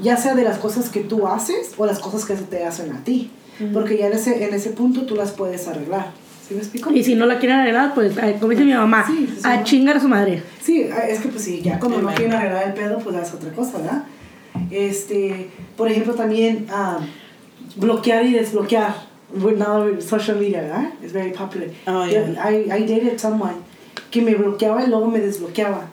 ya 0.02 0.16
sea 0.18 0.34
de 0.36 0.44
las 0.44 0.58
cosas 0.58 0.90
que 0.90 1.02
tú 1.02 1.28
haces 1.28 1.74
o 1.78 1.86
las 1.86 2.00
cosas 2.00 2.26
que 2.26 2.36
se 2.38 2.44
te 2.44 2.64
hacen 2.66 2.92
a 2.94 3.04
ti. 3.04 3.32
Porque 3.74 3.98
ya 3.98 4.08
en 4.08 4.14
ese, 4.14 4.46
en 4.46 4.54
ese 4.54 4.72
punto 4.72 5.06
tú 5.06 5.16
las 5.16 5.32
puedes 5.32 5.68
arreglar. 5.70 6.12
¿Sí 6.48 6.54
me 6.54 6.60
explico? 6.60 6.92
Y 6.92 7.04
si 7.04 7.16
no 7.16 7.26
la 7.26 7.40
quieren 7.40 7.60
arreglar, 7.60 7.94
pues 7.96 8.14
como 8.40 8.52
dice 8.52 8.64
mi 8.64 8.74
mamá, 8.74 9.04
Sí, 9.08 9.28
sí, 9.28 9.42
a 9.44 9.58
sí. 9.58 9.64
chingar 9.64 9.98
a 9.98 10.00
su 10.00 10.08
madre. 10.08 10.44
Sí, 10.62 10.82
es 10.82 11.20
que 11.20 11.30
pues 11.30 11.44
sí, 11.44 11.62
ya 11.64 11.80
cuando 11.80 12.02
no 12.02 12.14
quieren 12.14 12.34
arreglar 12.34 12.68
el 12.68 12.74
pedo, 12.74 13.00
pues 13.00 13.16
es 13.16 13.34
otra 13.34 13.52
cosa, 13.52 13.78
¿verdad? 13.80 14.04
Este, 14.72 15.50
por 15.76 15.90
ejemplo, 15.90 16.14
también 16.14 16.68
ah, 16.70 17.00
bloquear 17.76 18.26
y 18.26 18.34
desbloquear. 18.34 19.16
Now 19.58 20.00
social 20.00 20.38
media, 20.38 20.62
¿verdad? 20.62 20.94
It's 21.04 21.12
very 21.12 21.32
popular. 21.32 21.68
Oh, 21.88 22.06
yeah. 22.06 22.36
I, 22.42 22.72
I 22.72 22.82
dated 22.86 23.20
someone 23.20 23.56
que 24.10 24.22
me 24.22 24.34
bloqueaba 24.36 24.84
y 24.84 24.88
luego 24.88 25.08
me 25.08 25.20
desbloqueaba. 25.20 25.88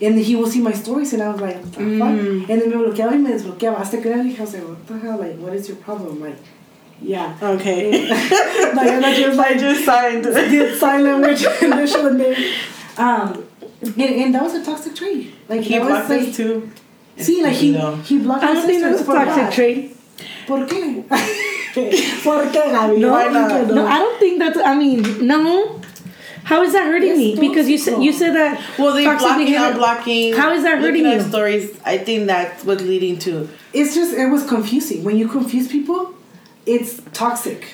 And 0.00 0.18
he 0.18 0.34
would 0.34 0.50
see 0.50 0.60
my 0.60 0.72
stories 0.72 1.12
and 1.12 1.22
I 1.22 1.28
was 1.30 1.40
like, 1.40 1.56
what 1.56 1.72
the 1.72 1.98
fuck? 1.98 2.08
Mm. 2.08 2.48
And 2.48 2.62
then 2.62 2.70
me 2.70 2.76
bloqueaba 2.76 3.12
y 3.12 3.18
me 3.18 3.30
desbloqueaba. 3.30 3.80
Hasta 3.80 4.00
que 4.00 4.08
le 4.08 4.22
dije, 4.22 4.38
I 4.38 4.42
was 4.42 4.54
like, 4.54 4.64
what 4.66 4.86
the 4.86 4.98
hell? 4.98 5.18
Like, 5.18 5.36
what 5.38 5.52
is 5.54 5.68
your 5.68 5.76
problem? 5.76 6.20
Like, 6.20 6.36
yeah. 7.04 7.36
Okay. 7.42 8.08
Just 8.08 9.38
I 9.38 9.54
just 9.56 9.84
signed. 9.84 10.24
sign 10.78 11.04
language 11.04 11.44
initial 11.62 12.12
name. 12.12 12.52
Um, 12.96 13.46
and, 13.82 14.00
and 14.00 14.34
that 14.34 14.42
was 14.42 14.54
a 14.54 14.64
toxic 14.64 14.94
trait. 14.96 15.34
Like 15.48 15.60
He 15.62 15.78
was 15.78 15.88
blocked 15.88 16.08
like, 16.10 16.34
too. 16.34 16.70
See, 17.16 17.42
like 17.42 17.54
he, 17.54 17.72
he 18.02 18.18
blocked 18.18 18.42
I 18.42 18.54
don't 18.54 18.66
think 18.66 18.82
that's 18.82 19.00
a 19.00 19.04
for 19.04 19.14
toxic 19.14 19.54
trait. 19.54 19.96
¿Por 20.46 20.66
qué? 20.66 21.06
¿Por 22.22 22.42
qué, 22.52 22.72
Gaby? 22.72 23.00
No, 23.00 23.08
not? 23.30 23.66
no, 23.68 23.86
I 23.86 23.98
don't 23.98 24.18
think 24.18 24.38
that's. 24.38 24.58
I 24.58 24.76
mean, 24.76 25.26
no, 25.26 25.80
How 26.44 26.62
is 26.62 26.72
that 26.72 26.86
hurting 26.86 27.12
Es 27.12 27.18
me? 27.18 27.36
Because 27.40 27.68
you 27.68 27.78
said 27.78 28.02
you 28.02 28.12
said 28.12 28.34
that. 28.34 28.60
Well, 28.78 28.92
they 28.94 29.04
blocking, 29.04 29.46
behavior- 29.46 29.72
unblocking. 29.72 30.36
How 30.36 30.52
is 30.52 30.62
that 30.62 30.78
hurting 30.78 31.06
you? 31.06 31.20
stories. 31.20 31.78
I 31.84 31.98
think 31.98 32.26
that's 32.26 32.64
what's 32.64 32.82
leading 32.82 33.18
to. 33.20 33.48
It's 33.72 33.94
just 33.94 34.14
it 34.14 34.26
was 34.26 34.46
confusing. 34.46 35.04
When 35.04 35.16
you 35.16 35.26
confuse 35.26 35.68
people, 35.68 36.13
it's 36.66 37.00
toxic. 37.12 37.64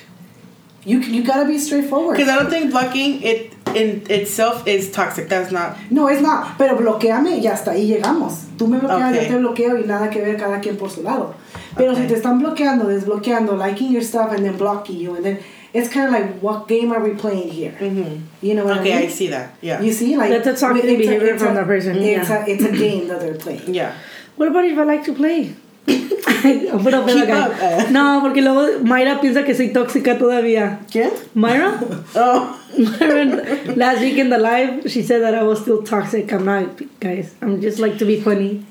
You 0.85 1.01
you 1.01 1.23
gotta 1.25 1.47
be 1.47 1.59
straightforward. 1.59 2.17
Because 2.17 2.33
I 2.33 2.39
don't 2.39 2.51
think 2.51 2.71
blocking 2.71 3.23
it 3.23 3.53
in 3.77 4.03
itself 4.11 4.67
is 4.67 4.91
toxic. 4.91 5.29
That's 5.29 5.53
not. 5.53 5.77
No, 5.91 6.07
es 6.09 6.23
not. 6.23 6.57
Pero 6.59 6.77
bloqueame 6.77 7.39
y 7.39 7.47
hasta 7.47 7.73
ahí 7.73 7.87
llegamos. 7.87 8.47
Tú 8.57 8.67
me 8.67 8.79
bloqueas, 8.79 9.13
Okay. 9.15 9.29
yo 9.29 9.37
te 9.37 9.39
bloqueo 9.39 9.79
y 9.79 9.87
nada 9.87 10.09
que 10.11 10.21
ver 10.21 10.37
cada 10.39 10.59
quien 10.61 10.77
por 10.77 10.89
su 10.91 11.03
lado. 11.03 11.35
Pero 11.77 11.93
Okay. 11.93 12.03
si 12.03 12.09
te 12.09 12.15
están 12.21 12.41
bloqueando, 12.41 12.87
desbloqueando, 12.89 13.57
liking 13.57 13.93
your 13.93 14.03
stuff 14.03 14.33
and 14.33 14.45
then 14.45 14.57
blocking 14.57 14.99
you, 14.99 15.15
and 15.15 15.25
then 15.25 15.39
it's 15.75 15.89
kind 15.89 16.07
of 16.07 16.13
like, 16.13 16.41
what 16.41 16.67
game 16.67 16.93
are 16.93 17.01
we 17.01 17.11
playing 17.11 17.49
here? 17.51 17.75
Mm-hmm. 17.79 18.17
You 18.43 18.55
know 18.55 18.65
what 18.65 18.79
Okay, 18.79 18.95
I 18.95 19.03
I 19.03 19.09
see 19.09 19.29
that. 19.29 19.51
Yeah. 19.61 19.81
You 19.83 19.93
see, 19.93 20.17
like 20.17 20.31
That's 20.31 20.47
a 20.47 20.57
toxic 20.67 20.83
behavior 20.83 21.35
it's 21.35 21.43
from 21.43 21.55
the 21.55 21.65
person, 21.65 21.97
It's 21.99 22.29
yeah. 22.29 22.45
a 22.45 22.49
it's 22.49 22.65
a 22.65 22.73
game 22.73 23.07
that 23.09 23.21
they're 23.21 23.35
playing. 23.39 23.73
Yeah. 23.75 23.93
What 24.37 24.49
about 24.49 24.65
if 24.65 24.77
I 24.79 24.83
like 24.85 25.05
to 25.05 25.13
play? 25.13 25.55
Puro 25.87 27.05
pedo 27.05 27.07
Keep 27.07 27.29
acá. 27.29 27.47
up, 27.47 27.53
eh. 27.61 27.87
No, 27.91 28.21
porque 28.23 28.41
luego 28.43 28.81
Mayra 28.85 29.21
piensa 29.21 29.45
que 29.45 29.55
soy 29.55 29.73
tóxica 29.73 30.19
todavía. 30.19 30.81
¿Quién? 30.91 31.11
Myra? 31.35 31.79
Oh. 32.15 32.57
Myra, 32.79 33.75
last 33.77 34.01
week 34.01 34.17
in 34.19 34.31
the 34.31 34.39
live, 34.39 34.89
she 34.91 35.03
said 35.03 35.21
that 35.23 35.35
I 35.35 35.43
was 35.43 35.61
still 35.61 35.83
toxic. 35.83 36.33
I'm 36.33 36.45
not, 36.45 36.81
guys. 37.01 37.35
I'm 37.43 37.61
just 37.61 37.79
like 37.79 37.99
to 37.99 38.05
be 38.07 38.21
funny. 38.21 38.65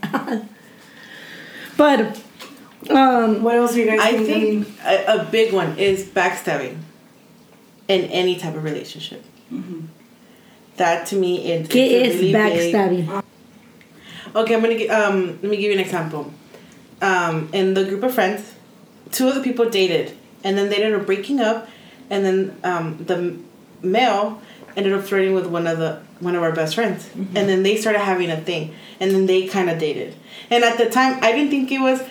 but, 1.77 2.17
um, 2.89 3.43
What 3.43 3.55
else 3.55 3.75
are 3.75 3.79
you 3.79 3.85
guys 3.87 3.99
I 4.01 4.11
thinking? 4.17 4.63
think 4.63 4.79
a, 4.85 5.19
a 5.21 5.23
big 5.25 5.53
one 5.53 5.77
is 5.77 6.03
backstabbing 6.05 6.77
in 7.87 8.01
any 8.05 8.35
type 8.37 8.55
of 8.55 8.63
relationship. 8.63 9.23
That 10.77 11.05
to 11.07 11.15
me 11.17 11.51
is 11.51 11.67
¿qué 11.67 11.75
it's 11.91 12.15
a 12.15 12.15
es 12.15 12.21
big- 12.21 12.35
backstabbing? 12.35 13.23
Okay, 14.35 14.53
I'm 14.55 14.61
gonna 14.61 14.77
gi- 14.77 14.89
um 14.89 15.39
let 15.41 15.51
me 15.51 15.57
give 15.57 15.71
you 15.71 15.73
an 15.73 15.79
example. 15.83 16.31
Um, 17.01 17.49
in 17.53 17.73
the 17.75 17.85
group 17.85 18.03
of 18.03 18.13
friends, 18.13 18.53
two 19.11 19.27
of 19.29 19.35
the 19.35 19.41
people 19.41 19.69
dated, 19.69 20.17
and 20.43 20.57
then 20.57 20.69
they 20.69 20.83
ended 20.83 20.99
up 20.99 21.05
breaking 21.05 21.39
up, 21.39 21.69
and 22.09 22.25
then 22.25 22.59
um 22.63 23.03
the 23.05 23.37
male 23.81 24.41
ended 24.75 24.93
up 24.93 25.03
flirting 25.05 25.33
with 25.33 25.47
one 25.47 25.65
of 25.65 25.77
the 25.79 26.01
one 26.19 26.35
of 26.35 26.43
our 26.43 26.51
best 26.51 26.75
friends, 26.75 27.09
and 27.15 27.47
then 27.47 27.63
they 27.63 27.77
started 27.77 27.99
having 27.99 28.29
a 28.29 28.41
thing, 28.41 28.73
and 28.99 29.11
then 29.11 29.25
they 29.27 29.47
kind 29.47 29.69
of 29.69 29.79
dated, 29.79 30.13
and 30.49 30.63
at 30.63 30.77
the 30.77 30.89
time 30.89 31.23
I 31.23 31.31
didn't 31.31 31.51
think 31.51 31.71
it 31.71 31.79
was 31.79 32.01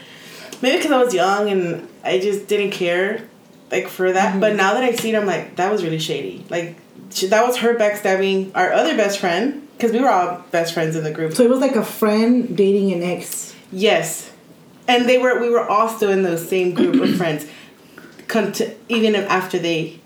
maybe 0.62 0.78
because 0.78 0.92
I 0.92 1.02
was 1.02 1.12
young 1.12 1.50
and 1.50 1.88
I 2.02 2.18
just 2.18 2.48
didn't 2.48 2.70
care 2.70 3.28
like 3.70 3.88
for 3.88 4.10
that, 4.12 4.40
but 4.40 4.56
now 4.56 4.72
that 4.74 4.82
I 4.82 4.92
see 4.92 5.12
it, 5.12 5.16
I'm 5.16 5.26
like 5.26 5.56
that 5.56 5.70
was 5.70 5.82
really 5.84 5.98
shady, 5.98 6.44
like. 6.48 6.76
She, 7.10 7.26
that 7.28 7.46
was 7.46 7.56
her 7.58 7.74
backstabbing 7.74 8.52
our 8.54 8.70
other 8.70 8.94
best 8.94 9.18
friend 9.18 9.66
because 9.72 9.92
we 9.92 10.00
were 10.00 10.10
all 10.10 10.44
best 10.50 10.74
friends 10.74 10.94
in 10.94 11.04
the 11.04 11.10
group. 11.10 11.32
So 11.32 11.42
it 11.42 11.48
was 11.48 11.60
like 11.60 11.74
a 11.74 11.84
friend 11.84 12.54
dating 12.54 12.92
an 12.92 13.02
ex. 13.02 13.54
Yes, 13.72 14.27
and 14.88 15.08
they 15.08 15.18
were 15.18 15.38
we 15.38 15.50
were 15.50 15.68
also 15.68 16.10
in 16.10 16.22
those 16.22 16.48
same 16.48 16.74
group 16.74 17.00
of 17.00 17.16
friends, 17.18 17.46
cont- 18.26 18.62
even 18.88 19.14
after 19.14 19.58
they 19.58 20.00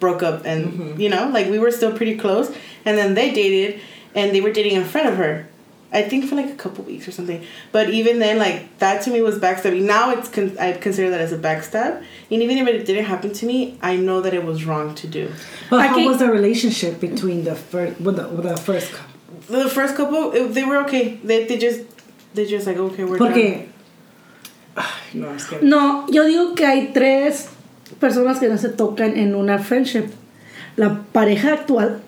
broke 0.00 0.22
up, 0.22 0.44
and 0.44 0.72
mm-hmm. 0.72 1.00
you 1.00 1.08
know, 1.08 1.28
like 1.28 1.48
we 1.48 1.58
were 1.58 1.70
still 1.70 1.96
pretty 1.96 2.16
close. 2.16 2.52
And 2.84 2.98
then 2.98 3.14
they 3.14 3.32
dated, 3.32 3.80
and 4.14 4.34
they 4.34 4.40
were 4.40 4.50
dating 4.50 4.72
in 4.72 4.84
front 4.84 5.08
of 5.08 5.16
her. 5.16 5.46
I 5.94 6.02
think 6.02 6.24
for 6.24 6.36
like 6.36 6.48
a 6.48 6.54
couple 6.54 6.84
weeks 6.84 7.06
or 7.06 7.12
something. 7.12 7.44
But 7.70 7.90
even 7.90 8.18
then, 8.18 8.38
like 8.38 8.78
that 8.78 9.02
to 9.02 9.10
me 9.10 9.20
was 9.20 9.38
backstabbing. 9.38 9.82
Now 9.82 10.10
it's 10.10 10.28
con- 10.28 10.56
I 10.58 10.72
consider 10.72 11.10
that 11.10 11.20
as 11.20 11.32
a 11.32 11.38
backstab, 11.38 12.02
and 12.30 12.42
even 12.42 12.56
if 12.58 12.66
it 12.66 12.86
didn't 12.86 13.04
happen 13.04 13.32
to 13.34 13.46
me, 13.46 13.78
I 13.82 13.96
know 13.96 14.22
that 14.22 14.32
it 14.32 14.44
was 14.44 14.64
wrong 14.64 14.94
to 14.96 15.06
do. 15.06 15.30
But 15.68 15.80
I 15.80 15.86
how 15.88 15.96
can- 15.96 16.06
was 16.06 16.18
the 16.18 16.30
relationship 16.30 16.98
between 16.98 17.44
the 17.44 17.54
first 17.54 18.00
with 18.00 18.16
the, 18.16 18.28
with 18.28 18.44
the 18.44 18.56
first 18.56 18.90
couple? 18.92 19.12
The 19.48 19.68
first 19.68 19.96
couple, 19.96 20.32
it, 20.32 20.54
they 20.54 20.64
were 20.64 20.78
okay. 20.84 21.16
They 21.22 21.44
they 21.44 21.58
just 21.58 21.82
they 22.32 22.46
just 22.46 22.66
like 22.66 22.78
okay, 22.78 23.04
we're 23.04 23.18
done. 23.18 23.71
Ay, 24.76 24.84
no, 25.20 25.34
es 25.34 25.44
que 25.44 25.58
No, 25.62 26.06
yo 26.10 26.24
digo 26.24 26.54
que 26.54 26.64
hay 26.66 26.90
tres 26.94 27.46
personas 28.00 28.38
que 28.38 28.48
no 28.48 28.56
se 28.58 28.68
tocan 28.70 29.16
en 29.18 29.34
una 29.34 29.58
friendship. 29.58 30.04
La 30.76 31.00
pareja 31.12 31.52
actual, 31.52 32.00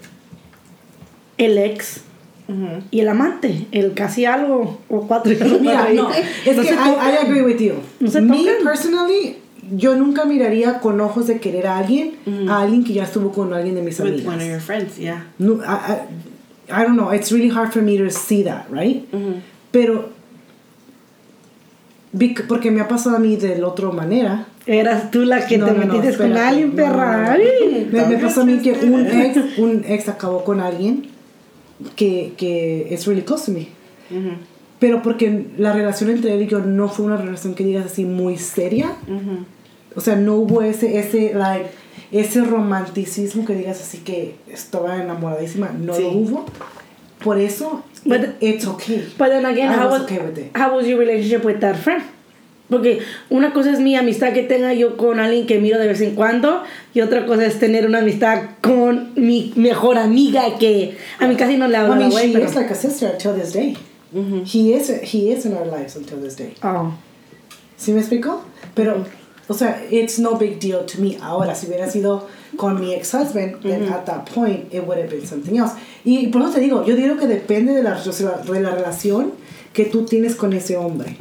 el 1.38 1.58
ex 1.58 2.00
Mhm. 2.46 2.84
y 2.90 3.00
el 3.00 3.08
amante, 3.08 3.66
el 3.72 3.94
casi 3.94 4.26
algo 4.26 4.80
o 4.88 5.06
cuatro. 5.06 5.32
Mira, 5.60 5.88
no, 5.94 6.10
es 6.12 6.56
No 6.56 6.62
que 6.62 6.68
se 6.68 6.74
I, 6.74 6.76
tocan. 6.76 7.12
I 7.12 7.16
agree 7.26 7.40
with 7.42 7.58
you. 7.58 7.74
No 8.00 8.10
se 8.10 8.20
Me 8.20 8.36
tocan. 8.36 8.54
personally, 8.64 9.36
yo 9.74 9.94
nunca 9.96 10.26
miraría 10.26 10.78
con 10.80 11.00
ojos 11.00 11.26
de 11.26 11.38
querer 11.40 11.66
a 11.66 11.78
alguien 11.78 12.16
a 12.48 12.60
alguien 12.60 12.84
que 12.84 12.92
ya 12.92 13.04
estuvo 13.04 13.32
con 13.32 13.54
alguien 13.54 13.74
de 13.74 13.80
mis 13.82 13.98
With 13.98 14.08
amigas. 14.08 14.26
one 14.26 14.42
of 14.42 14.48
your 14.50 14.60
friends, 14.60 14.98
yeah. 14.98 15.24
No, 15.38 15.54
I, 15.62 15.66
I, 16.68 16.80
I 16.82 16.82
don't 16.84 16.96
know. 16.96 17.10
It's 17.12 17.32
really 17.32 17.48
hard 17.50 17.72
for 17.72 17.80
me 17.82 17.96
to 17.96 18.10
see 18.10 18.42
that, 18.44 18.66
right? 18.70 19.06
Pero 19.72 19.94
bec- 19.94 20.13
porque 22.48 22.70
me 22.70 22.80
ha 22.80 22.88
pasado 22.88 23.16
a 23.16 23.18
mí 23.18 23.36
de 23.36 23.58
la 23.58 23.68
otra 23.68 23.90
manera. 23.90 24.46
Eras 24.66 25.10
tú 25.10 25.22
la 25.22 25.46
que 25.46 25.58
No, 25.58 25.66
te 25.66 25.72
no, 25.72 25.84
no, 25.84 25.86
metiste 25.94 26.16
con 26.16 26.26
espérate. 26.28 26.48
alguien, 26.48 26.70
No, 26.70 26.76
perra. 26.76 27.36
no, 27.36 27.44
no. 27.92 27.92
Me, 27.92 28.06
me 28.16 28.18
pasó 28.22 28.42
a 28.42 28.44
mí 28.44 28.58
que 28.58 28.72
un 28.72 29.06
ex, 29.06 29.58
un 29.58 29.84
ex 29.86 30.08
acabó 30.08 30.44
con 30.44 30.60
alguien 30.60 31.06
que, 31.96 32.32
que 32.36 32.92
es 32.94 33.06
really 33.06 33.22
close 33.22 33.46
to 33.46 33.52
me. 33.58 33.68
Pero 34.78 35.02
porque 35.02 35.46
la 35.58 35.72
relación 35.72 36.10
entre 36.10 36.34
él 36.34 36.42
y 36.42 36.46
yo 36.46 36.60
no 36.60 36.88
fue 36.88 37.06
una 37.06 37.16
relación 37.16 37.54
que 37.54 37.64
digas 37.64 37.86
así 37.86 38.04
muy 38.04 38.36
seria. 38.38 38.92
O 39.96 40.00
sea, 40.00 40.16
no 40.16 40.34
hubo 40.36 40.62
ese, 40.62 40.98
ese, 40.98 41.32
like, 41.34 41.66
ese 42.12 42.42
romanticismo 42.44 43.44
que 43.44 43.54
digas 43.54 43.80
así 43.80 43.98
que 43.98 44.34
estaba 44.48 45.00
enamoradísima. 45.02 45.70
No 45.78 45.94
Sí. 45.94 46.02
lo 46.02 46.10
hubo. 46.12 46.44
Por 47.22 47.38
eso, 47.38 47.82
But- 48.04 48.20
it- 48.24 48.36
it's 48.40 48.66
okay. 48.66 49.02
But 49.18 49.28
then 49.28 49.44
again, 49.46 49.70
I 49.70 49.76
how 49.76 49.88
was 49.90 50.02
okay 50.02 50.18
with 50.18 50.38
it. 50.38 50.50
how 50.56 50.76
was 50.76 50.86
your 50.86 50.98
relationship 50.98 51.44
with 51.44 51.60
that 51.60 51.76
friend? 51.76 52.02
Porque 52.68 53.00
una 53.30 53.52
cosa 53.52 53.70
es 53.72 53.78
mi 53.80 53.94
amistad 53.94 54.32
que 54.32 54.42
tenga 54.42 54.72
yo 54.72 54.96
con 54.96 55.20
alguien 55.20 55.46
que 55.46 55.58
miro 55.60 55.78
de 55.78 55.86
vez 55.86 56.00
en 56.00 56.14
cuando 56.14 56.62
y 56.94 57.00
otra 57.02 57.26
cosa 57.26 57.44
es 57.44 57.58
tener 57.58 57.84
una 57.86 57.98
amistad 57.98 58.42
con 58.62 59.12
mi 59.16 59.52
mejor 59.54 59.98
amiga 59.98 60.56
que 60.58 60.96
a 61.20 61.26
mí 61.26 61.36
casi 61.36 61.58
no 61.58 61.68
le 61.68 61.76
hablo 61.76 61.94
I 61.94 61.98
mean, 61.98 62.10
she 62.10 62.32
pero- 62.32 62.46
is 62.46 62.54
like 62.54 62.70
a 62.70 62.74
sister 62.74 63.10
until 63.12 63.34
this 63.34 63.52
day. 63.52 63.76
He 64.44 64.72
is 64.72 64.88
he 65.02 65.30
is 65.32 65.44
in 65.44 65.52
our 65.54 65.66
lives 65.66 65.96
until 65.96 66.18
this 66.20 66.36
day. 66.36 66.54
Oh. 66.62 66.92
¿Sí 67.76 67.92
me 67.92 68.00
explico? 68.00 68.42
Pero, 68.74 69.04
o 69.48 69.54
sea, 69.54 69.82
it's 69.90 70.18
no 70.18 70.36
big 70.36 70.58
deal 70.58 70.86
to 70.86 71.00
me. 71.00 71.18
Ahora, 71.20 71.54
si 71.54 71.66
hubiera 71.66 71.90
sido 71.90 72.26
con 72.56 72.80
mi 72.80 72.94
ex-husband, 72.94 73.60
then 73.62 73.82
at 73.92 74.04
that 74.06 74.24
point 74.34 74.72
it 74.72 74.82
would 74.86 74.98
have 74.98 75.08
been 75.10 75.26
something 75.26 75.56
else. 75.56 75.72
Y 76.04 76.28
por 76.28 76.42
eso 76.42 76.52
te 76.52 76.60
digo, 76.60 76.84
yo 76.84 76.94
digo 76.96 77.16
que 77.16 77.26
depende 77.26 77.72
de 77.72 77.82
la, 77.82 77.94
de 78.00 78.60
la 78.60 78.70
relación 78.70 79.32
que 79.72 79.84
tú 79.86 80.04
tienes 80.04 80.34
con 80.36 80.52
ese 80.52 80.76
hombre. 80.76 81.16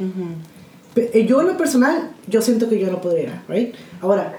Pe- 0.94 1.10
eh, 1.12 1.26
Yo 1.26 1.40
en 1.40 1.48
lo 1.48 1.56
personal, 1.56 2.10
yo 2.28 2.40
siento 2.40 2.68
que 2.68 2.78
yo 2.78 2.90
no 2.90 3.00
podría, 3.00 3.42
right? 3.48 3.74
Ahora, 4.00 4.38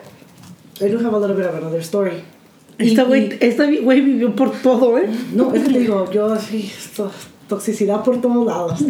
I 0.80 0.86
do 0.90 0.98
have 1.00 1.14
a 1.16 1.20
little 1.20 1.36
bit 1.36 1.46
of 1.48 1.56
another 1.56 1.82
story. 1.82 2.24
Esta 3.40 3.66
güey 3.66 4.02
vivió 4.02 4.36
por 4.36 4.52
todo, 4.62 4.98
¿eh? 4.98 5.08
no, 5.34 5.54
es 5.54 5.64
que 5.64 5.74
te 5.74 5.80
digo, 5.80 6.12
yo 6.12 6.36
sí, 6.38 6.72
to- 6.96 7.12
toxicidad 7.48 8.04
por 8.04 8.20
todos 8.22 8.46
lados. 8.46 8.84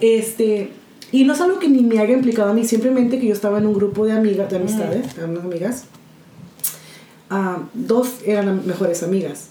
Este, 0.00 0.70
y 1.12 1.24
no 1.24 1.32
es 1.34 1.40
algo 1.40 1.58
que 1.58 1.68
ni 1.68 1.82
me 1.82 1.98
haya 2.00 2.14
implicado 2.14 2.50
a 2.50 2.54
mí, 2.54 2.64
simplemente 2.64 3.18
que 3.18 3.26
yo 3.26 3.32
estaba 3.32 3.58
en 3.58 3.66
un 3.66 3.74
grupo 3.74 4.04
de 4.06 4.12
amigas, 4.12 4.50
de 4.50 4.56
amistades, 4.56 5.16
de 5.16 5.24
unas 5.24 5.44
amigas. 5.44 5.84
Ah, 7.30 7.62
dos 7.74 8.20
eran 8.24 8.66
mejores 8.66 9.02
amigas. 9.02 9.48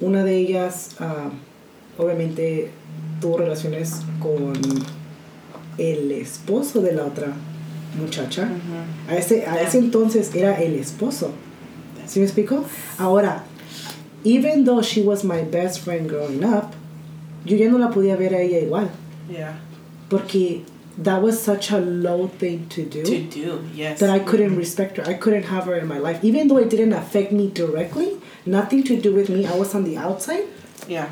Una 0.00 0.22
de 0.24 0.36
ellas, 0.36 0.90
ah, 1.00 1.30
obviamente, 1.96 2.70
tuvo 3.20 3.38
relaciones 3.38 4.02
con 4.20 4.52
el 5.78 6.12
esposo 6.12 6.80
de 6.80 6.92
la 6.92 7.04
otra 7.04 7.32
muchacha. 7.98 8.48
a, 9.08 9.16
ese, 9.16 9.46
a 9.46 9.60
ese 9.60 9.78
entonces 9.78 10.34
era 10.34 10.60
el 10.60 10.74
esposo. 10.74 11.30
¿Sí 12.06 12.20
me 12.20 12.26
explico? 12.26 12.64
Ahora, 12.98 13.44
even 14.24 14.64
though 14.64 14.82
she 14.82 15.02
was 15.02 15.24
my 15.24 15.42
best 15.42 15.80
friend 15.80 16.08
growing 16.08 16.44
up, 16.44 16.72
yo 17.44 17.56
ya 17.56 17.68
no 17.68 17.78
la 17.78 17.90
podía 17.90 18.16
ver 18.16 18.34
a 18.34 18.40
ella 18.40 18.58
igual. 18.58 18.88
Yeah. 19.30 19.58
Porque 20.08 20.62
that 21.02 21.22
was 21.22 21.40
such 21.40 21.70
a 21.70 21.78
low 21.78 22.26
thing 22.26 22.66
to 22.70 22.82
do. 22.84 23.02
To 23.04 23.22
do, 23.22 23.60
yes. 23.74 24.00
that 24.00 24.10
I 24.10 24.18
couldn't 24.18 24.56
respect 24.56 24.96
her. 24.96 25.04
I 25.06 25.14
couldn't 25.14 25.44
have 25.44 25.64
her 25.66 25.76
in 25.76 25.86
my 25.86 25.98
life. 25.98 26.18
Even 26.24 26.48
though 26.48 26.58
it 26.58 26.68
didn't 26.70 26.92
affect 26.92 27.30
me 27.32 27.48
directly, 27.50 28.16
nothing 28.44 28.82
to 28.84 28.96
do 28.96 29.14
with 29.14 29.28
me, 29.28 29.46
I 29.46 29.56
was 29.56 29.74
on 29.74 29.84
the 29.84 29.96
outside, 29.96 30.44
Yeah. 30.88 31.08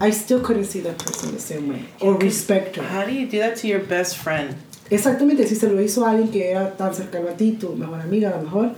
I 0.00 0.10
still 0.10 0.40
couldn't 0.40 0.64
see 0.64 0.80
that 0.80 0.96
person 0.98 1.32
the 1.32 1.38
same 1.40 1.68
way 1.68 1.84
or 2.00 2.14
respect 2.16 2.76
her. 2.76 2.82
How 2.82 3.04
do 3.04 3.12
you 3.12 3.26
do 3.28 3.38
that 3.40 3.56
to 3.58 3.66
your 3.68 3.80
best 3.80 4.16
friend? 4.16 4.56
Exactamente, 4.90 5.46
si 5.46 5.54
se 5.54 5.68
lo 5.68 5.80
hizo 5.82 6.04
a 6.06 6.10
alguien 6.12 6.30
que 6.30 6.50
era 6.50 6.74
tan 6.76 6.94
cercano 6.94 7.28
a 7.28 7.36
ti, 7.36 7.52
tu 7.60 7.74
mejor 7.76 8.00
amiga 8.00 8.30
a 8.30 8.36
lo 8.38 8.42
mejor, 8.44 8.74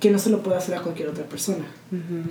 que 0.00 0.10
no 0.10 0.18
se 0.18 0.28
lo 0.30 0.42
puede 0.42 0.56
hacer 0.58 0.74
a 0.74 0.80
cualquier 0.82 1.08
otra 1.08 1.24
persona. 1.24 1.64
Mhm. 1.92 2.30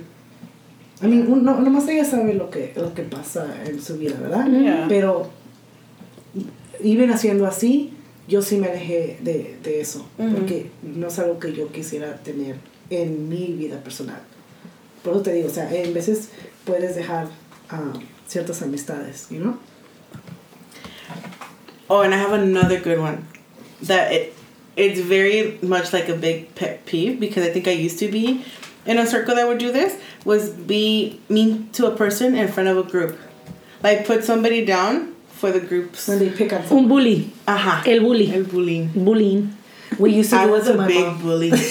I 1.02 1.06
mean, 1.06 1.32
un- 1.32 1.42
no, 1.44 1.58
nomás 1.60 1.88
ella 1.88 2.04
sabe 2.04 2.34
lo 2.34 2.50
que, 2.50 2.72
lo 2.76 2.92
que 2.92 3.02
pasa 3.02 3.46
en 3.64 3.80
su 3.80 3.96
vida, 3.96 4.16
¿verdad? 4.20 4.46
Yeah. 4.50 4.86
Pero, 4.88 5.30
iban 6.84 7.10
haciendo 7.10 7.46
así, 7.46 7.92
yo 8.28 8.42
sí 8.42 8.56
me 8.56 8.68
alejé 8.68 9.18
de, 9.20 9.56
de 9.62 9.80
eso, 9.80 10.06
Ujú. 10.18 10.34
porque 10.36 10.70
no 10.82 11.08
es 11.08 11.18
algo 11.18 11.38
que 11.38 11.52
yo 11.52 11.70
quisiera 11.72 12.16
tener 12.18 12.56
en 12.90 13.28
mi 13.28 13.46
vida 13.52 13.82
personal. 13.82 14.20
por 15.02 15.14
eso 15.14 15.22
te 15.22 15.32
digo, 15.32 15.48
o 15.48 15.50
sea, 15.50 15.72
en 15.72 15.94
veces 15.94 16.28
puedes 16.64 16.94
dejar 16.94 17.26
um, 17.72 18.00
ciertas 18.28 18.60
amistades, 18.62 19.28
you 19.30 19.38
know? 19.40 19.58
Oh, 21.88 22.02
and 22.02 22.14
I 22.14 22.18
have 22.18 22.32
another 22.32 22.78
good 22.80 22.98
one. 22.98 23.26
That 23.82 24.12
it 24.12 24.34
it's 24.76 25.00
very 25.00 25.58
much 25.62 25.92
like 25.92 26.08
a 26.08 26.14
big 26.14 26.54
pet 26.54 26.86
peeve 26.86 27.18
because 27.18 27.44
I 27.44 27.50
think 27.50 27.66
I 27.66 27.72
used 27.72 27.98
to 27.98 28.08
be 28.08 28.44
in 28.86 28.98
a 28.98 29.06
circle 29.06 29.34
that 29.34 29.48
would 29.48 29.58
do 29.58 29.72
this 29.72 29.96
was 30.24 30.50
be 30.50 31.18
mean 31.28 31.68
to 31.72 31.86
a 31.86 31.90
person 31.96 32.36
in 32.36 32.48
front 32.48 32.68
of 32.68 32.76
a 32.78 32.82
group. 32.88 33.18
Like 33.82 34.06
put 34.06 34.22
somebody 34.24 34.64
down 34.64 35.14
for 35.40 35.50
the 35.50 35.60
groups. 35.60 36.06
When 36.08 36.18
they 36.18 36.30
pick 36.30 36.52
up 36.52 36.60
Un 36.62 36.68
someone. 36.68 36.88
bully. 36.88 37.32
Ajá. 37.46 37.82
El 37.86 38.00
bully. 38.00 38.30
El 38.32 38.44
bullying. 38.44 38.88
Bullying. 38.94 39.56
We 39.98 40.12
used 40.20 40.30
to 40.30 40.36
I 40.36 40.46
do 40.46 40.52
was 40.52 40.68
it 40.68 40.74
a 40.74 40.78
my 40.78 40.86
big 40.86 41.04
mom. 41.04 41.20
bully. 41.22 41.50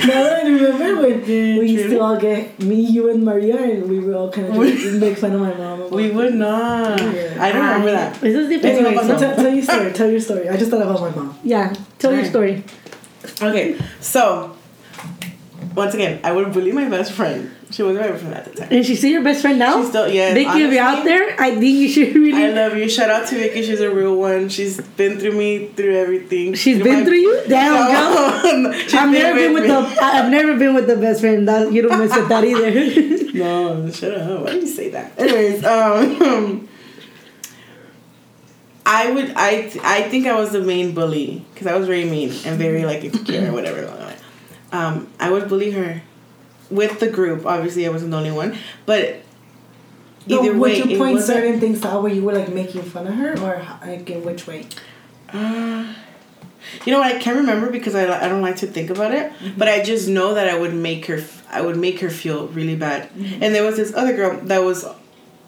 Now 0.00 0.22
that 0.24 0.44
I 0.44 0.48
remember 0.48 1.02
when 1.08 1.26
we 1.60 1.66
used 1.76 1.90
to 1.90 2.00
all 2.00 2.16
get 2.16 2.58
me, 2.60 2.80
you, 2.80 3.10
and 3.10 3.22
Maria, 3.22 3.56
and 3.56 3.88
we 3.88 3.98
were 4.00 4.14
all 4.14 4.30
kind 4.32 4.48
of 4.48 4.56
We- 4.60 4.98
make 4.98 5.16
fun 5.18 5.32
of 5.32 5.40
my 5.40 5.52
mom. 5.54 5.90
we 5.90 6.10
would 6.10 6.34
not. 6.34 6.98
Yeah. 7.00 7.36
I 7.38 7.52
don't 7.52 7.62
ah, 7.62 7.72
remember 7.74 7.92
that. 7.92 8.16
Eso 8.24 8.40
es 8.40 8.46
Eso 8.46 8.48
diferente. 8.48 8.94
no 8.94 9.02
So 9.06 9.18
tell, 9.18 9.34
tell 9.36 9.52
your 9.54 9.62
story. 9.62 9.92
Tell 9.92 10.10
your 10.10 10.20
story. 10.20 10.48
I 10.48 10.56
just 10.56 10.70
thought 10.70 10.82
about 10.82 11.00
my 11.00 11.10
mom. 11.14 11.38
Yeah, 11.44 11.72
tell 11.98 12.12
your 12.12 12.24
Alright. 12.24 12.30
story. 12.30 12.64
Okay, 13.42 13.76
so 14.00 14.56
once 15.74 15.94
again, 15.94 16.20
I 16.24 16.32
would 16.32 16.52
bully 16.52 16.72
my 16.72 16.88
best 16.88 17.12
friend. 17.12 17.50
She 17.70 17.82
was 17.84 17.96
my 17.96 18.02
best 18.08 18.20
friend 18.22 18.34
at 18.34 18.44
the 18.46 18.50
time. 18.56 18.68
And 18.72 18.84
she 18.84 18.96
still 18.96 19.10
your 19.10 19.22
best 19.22 19.42
friend 19.42 19.58
now? 19.58 19.78
She's 19.80 19.90
still- 19.90 20.08
yes, 20.08 20.34
Vicky, 20.34 20.62
if 20.62 20.72
you're 20.72 20.82
out 20.82 21.04
there, 21.04 21.40
I 21.40 21.50
think 21.52 21.64
you 21.78 21.88
should 21.88 22.14
really. 22.16 22.44
I 22.44 22.50
love 22.50 22.76
you. 22.76 22.88
Shout 22.88 23.10
out 23.10 23.28
to 23.28 23.36
Vicky. 23.36 23.62
She's 23.62 23.80
a 23.80 23.94
real 23.94 24.16
one. 24.16 24.48
She's 24.48 24.80
been 24.80 25.18
through 25.20 25.32
me, 25.32 25.66
through 25.76 25.94
everything. 25.96 26.54
She's 26.54 26.76
Through 26.78 26.84
been 26.84 26.98
my- 27.00 27.04
through 27.04 27.18
you? 27.18 27.42
Damn. 27.48 28.62
No, 28.62 28.70
I've 28.92 29.10
never 29.12 29.38
been 29.38 29.52
with 29.54 29.66
the. 29.68 29.78
I've 30.02 30.30
never 30.30 30.56
been 30.56 30.74
with 30.74 30.86
the 30.88 30.96
best 30.96 31.20
friend. 31.20 31.46
That 31.46 31.72
you 31.72 31.82
don't 31.82 31.98
mess 31.98 32.16
with 32.16 32.28
that 32.28 32.44
either. 32.44 33.30
No, 33.40 33.88
shut 33.92 34.14
up. 34.18 34.42
Why 34.44 34.50
do 34.50 34.58
you 34.58 34.66
say 34.66 34.90
that? 34.90 35.12
Anyways, 35.16 35.64
um, 35.64 36.68
I 38.84 39.10
would. 39.12 39.32
I 39.36 39.70
I 39.84 40.02
think 40.08 40.26
I 40.26 40.34
was 40.34 40.50
the 40.50 40.60
main 40.60 40.92
bully 40.94 41.44
because 41.54 41.68
I 41.68 41.76
was 41.76 41.86
very 41.86 42.04
mean 42.04 42.30
and 42.44 42.58
very 42.58 42.84
like 42.84 43.04
insecure 43.04 43.48
or 43.48 43.52
whatever. 43.52 43.86
Um, 44.72 45.08
I 45.18 45.30
would 45.30 45.48
bully 45.48 45.72
her 45.72 46.02
with 46.70 47.00
the 47.00 47.08
group. 47.10 47.44
Obviously, 47.46 47.86
I 47.86 47.90
wasn't 47.90 48.12
the 48.12 48.16
only 48.18 48.30
one, 48.30 48.56
but 48.86 49.16
No, 50.26 50.40
either 50.40 50.52
would 50.52 50.60
way, 50.60 50.76
you 50.82 50.98
point 50.98 51.20
certain 51.20 51.58
things 51.60 51.84
out 51.84 52.02
where 52.02 52.12
you 52.12 52.22
were 52.22 52.34
like 52.34 52.52
making 52.52 52.82
fun 52.82 53.06
of 53.06 53.14
her, 53.14 53.32
or 53.40 53.66
like 53.84 54.08
in 54.10 54.24
which 54.24 54.46
way? 54.46 54.66
Uh, 55.32 55.92
you 56.84 56.92
know 56.92 56.98
what? 57.00 57.14
I 57.14 57.18
can't 57.18 57.36
remember 57.36 57.70
because 57.70 57.94
I, 57.94 58.04
I 58.24 58.28
don't 58.28 58.42
like 58.42 58.56
to 58.56 58.66
think 58.66 58.90
about 58.90 59.12
it. 59.12 59.32
But 59.56 59.68
I 59.68 59.82
just 59.82 60.08
know 60.08 60.34
that 60.34 60.48
I 60.48 60.58
would 60.58 60.74
make 60.74 61.06
her 61.06 61.20
I 61.50 61.60
would 61.62 61.76
make 61.76 62.00
her 62.00 62.10
feel 62.10 62.46
really 62.48 62.76
bad. 62.76 63.08
And 63.40 63.54
there 63.54 63.64
was 63.64 63.76
this 63.76 63.92
other 63.94 64.14
girl 64.14 64.38
that 64.42 64.58
was 64.62 64.86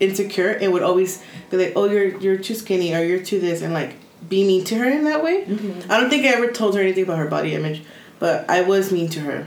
insecure 0.01 0.51
and 0.51 0.73
would 0.73 0.83
always 0.83 1.23
be 1.51 1.57
like, 1.59 1.73
"Oh, 1.77 1.85
you're 1.85 2.18
you're 2.18 2.39
too 2.39 2.55
skinny 2.55 2.93
or 2.95 3.05
you're 3.05 3.23
too 3.23 3.39
this," 3.39 3.62
and 3.62 3.73
like 3.73 3.95
be 4.29 4.45
mean 4.45 4.64
to 4.64 4.75
her 4.77 4.89
in 4.89 5.05
that 5.05 5.23
way. 5.23 5.45
I 5.89 6.01
don't 6.01 6.11
think 6.11 6.25
I 6.25 6.31
ever 6.31 6.51
told 6.51 6.75
her 6.75 6.81
anything 6.81 7.05
about 7.05 7.18
her 7.18 7.29
body 7.29 7.55
image, 7.55 7.83
but 8.23 8.49
I 8.49 8.61
was 8.62 8.93
mean 8.93 9.09
to 9.16 9.20
her. 9.29 9.47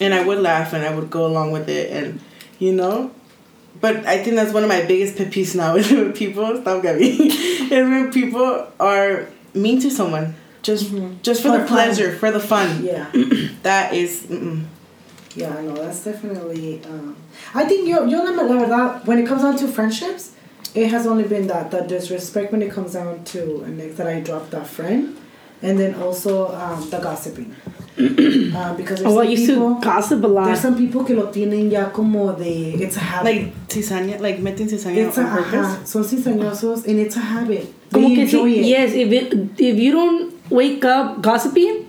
And 0.00 0.14
I 0.14 0.24
would 0.24 0.38
laugh 0.38 0.72
and 0.72 0.82
I 0.88 0.94
would 0.94 1.10
go 1.10 1.26
along 1.26 1.52
with 1.52 1.68
it 1.68 1.92
and 1.92 2.20
you 2.58 2.72
know. 2.72 3.10
But 3.80 4.06
I 4.06 4.16
think 4.22 4.36
that's 4.36 4.52
one 4.54 4.62
of 4.62 4.68
my 4.68 4.82
biggest 4.86 5.16
pet 5.18 5.28
peeves 5.30 5.54
now 5.54 5.76
is 5.80 5.90
when 5.92 6.12
people 6.12 6.46
stop 6.62 6.82
Gabby. 6.82 7.10
is 7.28 7.70
when 7.92 8.10
people 8.10 8.66
are 8.80 9.26
mean 9.54 9.80
to 9.84 9.90
someone 9.90 10.34
just 10.62 10.84
just 11.22 11.42
for, 11.42 11.50
For 11.50 11.58
the 11.58 11.66
fun. 11.66 11.68
pleasure, 11.76 12.10
for 12.16 12.30
the 12.30 12.40
fun. 12.40 12.84
Yeah, 12.84 13.06
That 13.68 13.92
is 13.92 14.12
mm-mm. 14.32 14.64
yeah, 15.34 15.54
I 15.58 15.62
know 15.62 15.74
that's 15.74 16.02
definitely. 16.04 16.82
Um, 16.84 17.16
I 17.54 17.64
think 17.68 17.86
yo, 17.88 18.04
yo 18.04 18.18
la, 18.24 18.44
verdad, 18.48 19.06
when 19.06 19.18
it 19.18 19.26
comes 19.26 19.42
down 19.42 19.56
to 19.58 19.68
friendships, 19.68 20.32
it 20.74 20.88
has 20.88 21.06
only 21.06 21.24
been 21.34 21.46
that 21.48 21.70
that 21.72 21.88
disrespect 21.88 22.52
when 22.52 22.62
it 22.62 22.72
comes 22.72 22.92
down 22.94 23.24
to 23.32 23.62
and 23.64 23.78
next 23.78 23.96
that 23.98 24.06
I 24.06 24.20
dropped 24.20 24.50
that 24.52 24.66
friend, 24.66 25.16
and 25.62 25.78
then 25.78 25.94
also 26.02 26.48
um, 26.54 26.88
the 26.90 26.98
gossiping. 26.98 27.54
uh, 27.98 28.74
because 28.76 29.00
there's 29.02 29.12
oh, 29.12 29.18
I 29.18 29.24
some 29.24 29.30
used 29.32 29.46
people, 29.48 29.74
to 29.74 29.80
gossip 29.80 30.22
a 30.22 30.26
lot. 30.28 30.44
there's 30.46 30.60
some 30.60 30.76
people 30.76 31.02
que 31.04 31.14
lo 31.16 31.32
tienen 31.32 31.68
ya 31.68 31.90
como 31.90 32.32
de 32.32 32.74
it's 32.80 32.96
a 32.96 33.00
habit. 33.00 33.24
like 33.24 33.52
cizaña, 33.68 34.20
like 34.20 34.38
meting 34.40 34.68
cizaña 34.68 35.08
it's 35.08 35.18
a, 35.18 35.22
on 35.24 35.30
purpose. 35.36 35.56
ajá, 35.66 35.84
son 35.86 36.04
cizañosos 36.04 36.86
and 36.86 37.00
it's 37.00 37.16
a 37.16 37.20
habit. 37.20 37.66
Como 37.92 38.06
They 38.08 38.14
que 38.14 38.22
enjoy 38.22 38.52
si, 38.52 38.60
it. 38.60 38.66
yes, 38.66 38.94
if, 38.94 39.10
it, 39.12 39.34
if 39.58 39.78
you 39.80 39.90
don't 39.92 40.32
wake 40.50 40.84
up 40.84 41.20
gossiping, 41.22 41.86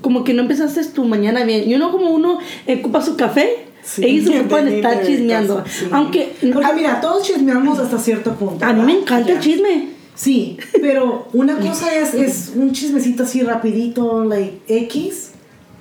como 0.00 0.24
que 0.24 0.32
no 0.34 0.42
empezaste 0.42 0.82
tu 0.92 1.04
mañana 1.04 1.44
bien. 1.44 1.68
You 1.68 1.76
know, 1.78 1.92
como 1.92 2.10
uno 2.10 2.40
ocupa 2.66 3.00
su 3.00 3.16
café, 3.16 3.66
Sí. 3.84 4.04
ellos 4.04 4.24
se 4.26 4.30
Yeah, 4.32 4.40
ocupan 4.42 4.64
de 4.64 4.76
estar 4.76 5.06
chismeando. 5.06 5.54
gossip, 5.56 5.68
sí. 5.72 5.86
Aunque 5.92 6.32
Porque 6.52 6.72
mira, 6.74 7.00
todos 7.00 7.22
chismeamos 7.24 7.78
hasta 7.78 7.98
cierto 7.98 8.32
punto. 8.34 8.64
a 8.64 8.72
mí 8.72 8.80
me 8.80 8.86
¿verdad? 8.86 9.02
encanta 9.02 9.28
el 9.30 9.34
Ya. 9.36 9.40
chisme. 9.40 9.88
Sí, 10.14 10.58
pero 10.80 11.28
una 11.32 11.58
cosa 11.58 11.94
es, 11.96 12.14
es 12.14 12.52
un 12.54 12.72
chismecito 12.72 13.22
así 13.22 13.42
rapidito, 13.42 14.24
like 14.24 14.60
X, 14.68 15.30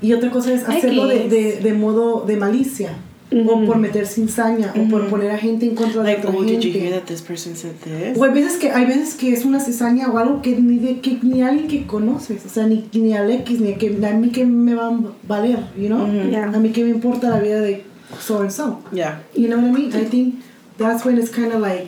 y 0.01 0.13
otra 0.13 0.31
cosa 0.31 0.53
es 0.53 0.67
hacerlo 0.67 1.07
de, 1.07 1.27
de, 1.27 1.57
de 1.57 1.73
modo 1.73 2.23
de 2.25 2.37
malicia, 2.37 2.95
o 3.33 3.65
por 3.65 3.77
meter 3.77 4.07
cizaña, 4.07 4.73
o 4.77 4.89
por 4.89 5.07
poner 5.07 5.31
a 5.31 5.37
gente 5.37 5.65
en 5.65 5.75
contra 5.75 6.01
de 6.01 6.13
Like, 6.13 6.27
otra 6.27 6.39
oh, 6.39 6.43
did 6.43 6.59
you 6.59 6.71
hear 6.71 6.91
gente. 6.91 6.99
that 6.99 7.05
this 7.07 7.21
person 7.21 7.55
said 7.55 7.75
this? 7.83 8.17
O 8.17 8.23
hay 8.23 8.31
veces 8.31 8.57
que 8.57 8.71
hay 8.71 8.85
veces 8.85 9.15
que 9.15 9.31
es 9.31 9.45
una 9.45 9.59
cizaña 9.59 10.09
o 10.09 10.17
algo 10.17 10.41
que 10.41 10.55
ni 10.55 10.79
de 10.79 10.99
que 10.99 11.19
ni 11.21 11.41
alguien 11.41 11.67
que 11.67 11.85
conoces, 11.85 12.45
o 12.45 12.49
sea, 12.49 12.67
ni, 12.67 12.89
ni 12.93 13.13
al 13.13 13.31
X, 13.31 13.61
ni 13.61 13.73
a, 13.73 13.77
que, 13.77 13.87
a 13.87 14.11
mí 14.13 14.29
que 14.29 14.45
me 14.45 14.75
va 14.75 14.87
a 14.87 14.99
valer, 15.27 15.59
you 15.77 15.87
know? 15.87 16.05
Yeah. 16.29 16.45
A 16.45 16.59
mí 16.59 16.71
que 16.71 16.83
me 16.83 16.89
importa 16.89 17.29
la 17.29 17.39
vida 17.39 17.61
de 17.61 17.83
so 18.19 18.41
and 18.41 18.51
so. 18.51 18.79
Yeah. 18.91 19.21
You 19.33 19.47
know 19.47 19.57
what 19.57 19.67
I 19.67 19.71
mean? 19.71 19.95
I 19.95 20.05
think 20.05 20.35
that's 20.77 21.05
when 21.05 21.17
it's 21.17 21.29
kind 21.29 21.53
of 21.53 21.61
like, 21.61 21.87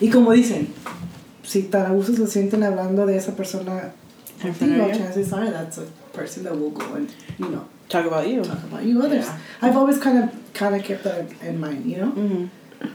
y 0.00 0.08
como 0.08 0.32
dicen, 0.32 0.68
si 1.42 1.62
tan 1.64 1.86
a 1.86 1.90
gusto 1.94 2.14
se 2.14 2.26
sienten 2.26 2.62
hablando 2.62 3.06
de 3.06 3.16
esa 3.16 3.32
persona 3.36 3.92
En 4.44 4.54
frente 4.54 4.76
contigo, 4.76 4.86
de 4.86 4.90
ella. 4.92 4.98
chances 4.98 5.32
are 5.32 5.50
that's 5.50 5.78
a 5.78 5.84
person 6.12 6.44
that 6.44 6.52
will 6.56 6.70
go 6.70 6.94
and, 6.94 7.08
you 7.38 7.48
know, 7.48 7.64
Talk 7.88 8.06
about 8.06 8.26
you. 8.26 8.42
talk 8.42 8.62
about 8.64 8.82
you 8.84 9.00
others. 9.02 9.26
Yeah. 9.26 9.38
I've 9.68 9.76
always 9.76 9.98
kind 9.98 10.18
of 10.24 10.30
kind 10.54 10.74
of 10.74 10.82
kept 10.82 11.04
that 11.04 11.24
in 11.42 11.60
mind, 11.60 11.84
you 11.86 11.98
know? 11.98 12.10
hmm 12.10 12.44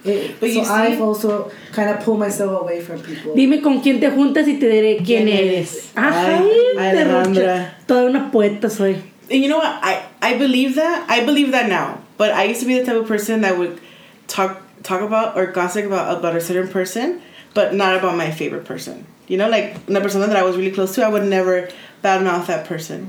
Eh, 0.03 0.31
But 0.39 0.49
so 0.49 0.55
you 0.59 0.65
see- 0.65 0.69
I've 0.69 1.01
also 1.01 1.49
kind 1.71 1.89
of 1.89 2.03
pulled 2.03 2.19
myself 2.19 2.61
away 2.61 2.81
from 2.81 2.99
people. 2.99 3.33
Dime 3.35 3.61
con 3.61 3.79
quién 3.81 4.01
te 4.01 4.09
juntas 4.09 4.45
y 4.45 4.59
te 4.59 4.67
diré 4.67 4.97
quién, 4.97 5.05
¿Quién 5.05 5.27
eres. 5.29 5.71
eres? 5.71 5.91
Ajá, 5.95 6.39
Ay, 6.39 6.91
te 6.91 7.01
Alejandra. 7.01 7.75
Toda 7.87 8.03
una 8.09 8.29
poeta 8.29 8.69
soy. 8.69 8.95
And 9.31 9.41
you 9.41 9.47
know 9.47 9.59
what? 9.59 9.79
I 9.81 10.01
I 10.21 10.37
believe 10.37 10.75
that. 10.75 11.05
I 11.07 11.23
believe 11.23 11.51
that 11.51 11.69
now. 11.69 11.99
But 12.17 12.31
I 12.31 12.43
used 12.49 12.59
to 12.61 12.65
be 12.67 12.77
the 12.77 12.83
type 12.85 12.97
of 12.99 13.07
person 13.07 13.41
that 13.41 13.57
would 13.57 13.79
talk 14.27 14.61
talk 14.83 15.01
about 15.01 15.37
or 15.37 15.45
gossip 15.53 15.85
about 15.85 16.17
about 16.17 16.35
a 16.35 16.41
certain 16.41 16.67
person, 16.67 17.21
but 17.57 17.73
not 17.73 17.93
about 17.99 18.15
my 18.23 18.29
favorite 18.39 18.65
person. 18.71 18.95
You 19.31 19.37
know, 19.39 19.49
like 19.49 19.67
una 19.89 19.99
persona 20.05 20.27
that 20.27 20.37
I 20.37 20.43
was 20.49 20.55
really 20.59 20.71
close 20.77 20.93
to, 20.95 20.99
I 21.07 21.09
would 21.13 21.25
never 21.37 21.55
badmouth 22.03 22.45
that 22.51 22.65
person. 22.71 22.99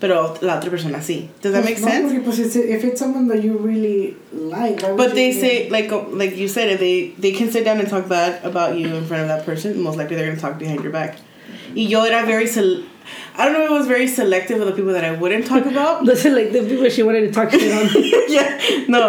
Pero 0.00 0.16
la 0.46 0.52
otra 0.60 0.70
persona 0.70 0.98
sí. 0.98 1.16
Does 1.42 1.52
that 1.54 1.64
make 1.64 1.80
no, 1.80 1.88
sense? 1.88 2.12
pues, 2.26 2.38
it's- 2.38 2.54
if 2.76 2.84
it's 2.88 3.00
someone 3.04 3.26
that 3.32 3.42
you 3.42 3.52
really 3.70 4.14
like, 4.32 4.80
But 5.02 5.14
they 5.20 5.32
say 5.32 5.54
like 5.76 5.90
uh, 5.90 6.02
like 6.22 6.36
you 6.42 6.46
said 6.56 6.66
if 6.74 6.78
they 6.86 6.96
they 7.24 7.32
can 7.38 7.50
sit 7.50 7.64
down 7.64 7.80
and 7.82 7.88
talk 7.94 8.04
bad 8.08 8.44
about 8.50 8.76
you 8.78 8.86
in 9.00 9.04
front 9.10 9.22
of 9.24 9.28
that 9.32 9.42
person. 9.48 9.80
Most 9.88 9.96
likely 9.98 10.14
they're 10.16 10.28
gonna 10.30 10.40
talk 10.46 10.56
behind 10.64 10.80
your 10.84 10.92
back. 11.00 11.16
Y 11.74 11.82
yo 11.94 12.04
era 12.04 12.20
very 12.34 12.46
sel- 12.46 12.84
I 13.38 13.44
don't 13.44 13.54
know 13.54 13.64
if 13.64 13.70
it 13.70 13.78
was 13.82 13.88
very 13.96 14.06
selective 14.20 14.60
of 14.62 14.66
the 14.70 14.76
people 14.78 14.92
that 14.98 15.04
I 15.10 15.12
wouldn't 15.22 15.46
talk 15.52 15.64
about. 15.74 16.04
Those 16.06 16.24
are 16.26 16.34
like 16.40 16.52
the 16.52 16.62
people 16.70 16.88
she 16.96 17.02
wanted 17.02 17.22
to 17.28 17.32
talk 17.38 17.50
shit 17.50 17.72
on. 17.80 17.86
yeah, 18.36 18.84
no. 18.86 19.02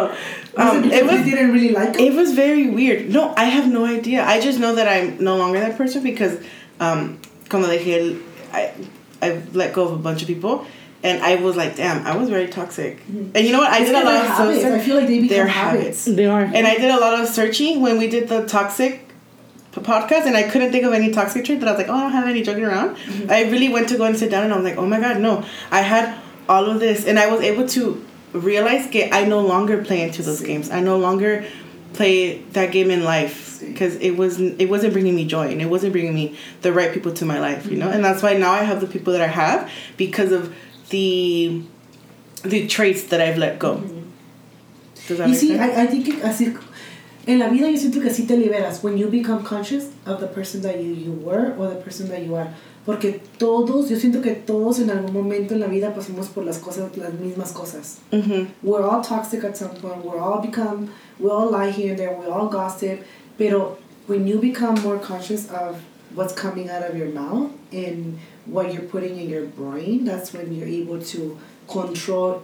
Was 0.58 0.66
Um, 0.76 0.84
it 0.84 0.92
it 0.94 1.06
was 1.06 1.20
you 1.26 1.36
didn't 1.36 1.52
really 1.54 1.70
like 1.70 1.90
it? 1.96 2.02
it 2.02 2.14
was 2.14 2.34
very 2.34 2.70
weird. 2.70 3.10
No, 3.10 3.34
I 3.38 3.46
have 3.46 3.68
no 3.72 3.86
idea. 3.86 4.24
I 4.26 4.40
just 4.42 4.60
know 4.60 4.76
that 4.76 4.88
I'm 4.88 5.24
no 5.24 5.38
longer 5.38 5.60
that 5.60 5.78
person 5.78 6.02
because 6.04 6.38
um, 6.80 7.20
cuando 7.50 7.68
dejé 7.70 8.00
el, 8.00 8.16
I 8.54 8.72
I 9.22 9.42
let 9.54 9.74
go 9.74 9.86
of 9.86 9.94
a 9.94 9.98
bunch 9.98 10.22
of 10.22 10.28
people. 10.28 10.66
And 11.02 11.24
I 11.24 11.36
was 11.36 11.56
like, 11.56 11.78
damn, 11.78 12.06
I 12.06 12.18
was 12.18 12.30
very 12.30 12.48
toxic. 12.48 13.00
And 13.08 13.38
you 13.46 13.54
know 13.54 13.60
what? 13.60 13.72
I 13.72 13.80
It's 13.80 13.90
did 13.90 13.96
a 14.02 14.04
lot 14.04 14.16
of 14.16 14.28
habits. 14.28 14.60
social- 14.62 14.74
I 14.76 14.80
feel 14.80 14.96
like 14.98 15.08
they 15.08 15.20
become 15.22 15.38
their 15.38 15.48
habits. 15.48 16.04
they 16.06 16.26
are. 16.26 16.42
and 16.42 16.68
I 16.68 16.76
did 16.76 16.92
a 16.92 17.00
lot 17.00 17.18
of 17.22 17.30
searching 17.30 17.80
when 17.80 17.98
we 17.98 18.08
did 18.10 18.28
the 18.28 18.46
toxic 18.46 19.08
p- 19.72 19.80
podcast, 19.80 20.26
and 20.26 20.36
I 20.36 20.44
couldn't 20.44 20.72
think 20.74 20.84
of 20.84 20.92
any 20.92 21.12
toxic 21.12 21.46
trait 21.46 21.62
that 21.62 21.70
I 21.70 21.72
was 21.72 21.80
like, 21.80 21.88
oh, 21.90 21.94
I 21.96 22.02
don't 22.02 22.12
have 22.12 22.28
any 22.28 22.42
joking 22.44 22.66
around. 22.66 22.98
I 23.30 23.44
really 23.50 23.70
went 23.70 23.88
to 23.90 23.98
go 23.98 24.04
and 24.04 24.18
sit 24.18 24.30
down, 24.30 24.44
and 24.44 24.52
I 24.54 24.58
was 24.58 24.66
like, 24.66 24.78
oh 24.78 24.86
my 24.86 25.00
god, 25.00 25.22
no, 25.22 25.46
I 25.72 25.82
had 25.82 26.20
all 26.50 26.66
of 26.70 26.82
this, 26.82 27.06
and 27.06 27.18
I 27.18 27.28
was 27.32 27.40
able 27.42 27.66
to 27.70 28.04
realize 28.34 28.90
that 28.92 29.14
I 29.14 29.26
no 29.26 29.42
longer 29.42 29.84
play 29.84 30.02
into 30.02 30.22
those 30.22 30.42
games. 30.42 30.70
I 30.70 30.80
no 30.80 30.98
longer 30.98 31.46
play 31.94 32.42
that 32.54 32.72
game 32.72 32.92
in 32.92 33.04
life 33.04 33.60
because 33.60 33.96
it 33.96 34.12
was 34.12 34.40
it 34.40 34.70
wasn't 34.70 34.94
bringing 34.94 35.16
me 35.16 35.26
joy 35.26 35.48
and 35.50 35.62
it 35.62 35.66
wasn't 35.66 35.92
bringing 35.92 36.14
me 36.14 36.38
the 36.62 36.72
right 36.72 36.94
people 36.94 37.14
to 37.14 37.26
my 37.26 37.40
life, 37.40 37.66
you 37.66 37.78
know. 37.78 37.86
Mm-hmm. 37.86 37.96
And 37.96 38.06
that's 38.06 38.24
why 38.24 38.34
now 38.34 38.52
I 38.52 38.64
have 38.64 38.82
the 38.82 38.88
people 38.88 39.14
that 39.14 39.22
I 39.22 39.28
have 39.28 39.70
because 39.98 40.32
of 40.32 40.56
the 40.90 41.64
the 42.44 42.68
traits 42.68 43.04
that 43.06 43.22
I've 43.22 43.38
let 43.38 43.60
go. 43.60 43.78
Mm-hmm. 43.78 44.10
Does 45.08 45.18
that 45.18 45.26
Y 45.26 45.32
make 45.32 45.40
sí, 45.40 45.48
sense? 45.48 45.78
I, 45.78 45.84
I 45.84 45.88
think 45.88 46.06
que 46.06 46.14
así 46.24 46.58
en 47.28 47.40
la 47.40 47.50
vida 47.50 47.70
yo 47.70 47.78
siento 47.78 48.02
que 48.02 48.10
sí 48.10 48.28
te 48.28 48.38
liberas 48.38 48.84
when 48.84 48.98
you 48.98 49.08
become 49.08 49.44
conscious 49.44 49.90
of 50.06 50.20
the 50.20 50.28
person 50.28 50.62
that 50.62 50.82
you, 50.82 50.94
you 50.94 51.12
were 51.12 51.56
or 51.58 51.68
the 51.70 51.76
person 51.76 52.08
that 52.10 52.24
you 52.24 52.36
are. 52.36 52.54
Porque 52.90 53.20
todos, 53.38 53.88
yo 53.88 53.98
siento 53.98 54.20
que 54.20 54.32
todos 54.32 54.80
en 54.80 54.90
algún 54.90 55.14
momento 55.14 55.54
en 55.54 55.60
la 55.60 55.68
vida 55.68 55.94
pasamos 55.94 56.28
por 56.28 56.44
las 56.44 56.58
cosas, 56.58 56.98
las 56.98 57.14
mismas 57.14 57.52
cosas. 57.52 58.00
Mm-hmm. 58.12 58.48
We're 58.64 58.82
all 58.84 59.04
toxic 59.04 59.44
at 59.44 59.56
some 59.56 59.76
point. 59.76 60.04
We're 60.04 60.18
all 60.20 60.42
become, 60.42 60.90
we 61.20 61.30
all 61.30 61.52
lie 61.52 61.70
here 61.70 61.92
and 61.92 62.00
there. 62.00 62.18
We 62.20 62.26
all 62.26 62.48
gossip. 62.48 63.04
Pero 63.38 63.78
when 64.08 64.26
you 64.28 64.40
become 64.40 64.74
more 64.82 64.98
conscious 64.98 65.48
of 65.52 65.78
what's 66.16 66.34
coming 66.34 66.68
out 66.68 66.82
of 66.82 66.98
your 66.98 67.10
mouth 67.10 67.52
and 67.72 68.18
what 68.48 68.74
you're 68.74 68.90
putting 68.90 69.20
in 69.20 69.30
your 69.30 69.46
brain, 69.46 70.04
that's 70.06 70.34
when 70.34 70.52
you're 70.52 70.68
able 70.68 71.00
to 71.00 71.38
control 71.68 72.42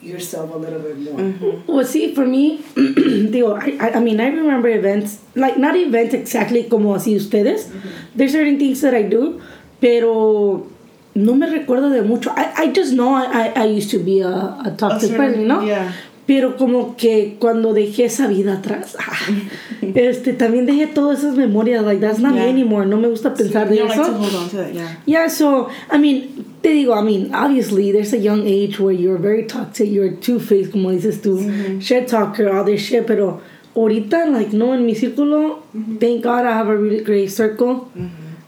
yourself 0.00 0.54
a 0.54 0.56
little 0.56 0.78
bit 0.78 0.96
more. 0.96 1.18
Mm-hmm. 1.18 1.72
Well, 1.72 1.84
see, 1.84 2.14
for 2.14 2.24
me, 2.24 2.58
digo, 2.76 3.58
I, 3.60 3.88
I- 3.88 3.94
I 3.96 4.00
mean, 4.00 4.20
I 4.20 4.28
remember 4.28 4.68
events, 4.68 5.18
like 5.34 5.58
not 5.58 5.74
events 5.74 6.14
exactly 6.14 6.62
como 6.70 6.94
así 6.94 7.16
ustedes. 7.16 7.66
There's 8.14 8.30
certain 8.30 8.60
things 8.60 8.80
that 8.82 8.94
I 8.94 9.02
do, 9.02 9.42
pero 9.80 10.66
no 11.14 11.34
me 11.34 11.46
recuerdo 11.46 11.90
de 11.90 12.02
mucho. 12.02 12.30
I, 12.36 12.64
I 12.64 12.72
just 12.74 12.92
know 12.92 13.14
I, 13.16 13.52
I, 13.56 13.66
used 13.66 13.90
to 13.90 13.98
be 13.98 14.20
a, 14.20 14.56
a 14.64 14.76
toxic 14.76 15.16
person, 15.16 15.46
¿no? 15.46 15.64
yeah. 15.64 15.92
Pero 16.26 16.58
como 16.58 16.94
que 16.94 17.36
cuando 17.38 17.72
dejé 17.72 18.04
esa 18.04 18.26
vida 18.26 18.58
atrás, 18.58 18.96
este, 19.80 20.34
también 20.34 20.66
dejé 20.66 20.86
todas 20.86 21.20
esas 21.20 21.36
memorias, 21.36 21.82
like 21.84 22.00
that's 22.00 22.18
not 22.18 22.34
me 22.34 22.48
anymore. 22.48 22.86
No 22.86 22.98
me 22.98 23.08
gusta 23.08 23.32
pensar 23.34 23.68
de 23.68 23.76
like 23.76 23.92
eso. 23.92 24.04
to 24.04 24.12
hold 24.12 24.34
on 24.34 24.48
to 24.50 24.56
that, 24.58 24.74
yeah. 24.74 24.96
Yeah, 25.06 25.28
so 25.28 25.68
I 25.90 25.96
mean, 25.96 26.44
te 26.62 26.68
digo, 26.68 26.94
I 26.94 27.02
mean, 27.02 27.34
obviously 27.34 27.92
there's 27.92 28.12
a 28.12 28.18
young 28.18 28.46
age 28.46 28.78
where 28.78 28.92
you're 28.92 29.16
very 29.16 29.44
toxic, 29.46 29.90
you're 29.90 30.16
two 30.16 30.38
faced, 30.38 30.72
como 30.72 30.90
dices 30.90 31.22
tú, 31.22 31.80
shit 31.80 32.08
talker, 32.08 32.50
all 32.50 32.64
this 32.64 32.82
shit, 32.82 33.06
pero 33.06 33.40
ahorita, 33.74 34.30
like, 34.30 34.52
no, 34.52 34.74
en 34.74 34.84
mi 34.84 34.94
círculo, 34.94 35.62
thank 35.98 36.22
God 36.22 36.44
I 36.44 36.52
have 36.52 36.68
a 36.68 36.76
really 36.76 37.02
great 37.02 37.30
circle, 37.30 37.90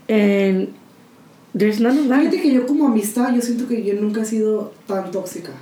and 0.06 0.74
there's 1.54 1.80
none 1.80 1.98
of 1.98 2.06
Fíjate 2.06 2.30
that. 2.30 2.42
que 2.42 2.52
yo 2.52 2.66
como 2.66 2.86
amistad, 2.86 3.34
yo 3.34 3.40
siento 3.40 3.66
que 3.68 3.82
yo 3.82 3.94
nunca 3.94 4.22
he 4.22 4.24
sido 4.24 4.72
tan 4.86 5.10
tóxica 5.10 5.52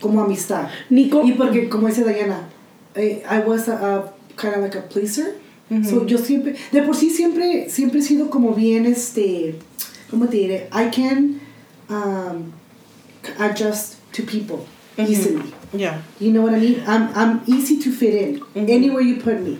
como 0.00 0.22
amistad. 0.22 0.68
Ni 0.90 1.10
Y 1.10 1.32
porque, 1.32 1.68
como 1.68 1.88
dice 1.88 2.04
Diana, 2.04 2.48
eh, 2.94 3.22
I 3.28 3.40
was 3.40 3.68
a, 3.68 3.74
a 3.74 4.12
kind 4.36 4.54
of 4.54 4.62
like 4.62 4.76
a 4.76 4.88
pleaser. 4.88 5.34
So 5.82 6.06
yo 6.06 6.16
siempre, 6.18 6.54
de 6.70 6.82
por 6.82 6.94
sí 6.94 7.10
siempre, 7.10 7.68
siempre 7.68 7.98
he 7.98 8.02
sido 8.02 8.30
como 8.30 8.54
bien, 8.54 8.86
este, 8.86 9.56
¿cómo 10.08 10.28
te 10.28 10.36
diré? 10.36 10.68
I 10.70 10.90
can 10.90 11.40
um, 11.88 12.52
adjust 13.40 13.96
to 14.12 14.22
people 14.22 14.64
easily. 14.96 15.52
Yeah. 15.72 16.02
You 16.20 16.30
know 16.30 16.42
what 16.42 16.54
I 16.54 16.60
mean? 16.60 16.84
I'm, 16.86 17.08
I'm 17.16 17.40
easy 17.48 17.80
to 17.80 17.90
fit 17.90 18.14
in 18.14 18.42
anywhere 18.70 19.02
you 19.02 19.16
put 19.20 19.40
me. 19.40 19.58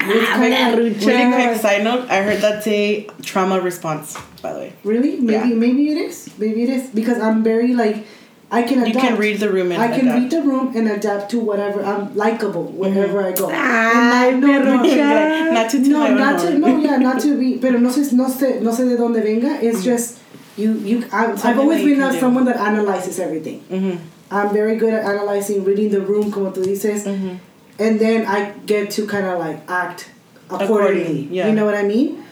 It's 0.00 0.28
Ah, 0.30 0.40
Really 0.76 0.94
quick 0.94 1.60
side 1.60 1.84
note, 1.84 2.08
I 2.08 2.22
heard 2.22 2.40
that 2.40 2.62
say 2.64 3.08
trauma 3.22 3.60
response, 3.60 4.16
by 4.42 4.52
the 4.52 4.58
way. 4.60 4.72
Really? 4.84 5.16
Maybe 5.20 5.48
Yeah. 5.50 5.54
maybe 5.54 5.90
it 5.92 5.98
is. 5.98 6.30
Maybe 6.38 6.62
it 6.62 6.70
is 6.70 6.82
because 6.94 7.18
I'm 7.18 7.42
very 7.42 7.74
like 7.74 8.06
I 8.50 8.62
can 8.62 8.86
You 8.86 8.94
can 8.94 9.16
read 9.18 9.40
the 9.40 9.50
room 9.52 9.72
and 9.72 9.82
I 9.82 9.88
can 9.88 10.08
adapt. 10.08 10.18
read 10.18 10.30
the 10.30 10.40
room 10.42 10.72
and 10.74 10.88
adapt 10.88 11.30
to 11.32 11.38
whatever. 11.38 11.82
I'm 11.84 12.14
likable 12.16 12.64
wherever 12.72 13.22
I 13.22 13.32
go. 13.32 13.50
And 13.50 14.40
not- 14.40 14.64
no, 14.64 14.82
no. 14.82 15.52
Not 15.52 15.70
to 15.70 15.78
no, 15.80 16.14
not 16.14 16.40
to 16.40 16.58
no, 16.58 16.78
yeah, 16.78 16.96
not 16.96 17.20
to 17.22 17.36
be. 17.38 17.58
Pero 17.58 17.78
no 17.78 17.90
sé, 17.90 18.10
no 18.14 18.24
sé, 18.28 18.62
no 18.62 18.70
sé 18.72 18.88
de 18.88 18.96
dónde 18.96 19.22
venga. 19.22 19.58
It's 19.60 19.84
just 19.84 20.18
you, 20.56 20.72
you. 20.80 21.04
I, 21.12 21.32
I've 21.44 21.58
always 21.58 21.84
been 21.84 22.00
a, 22.00 22.18
someone 22.18 22.44
that 22.46 22.56
analyzes 22.56 23.18
everything. 23.20 23.60
Mm-hmm. 23.70 23.96
I'm 24.30 24.52
very 24.52 24.76
good 24.76 24.92
at 24.94 25.04
analyzing, 25.04 25.64
reading 25.64 25.90
the 25.90 26.00
room, 26.00 26.30
como 26.30 26.50
tú 26.50 26.64
dices, 26.64 27.04
Mm-hmm. 27.04 27.36
And 27.78 27.98
then 28.00 28.26
I 28.26 28.52
get 28.66 28.90
to 28.92 29.06
kind 29.06 29.26
of 29.26 29.38
like 29.38 29.60
act 29.68 30.10
accordingly. 30.50 31.02
According, 31.02 31.32
yeah. 31.34 31.46
You 31.48 31.54
know 31.54 31.64
what 31.64 31.74
I 31.74 31.82
mean? 31.84 32.24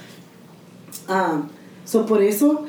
Um, 1.09 1.51
so 1.85 2.05
por 2.05 2.23
eso 2.23 2.67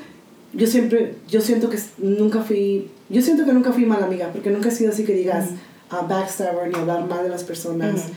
yo 0.53 0.67
siempre, 0.67 1.15
yo 1.27 1.41
siento 1.41 1.69
que 1.69 1.79
nunca 1.97 2.41
fui, 2.41 2.89
yo 3.09 3.21
siento 3.21 3.45
que 3.45 3.53
nunca 3.53 3.71
fui 3.71 3.85
mala 3.85 4.05
amiga, 4.05 4.29
porque 4.31 4.49
nunca 4.49 4.69
he 4.69 4.71
sido 4.71 4.91
así 4.91 5.05
que 5.05 5.13
digas 5.13 5.51
a 5.89 6.01
backstabber 6.01 6.67
ni 6.69 6.75
hablar 6.79 7.07
mal 7.07 7.23
de 7.23 7.29
las 7.29 7.43
personas. 7.43 8.09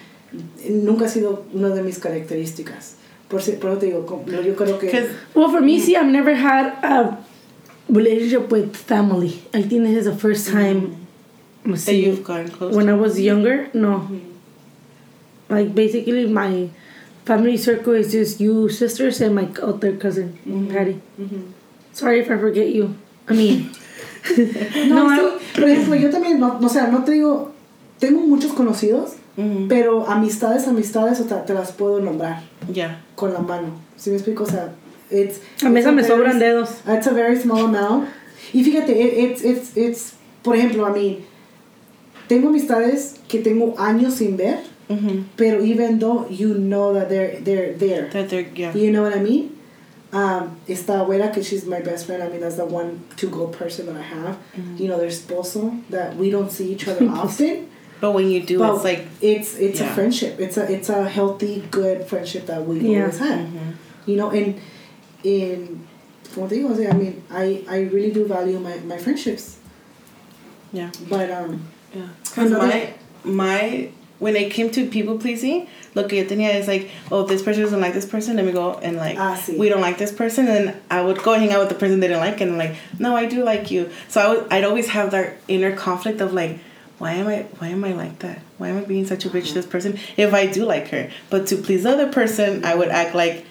Nunca 0.69 1.07
ha 1.07 1.09
sido 1.09 1.45
una 1.53 1.71
de 1.71 1.83
mis 1.83 1.99
características. 1.99 2.97
Por, 3.29 3.43
si- 3.43 3.53
por 3.53 3.71
eso 3.71 3.79
te 3.81 3.87
digo, 3.87 4.25
yo 4.27 4.55
creo 4.57 4.79
que... 4.79 5.09
Well, 5.35 5.51
for 5.51 5.61
me, 5.61 5.79
see, 5.81 5.97
I've 5.97 6.11
never 6.11 6.35
had 6.35 6.73
a 6.83 7.19
relationship 7.89 8.51
with 8.51 8.75
family. 8.75 9.43
I 9.55 9.63
think 9.63 9.85
this 9.85 9.99
is 9.99 10.05
the 10.05 10.17
first 10.17 10.49
time. 10.49 10.97
I'm 11.65 11.73
that 11.73 11.79
see, 11.79 12.05
you've 12.07 12.25
gotten 12.25 12.49
close. 12.49 12.75
when 12.75 12.89
I 12.89 12.95
was 12.95 13.21
younger, 13.21 13.69
no. 13.75 14.09
Like 15.51 15.75
basically, 15.75 16.27
my 16.27 16.69
family 17.25 17.57
circle 17.57 17.95
is 17.95 18.13
just 18.13 18.41
you 18.41 18.69
sisters 18.69 19.21
and 19.21 19.35
my 19.35 19.49
other 19.63 19.97
cousin, 19.97 20.39
Patty. 20.73 21.01
Sorry 21.93 22.21
if 22.21 22.31
I 22.31 22.39
forget 22.39 22.69
you. 22.71 22.95
I 23.29 23.35
mean, 23.35 23.71
No, 24.89 25.09
No, 25.09 25.17
sí, 25.17 25.21
por 25.55 25.69
ejemplo, 25.69 25.95
yo 25.97 26.11
también, 26.11 26.39
no, 26.39 26.59
o 26.63 26.69
sea, 26.69 26.87
no 26.89 27.05
te 27.05 27.13
digo, 27.13 27.53
tengo 27.99 28.21
muchos 28.27 28.53
conocidos, 28.53 29.15
Mhm. 29.37 29.69
pero 29.69 30.07
amistades, 30.09 30.67
amistades, 30.69 31.21
o 31.21 31.29
sea, 31.29 31.45
te 31.45 31.55
las 31.55 31.73
puedo 31.73 32.01
nombrar 32.01 32.43
Yeah. 32.73 33.01
con 33.15 33.33
la 33.33 33.41
mano. 33.41 33.69
¿Sí 33.97 34.11
me 34.11 34.17
explico? 34.17 34.43
O 34.45 34.47
sea, 34.47 34.73
it's... 35.11 35.41
a 35.63 35.69
mí 35.69 35.75
me 35.81 35.83
very- 35.83 36.05
sobran 36.07 36.39
dedos. 36.39 36.71
It's 36.87 37.07
a 37.07 37.13
very 37.13 37.37
small 37.41 37.65
amount. 37.67 38.09
Y 38.53 38.63
fíjate, 38.65 38.93
it- 38.93 39.15
it's, 39.19 39.45
it's, 39.45 39.77
it's, 39.77 40.13
por 40.43 40.57
ejemplo, 40.57 40.85
a 40.87 40.91
mí, 40.93 41.21
tengo 42.29 42.49
amistades 42.49 43.17
que 43.29 43.39
tengo 43.39 43.75
años 43.79 44.15
sin 44.15 44.37
ver, 44.37 44.59
Mm-hmm. 44.91 45.23
pero 45.37 45.63
even 45.63 45.99
though 46.01 46.27
you 46.29 46.55
know 46.59 46.93
that 46.95 47.09
they're, 47.09 47.39
they're 47.41 47.73
there. 47.75 48.09
That 48.11 48.29
they're, 48.29 48.49
yeah. 48.55 48.75
You 48.75 48.91
know 48.91 49.03
what 49.03 49.15
I 49.17 49.21
mean? 49.21 49.57
Um, 50.13 50.57
esta 50.69 50.95
abuela, 50.95 51.33
que 51.33 51.43
she's 51.45 51.65
my 51.65 51.81
best 51.81 52.07
friend. 52.07 52.21
I 52.23 52.29
mean, 52.29 52.41
that's 52.41 52.57
the 52.57 52.65
one 52.67 53.05
to-go 53.17 53.47
person 53.47 53.87
that 53.87 53.95
I 53.97 54.03
have. 54.03 54.37
Mm-hmm. 54.57 54.77
You 54.83 54.89
know, 54.89 54.99
their 54.99 55.09
esposo, 55.09 55.81
that 55.91 56.17
we 56.17 56.31
don't 56.31 56.51
see 56.51 56.73
each 56.73 56.89
other 56.89 57.07
often. 57.23 57.71
But 58.01 58.13
when 58.13 58.29
you 58.31 58.43
do, 58.43 58.59
but 58.59 58.75
it's 58.75 58.85
like, 58.85 59.07
it's 59.21 59.55
it's 59.57 59.81
a 59.81 59.87
friendship. 59.87 60.41
It's 60.41 60.57
a 60.57 60.65
it's 60.73 60.89
a 60.89 61.07
healthy, 61.09 61.63
good 61.71 62.07
friendship 62.09 62.47
that 62.47 62.67
we 62.67 62.81
Yeah. 62.81 63.01
always 63.07 63.19
had. 63.19 63.47
Mhm. 63.47 63.75
You 64.07 64.17
know, 64.17 64.31
and 64.31 64.59
in 65.23 65.87
como 66.35 66.49
te 66.49 66.57
digo, 66.57 66.71
o 66.71 66.75
sea, 66.75 66.89
I 66.91 66.95
mean, 66.95 67.23
I 67.31 67.63
I 67.69 67.79
really 67.93 68.11
do 68.11 68.25
value 68.27 68.59
my 68.59 68.79
my 68.89 68.97
friendships. 68.97 69.59
yeah. 70.73 70.91
But 71.09 71.31
um, 71.31 71.69
Yeah. 71.95 72.09
Because 72.25 72.51
Another- 72.53 72.67
my, 72.67 72.95
my, 73.25 73.89
when 74.21 74.37
it 74.37 74.53
came 74.53 74.71
to 74.71 74.87
people 74.89 75.19
pleasing, 75.19 75.67
lo 75.97 76.07
que 76.07 76.23
yo 76.23 76.29
tenía 76.29 76.55
is 76.55 76.69
like, 76.69 76.89
oh, 77.11 77.25
this 77.25 77.43
person 77.43 77.63
doesn't 77.63 77.81
like 77.81 77.95
this 77.95 78.07
person, 78.07 78.37
let 78.37 78.45
me 78.45 78.53
go 78.53 78.75
and 78.75 78.97
like, 78.97 79.19
Ah, 79.19 79.35
sí. 79.37 79.59
we 79.59 79.69
don't 79.69 79.81
like 79.81 79.99
this 79.99 80.13
person, 80.13 80.47
and 80.47 80.77
I 80.91 81.01
would 81.03 81.21
go 81.23 81.33
hang 81.35 81.51
out 81.53 81.59
with 81.61 81.69
the 81.71 81.75
person 81.75 81.99
they 82.01 82.07
didn't 82.09 82.21
like, 82.21 82.41
and 82.41 82.53
I'm 82.53 82.59
like, 82.59 82.77
no, 82.99 83.17
I 83.17 83.27
do 83.27 83.43
like 83.43 83.71
you. 83.73 83.91
So 84.09 84.21
I 84.21 84.29
would, 84.29 84.53
I'd 84.53 84.65
always 84.65 84.89
have 84.91 85.11
that 85.11 85.39
inner 85.49 85.75
conflict 85.75 86.21
of 86.21 86.33
like, 86.33 86.59
why 86.99 87.13
am 87.13 87.27
I, 87.29 87.47
why 87.59 87.69
am 87.69 87.83
I 87.83 87.93
like 87.95 88.19
that? 88.21 88.41
Why 88.59 88.69
am 88.69 88.77
I 88.79 88.83
being 88.83 89.07
such 89.07 89.25
a 89.25 89.31
bitch 89.31 89.49
to 89.49 89.55
this 89.55 89.67
person 89.67 89.99
if 90.19 90.35
I 90.35 90.47
do 90.47 90.65
like 90.67 90.89
her? 90.89 91.11
But 91.31 91.47
to 91.49 91.57
please 91.57 91.83
the 91.85 91.91
other 91.91 92.13
person, 92.13 92.63
I 92.65 92.75
would 92.75 92.89
act 92.89 93.15
like 93.15 93.47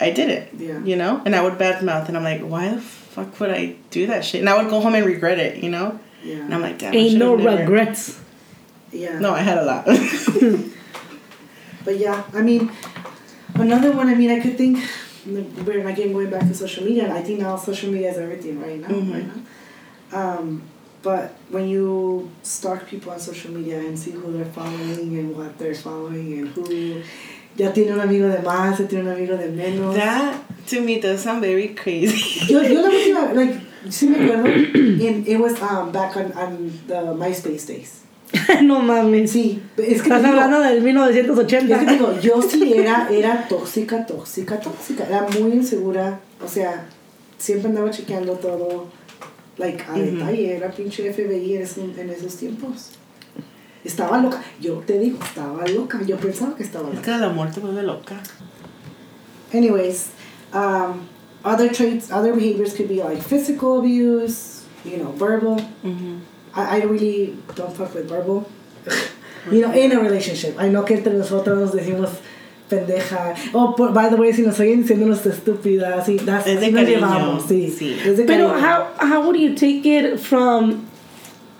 I 0.00 0.10
did 0.10 0.30
it. 0.30 0.50
Yeah. 0.56 0.78
You 0.84 0.94
know, 0.96 1.20
and 1.26 1.34
I 1.34 1.42
would 1.42 1.54
badmouth, 1.54 2.06
and 2.08 2.16
I'm 2.16 2.22
like, 2.22 2.42
why 2.42 2.68
the 2.72 2.80
fuck 2.80 3.38
would 3.40 3.50
I 3.50 3.74
do 3.90 4.06
that 4.06 4.24
shit? 4.24 4.40
And 4.40 4.48
I 4.48 4.56
would 4.62 4.70
go 4.70 4.80
home 4.80 4.94
and 4.94 5.04
regret 5.04 5.40
it. 5.40 5.64
You 5.64 5.70
know. 5.70 5.98
yeah, 6.24 6.36
And 6.36 6.54
I'm 6.54 6.62
like, 6.62 6.78
damn. 6.78 6.92
I 6.94 6.96
Ain't 6.96 7.18
no 7.18 7.34
never- 7.34 7.62
regrets. 7.62 8.20
Yeah. 8.92 9.18
no, 9.18 9.32
I 9.32 9.40
had 9.40 9.58
a 9.58 9.64
lot. 9.64 9.86
But 11.84 11.98
yeah, 11.98 12.22
I 12.32 12.42
mean, 12.42 12.70
another 13.54 13.92
one. 13.92 14.08
I 14.08 14.14
mean, 14.14 14.30
I 14.30 14.40
could 14.40 14.56
think. 14.56 14.78
We're 15.24 15.86
again 15.86 16.12
going 16.12 16.30
back 16.30 16.42
to 16.48 16.54
social 16.54 16.84
media. 16.84 17.04
And 17.04 17.12
I 17.12 17.22
think 17.22 17.38
now 17.40 17.56
social 17.56 17.92
media 17.92 18.10
is 18.10 18.18
everything 18.18 18.60
right 18.60 18.80
now. 18.80 18.88
Mhm. 18.88 19.12
Right 19.12 19.26
now. 19.30 19.40
Um, 20.38 20.62
but 21.02 21.34
when 21.48 21.68
you 21.68 22.30
stalk 22.42 22.86
people 22.88 23.12
on 23.12 23.20
social 23.20 23.50
media 23.52 23.78
and 23.78 23.98
see 23.98 24.10
who 24.12 24.32
they're 24.32 24.44
following 24.52 25.16
and 25.18 25.36
what 25.36 25.58
they're 25.58 25.74
following 25.74 26.38
and 26.38 26.48
who 26.48 27.02
ya 27.56 27.70
tiene 27.70 27.90
un 27.92 28.00
amigo 28.00 28.28
de 28.30 28.42
más, 28.42 28.78
ya 28.78 28.86
tiene 28.86 29.02
un 29.06 29.14
amigo 29.14 29.36
de 29.36 29.48
menos. 29.48 29.94
that 29.94 30.42
to 30.66 30.80
me 30.80 31.00
does 31.00 31.22
sound 31.22 31.40
very 31.40 31.68
crazy. 31.68 32.52
yo, 32.52 32.60
yo 32.62 32.80
la 32.82 32.88
última, 32.90 33.34
like, 33.34 33.60
sí 33.90 34.08
me 34.08 34.16
acuerdo, 34.16 34.46
and 35.08 35.26
it 35.26 35.38
was 35.38 35.60
um, 35.62 35.90
back 35.92 36.16
on, 36.16 36.32
on 36.32 36.80
the 36.86 37.14
MySpace 37.14 37.66
days. 37.66 38.01
no 38.62 38.80
mames. 38.80 39.30
Sí, 39.30 39.62
es 39.76 39.84
que 39.84 39.92
Estás 40.08 40.22
digo- 40.22 40.32
hablando 40.34 40.60
del 40.60 40.78
Es 40.78 40.82
que 40.82 40.82
te 40.82 40.86
1980. 40.88 41.92
digo, 41.92 42.20
yo 42.20 42.40
sí 42.42 42.72
era, 42.76 43.08
era 43.10 43.46
tóxica, 43.48 44.06
tóxica, 44.06 44.58
tóxica. 44.60 45.04
Era 45.06 45.26
muy 45.40 45.52
insegura. 45.52 46.20
O 46.44 46.48
sea, 46.48 46.86
siempre 47.38 47.68
andaba 47.68 47.90
chequeando 47.90 48.32
todo, 48.34 48.88
like, 49.58 49.82
a 49.88 49.92
detalle. 49.92 50.56
Era 50.56 50.70
pinche 50.70 51.12
FBI 51.12 51.56
en, 51.56 51.62
esos- 51.62 51.98
en 51.98 52.10
esos 52.10 52.36
tiempos. 52.36 52.90
Estaba 53.84 54.18
loca. 54.18 54.40
Yo 54.60 54.74
te 54.86 54.98
digo, 54.98 55.18
estaba 55.24 55.66
loca. 55.66 56.00
Yo 56.06 56.16
pensaba 56.16 56.54
que 56.54 56.62
estaba 56.62 56.88
Es 56.90 56.94
loca. 56.96 57.12
que 57.14 57.18
la 57.18 57.28
muerte 57.30 57.60
vuelve 57.60 57.82
loca. 57.82 58.14
Anyways, 59.52 60.06
um, 60.54 61.00
other 61.44 61.70
traits, 61.70 62.10
other 62.10 62.32
behaviors 62.32 62.74
could 62.74 62.88
be 62.88 63.02
like 63.02 63.20
physical 63.20 63.78
abuse, 63.80 64.62
you 64.84 64.96
know, 64.98 65.12
verbal. 65.18 65.56
I, 66.54 66.78
I 66.80 66.84
really 66.84 67.34
don't 67.54 67.74
fuck 67.76 67.94
with 67.94 68.08
verbal. 68.08 68.46
you 69.50 69.60
know, 69.62 69.72
in 69.72 69.92
a 69.92 70.00
relationship. 70.00 70.54
I 70.58 70.68
know 70.68 70.84
que 70.84 70.96
entre 70.96 71.12
nosotros 71.14 71.58
nos 71.58 71.72
decimos 71.72 72.10
pendeja. 72.68 73.34
Oh, 73.54 73.74
por, 73.76 73.92
by 73.92 74.08
the 74.08 74.16
way, 74.16 74.32
si 74.32 74.42
nos 74.42 74.58
oyen 74.60 74.82
diciéndonos 74.82 75.24
estúpidas, 75.26 76.06
sí, 76.06 76.18
that's, 76.24 76.46
Es 76.46 76.58
así 76.58 76.70
nos 76.72 76.80
cariño, 76.82 76.98
llevamos, 77.00 77.42
sí. 77.46 77.68
sí. 77.70 77.96
Es 78.04 78.16
de 78.16 78.24
Pero 78.24 78.48
how 78.48 78.86
how 79.00 79.20
would 79.26 79.36
you 79.36 79.54
take 79.54 79.84
it 79.86 80.18
from 80.18 80.86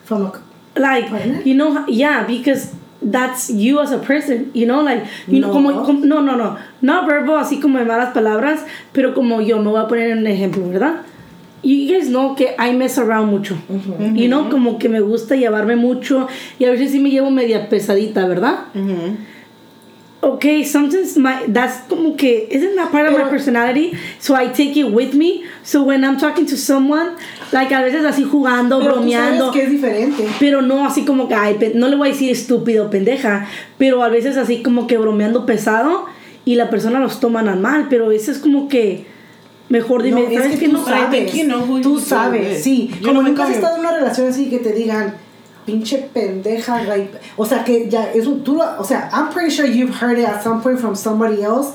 From 0.05 0.27
a- 0.27 0.43
like 0.81 1.09
Partner? 1.11 1.43
you 1.45 1.55
know 1.55 1.85
yeah 1.87 2.25
because 2.27 2.73
that's 3.03 3.51
you 3.51 3.79
as 3.81 3.93
a 3.93 3.99
person 3.99 4.51
you 4.55 4.65
know 4.67 4.81
like 4.83 5.05
you 5.27 5.41
know 5.41 5.49
No. 5.49 5.53
como, 5.53 5.85
como- 5.85 6.05
no 6.07 6.21
no 6.23 6.37
no 6.37 6.57
no 6.81 7.07
verbo 7.07 7.37
así 7.37 7.61
como 7.61 7.79
de 7.79 7.85
malas 7.85 8.13
palabras 8.15 8.61
pero 8.93 9.13
como 9.15 9.41
yo 9.43 9.59
me 9.59 9.71
voy 9.71 9.81
a 9.81 9.87
poner 9.89 10.17
un 10.17 10.27
ejemplo 10.27 10.67
verdad 10.69 11.03
you 11.63 11.87
guys 11.93 12.09
know 12.09 12.35
que 12.35 12.55
I 12.59 12.73
mess 12.73 12.99
around 12.99 13.31
mucho. 13.31 13.57
You 14.15 14.29
know 14.29 14.49
como 14.51 14.79
que 14.79 14.89
me 14.89 15.01
gusta 15.01 15.37
llevarme 15.37 15.77
mucho. 15.77 16.29
Y 16.59 16.65
a 16.65 16.71
veces 16.71 16.93
sí 16.93 16.99
me 17.01 17.11
llevo 17.11 17.31
media 17.31 17.69
pesadita 17.69 18.27
verdad 18.27 18.67
okay 20.25 20.65
sometimes 20.65 21.17
my 21.19 21.47
that's 21.49 21.81
como 21.89 22.15
que 22.17 22.47
isn't 22.49 22.77
that 22.77 22.93
part 22.93 23.09
of 23.09 23.13
my 23.13 23.29
personality 23.29 23.93
so 24.21 24.37
I 24.37 24.47
take 24.49 24.77
it 24.77 24.85
with 24.93 25.15
me. 25.15 25.45
So 25.65 25.83
when 25.83 26.05
I'm 26.05 26.17
talking 26.17 26.47
to 26.47 26.57
someone 26.57 27.17
like 27.51 27.73
a 27.73 27.83
veces 27.83 28.05
así 28.05 28.25
jugando 28.25 28.79
Pero 28.79 28.95
tú 28.95 29.01
bromeando. 29.01 29.47
sabes 29.47 29.53
que 29.53 29.63
es 29.65 29.71
diferente. 29.71 30.25
pero 30.39 30.63
no 30.63 30.87
así 30.87 31.05
como 31.05 31.27
que, 31.27 31.35
ay, 31.35 31.59
no 31.75 31.89
le 31.89 31.97
voy 31.97 32.11
a 32.11 32.13
decir 32.13 32.31
estúpido, 32.31 32.89
pendeja, 32.89 33.49
pero 33.79 34.03
a 34.05 34.09
veces 34.09 34.37
así 34.37 34.63
como 34.63 34.87
que 34.87 34.97
bromeando 34.97 35.45
pesado 35.45 36.07
y 36.45 36.55
la 36.55 36.71
persona 36.71 37.01
los 37.01 37.19
toman 37.19 37.49
a 37.49 37.57
mal, 37.57 37.89
pero 37.91 38.07
a 38.07 38.09
veces 38.09 38.39
como 38.39 38.69
que 38.69 39.07
mejor 39.73 40.03
dime, 40.03 40.21
No, 40.23 40.29
es 40.29 40.35
¿sabes 40.35 40.53
que 40.53 40.59
qué? 40.59 40.67
tú 40.69 40.73
No, 40.79 40.85
sabes. 40.85 41.35
who 41.69 41.81
tú 41.81 41.99
sabes, 41.99 42.63
sí. 42.63 42.91
Yo 43.01 43.09
Como 43.09 43.23
no 43.23 43.29
nunca 43.29 43.45
has 43.45 43.51
estado 43.51 43.75
en 43.77 43.81
una 43.81 43.93
relación 43.93 44.29
así 44.29 44.49
que 44.51 44.59
te 44.59 44.73
digan, 44.73 45.15
pinche 45.67 45.99
pendeja, 46.13 46.83
like, 46.85 47.11
o 47.37 47.45
sea, 47.47 47.65
que 47.65 47.89
ya 47.89 48.13
es 48.13 48.27
un, 48.27 48.45
tú, 48.45 48.61
o 48.61 48.85
sea, 48.85 49.09
I'm 49.13 49.31
pretty 49.33 49.51
sure 49.51 49.67
you've 49.69 49.95
heard 50.01 50.19
it 50.19 50.27
at 50.27 50.43
some 50.43 50.61
point 50.63 50.79
from 50.79 50.95
somebody 50.95 51.43
else, 51.43 51.71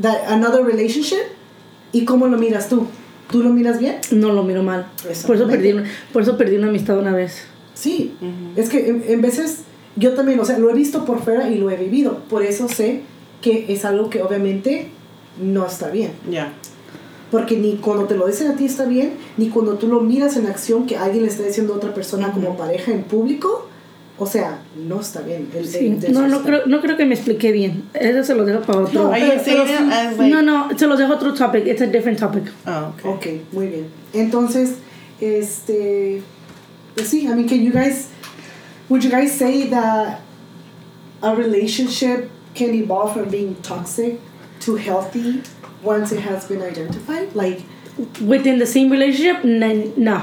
that 0.00 0.18
another 0.28 0.62
relationship, 0.64 1.24
y 1.92 2.04
cómo 2.04 2.26
lo 2.28 2.36
miras 2.38 2.68
tú. 2.68 2.86
¿Tú 3.30 3.42
lo 3.42 3.50
miras 3.50 3.80
bien? 3.80 3.96
no 4.12 4.32
lo 4.32 4.44
miro 4.44 4.62
mal. 4.62 4.86
Por 5.26 5.34
eso, 5.36 5.48
perdí, 5.48 5.72
una- 5.72 5.84
por 6.12 6.22
eso 6.22 6.36
perdí 6.36 6.56
una 6.56 6.68
amistad 6.68 6.96
una 6.98 7.12
vez. 7.12 7.42
Sí, 7.74 8.14
es 8.56 8.68
que 8.68 8.88
en, 8.88 9.04
en 9.08 9.20
veces 9.20 9.62
yo 9.96 10.12
también, 10.14 10.38
o 10.38 10.44
sea, 10.44 10.58
lo 10.58 10.70
he 10.70 10.74
visto 10.74 11.04
por 11.04 11.22
fuera 11.24 11.48
y 11.48 11.56
lo 11.58 11.70
he 11.70 11.76
vivido, 11.76 12.20
por 12.28 12.42
eso 12.44 12.68
sé 12.68 13.00
que 13.42 13.66
es 13.68 13.84
algo 13.84 14.10
que 14.10 14.22
obviamente 14.22 14.88
no 15.42 15.66
está 15.66 15.88
bien. 15.90 16.12
Yeah. 16.30 16.52
Porque 17.30 17.56
ni 17.56 17.76
cuando 17.76 18.04
te 18.04 18.14
lo 18.16 18.26
dicen 18.26 18.48
a 18.52 18.54
ti 18.56 18.64
está 18.66 18.84
bien, 18.84 19.14
ni 19.36 19.48
cuando 19.48 19.74
tú 19.74 19.88
lo 19.88 20.00
miras 20.00 20.36
en 20.36 20.46
acción 20.46 20.86
que 20.86 20.96
alguien 20.96 21.24
le 21.24 21.28
está 21.30 21.42
diciendo 21.42 21.74
a 21.74 21.76
otra 21.76 21.92
persona 21.92 22.30
como 22.32 22.56
pareja 22.56 22.92
en 22.92 23.02
público, 23.02 23.68
o 24.18 24.26
sea, 24.26 24.60
no 24.76 25.00
está 25.00 25.20
bien. 25.22 25.48
El, 25.54 25.66
Sí. 25.66 25.98
el 26.02 26.12
No, 26.12 26.26
no 26.28 26.42
creo, 26.42 26.66
no 26.66 26.80
creo 26.80 26.96
que 26.96 27.04
me 27.04 27.14
expliqué 27.14 27.52
bien. 27.52 27.84
Eso 27.94 28.22
se 28.22 28.34
lo 28.34 28.44
dejo 28.44 28.60
para 28.62 28.78
otro. 28.80 29.04
No, 29.04 29.10
pero- 29.10 29.42
pero 29.44 29.64
like 29.64 30.30
no, 30.30 30.42
no, 30.42 30.68
se 30.78 30.86
los 30.86 30.98
dejo 30.98 31.14
otro 31.14 31.34
topic. 31.34 31.66
It's 31.66 31.82
a 31.82 31.86
different 31.86 32.18
topic. 32.18 32.44
Oh, 32.66 32.92
okay. 33.10 33.36
Ok, 33.36 33.52
muy 33.52 33.66
bien. 33.66 33.86
Entonces, 34.14 34.76
este, 35.20 36.22
pues 36.94 37.08
sí, 37.08 37.22
I 37.24 37.28
mean, 37.34 37.46
can 37.48 37.60
you 37.62 37.72
guys, 37.72 38.06
would 38.88 39.02
you 39.02 39.10
guys 39.10 39.32
say 39.32 39.68
that 39.68 40.20
a 41.22 41.34
relationship 41.34 42.30
can 42.54 42.72
evolve 42.74 43.12
from 43.14 43.28
being 43.30 43.54
toxic 43.62 44.18
to 44.64 44.76
healthy 44.76 45.42
once 45.86 46.12
it 46.12 46.20
has 46.20 46.44
been 46.46 46.60
identified? 46.62 47.34
Like, 47.34 47.60
Within 48.20 48.58
the 48.58 48.66
same 48.66 48.90
relationship, 48.90 49.42
n- 49.44 49.92
no. 49.96 50.18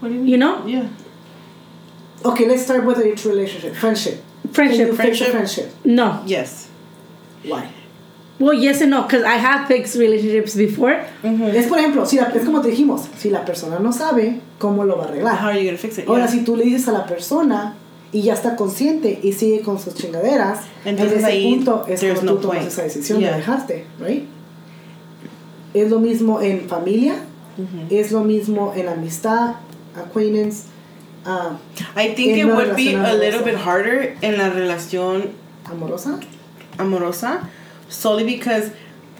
What 0.00 0.08
do 0.08 0.14
you 0.14 0.20
mean? 0.20 0.28
You 0.28 0.36
know? 0.36 0.66
Yeah. 0.66 0.88
okay, 2.24 2.46
let's 2.46 2.62
start 2.64 2.84
with 2.84 2.98
a 2.98 3.28
relationship, 3.28 3.74
friendship. 3.76 4.22
Friendship, 4.52 4.78
Can 4.78 4.86
you 4.88 4.96
fix 4.96 5.20
a 5.20 5.24
Friendship. 5.30 5.30
friendship? 5.32 5.68
no. 5.84 6.22
Yes. 6.26 6.68
Why? 7.44 7.70
Well, 8.38 8.52
yes 8.52 8.82
and 8.82 8.90
no, 8.90 9.02
because 9.02 9.24
I 9.24 9.36
have 9.36 9.66
fixed 9.66 9.96
relationships 9.96 10.54
before. 10.54 10.92
Mm-hmm. 11.22 11.54
Es 11.56 11.66
por 11.68 11.78
ejemplo, 11.78 12.06
si 12.06 12.18
la, 12.18 12.26
es 12.28 12.44
como 12.44 12.60
te 12.60 12.68
dijimos, 12.68 13.08
si 13.16 13.30
la 13.30 13.44
persona 13.46 13.78
no 13.78 13.92
sabe, 13.92 14.40
¿cómo 14.58 14.84
lo 14.86 14.98
va 14.98 15.04
a 15.04 15.08
arreglar. 15.08 15.36
How 15.40 15.48
are 15.48 15.58
you 15.58 15.64
gonna 15.64 15.78
fix 15.78 15.96
it? 15.98 16.06
Ahora, 16.06 16.24
Yeah. 16.24 16.32
si 16.32 16.44
tú 16.44 16.56
le 16.56 16.64
dices 16.64 16.86
a 16.88 16.92
la 16.92 17.06
persona 17.06 17.74
y 18.12 18.22
ya 18.22 18.34
está 18.34 18.56
consciente 18.56 19.18
y 19.22 19.32
sigue 19.32 19.60
con 19.60 19.78
sus 19.78 19.94
chingaderas, 19.94 20.60
Entonces 20.84 21.12
en 21.14 21.24
ese 21.24 21.26
ahí, 21.26 21.54
punto 21.56 21.84
es 21.88 22.00
cuando 22.00 22.22
no 22.22 22.32
tú 22.34 22.38
tomas 22.42 22.56
point. 22.58 22.68
esa 22.72 22.82
decisión 22.82 23.18
Yeah. 23.20 23.32
de 23.32 23.36
dejarte, 23.38 23.84
right? 24.00 24.24
Es 25.74 25.90
lo 25.90 26.00
mismo 26.00 26.40
en 26.40 26.68
familia, 26.68 27.16
es 27.90 28.12
lo 28.12 28.22
mismo 28.24 28.72
en 28.74 28.88
amistad, 28.88 29.56
acquaintance. 29.94 30.64
ah, 31.24 31.58
I 31.96 32.14
think 32.14 32.36
it 32.38 32.44
would 32.46 32.76
be 32.76 32.92
relación 32.94 33.04
a 33.04 33.12
little 33.14 33.40
amorosa. 33.40 33.44
bit 33.44 33.54
harder 33.56 34.16
en 34.22 34.38
la 34.38 34.48
relación 34.50 35.30
amorosa. 35.64 36.20
amorosa 36.78 37.48
solely 37.88 38.24
because 38.24 38.70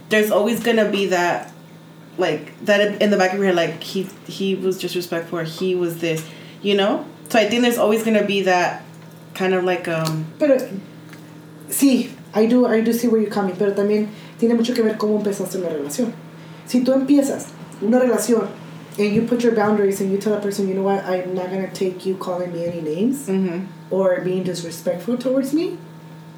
there's 0.09 0.31
always 0.31 0.63
gonna 0.63 0.85
be 0.89 1.07
that 1.07 1.51
like 2.19 2.53
that 2.65 3.01
in 3.03 3.11
the 3.11 3.17
back 3.17 3.33
of 3.33 3.39
your 3.39 3.47
head 3.47 3.57
like 3.57 3.83
he 3.83 4.07
he 4.29 4.55
was 4.55 4.79
disrespectful 4.79 5.39
or 5.41 5.45
he 5.45 5.75
was 5.75 5.97
this 6.01 6.23
you 6.63 6.75
know 6.77 7.05
so 7.29 7.39
i 7.39 7.49
think 7.49 7.63
there's 7.63 7.79
always 7.79 8.03
gonna 8.05 8.25
be 8.25 8.43
that 8.43 8.83
kind 9.35 9.55
of 9.55 9.65
like 9.65 9.87
um 9.89 10.25
Pero 10.39 10.57
sí, 11.69 12.11
I 12.35 12.47
do, 12.47 12.67
I 12.67 12.81
do 12.81 12.93
see 12.93 13.09
where 13.09 13.21
you're 13.21 13.31
coming, 13.31 13.55
pero 13.57 13.73
también 13.73 14.09
tiene 14.39 14.55
mucho 14.55 14.75
que 14.75 14.83
ver 14.83 14.97
cómo 14.97 15.19
empezaste 15.19 15.57
una 15.59 15.69
relación. 15.69 16.13
Si 16.67 16.81
tú 16.83 16.93
empiezas 16.93 17.49
una 17.83 17.99
relación 17.99 18.49
and 18.99 19.13
you 19.15 19.23
put 19.23 19.43
your 19.43 19.53
boundaries 19.55 20.01
and 20.01 20.11
you 20.11 20.19
tell 20.19 20.35
a 20.35 20.41
person, 20.41 20.69
you 20.69 20.75
know 20.75 20.83
what, 20.83 21.05
I'm 21.05 21.35
not 21.35 21.51
gonna 21.51 21.71
take 21.73 22.07
you 22.07 22.17
calling 22.17 22.53
me 22.53 22.65
any 22.67 22.81
names 22.81 23.27
mhm, 23.29 23.67
or 23.91 24.21
being 24.23 24.43
disrespectful 24.43 25.19
towards 25.19 25.53
me, 25.53 25.77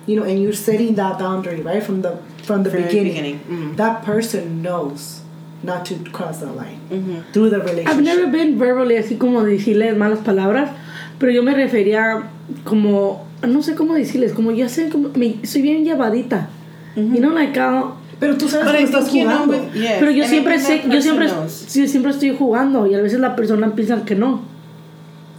you 0.06 0.16
know, 0.16 0.24
and 0.24 0.42
you're 0.42 0.52
setting 0.52 0.94
that 0.96 1.18
boundary 1.18 1.60
right 1.60 1.82
from 1.82 2.02
the 2.02 2.18
from 2.42 2.62
the 2.64 2.70
beginning. 2.70 3.04
beginning, 3.04 3.40
mhm. 3.48 3.76
That 3.76 4.02
person 4.04 4.60
knows 4.62 5.17
not 5.62 5.84
to 5.84 5.96
cross 6.12 6.38
that 6.38 6.54
line 6.54 7.24
through 7.32 7.50
the 7.50 7.58
relationship. 7.58 7.88
I've 7.88 8.02
never 8.02 8.26
been 8.26 8.58
verbally 8.58 8.96
así 8.96 9.16
como 9.16 9.42
decirles 9.42 9.96
malas 9.96 10.20
palabras, 10.20 10.70
pero 11.18 11.32
yo 11.32 11.42
me 11.42 11.54
refería 11.54 12.28
como, 12.64 13.26
no 13.46 13.62
sé 13.62 13.74
cómo 13.74 13.94
decirles, 13.94 14.32
como 14.32 14.52
yo 14.52 14.68
sé, 14.68 14.88
como, 14.88 15.10
me, 15.10 15.44
soy 15.44 15.62
bien 15.62 15.84
llevadita. 15.84 16.48
You 16.96 17.20
know, 17.20 17.32
like, 17.32 17.56
uh, 17.60 17.92
pero 18.18 18.36
tú 18.36 18.48
sabes 18.48 18.72
que 18.72 18.82
estás 18.82 19.08
jugando. 19.08 19.52
with, 19.52 19.72
yes, 19.72 19.96
pero 20.00 20.10
yo 20.10 20.24
and 20.24 20.30
siempre 20.30 20.58
sé, 20.58 20.82
yo 20.88 21.00
siempre, 21.00 21.28
sí, 21.48 21.86
siempre 21.86 22.10
estoy 22.10 22.34
jugando 22.36 22.88
y 22.88 22.94
a 22.94 23.00
veces 23.00 23.20
la 23.20 23.36
persona 23.36 23.72
piensa 23.74 24.04
que 24.04 24.16
no. 24.16 24.42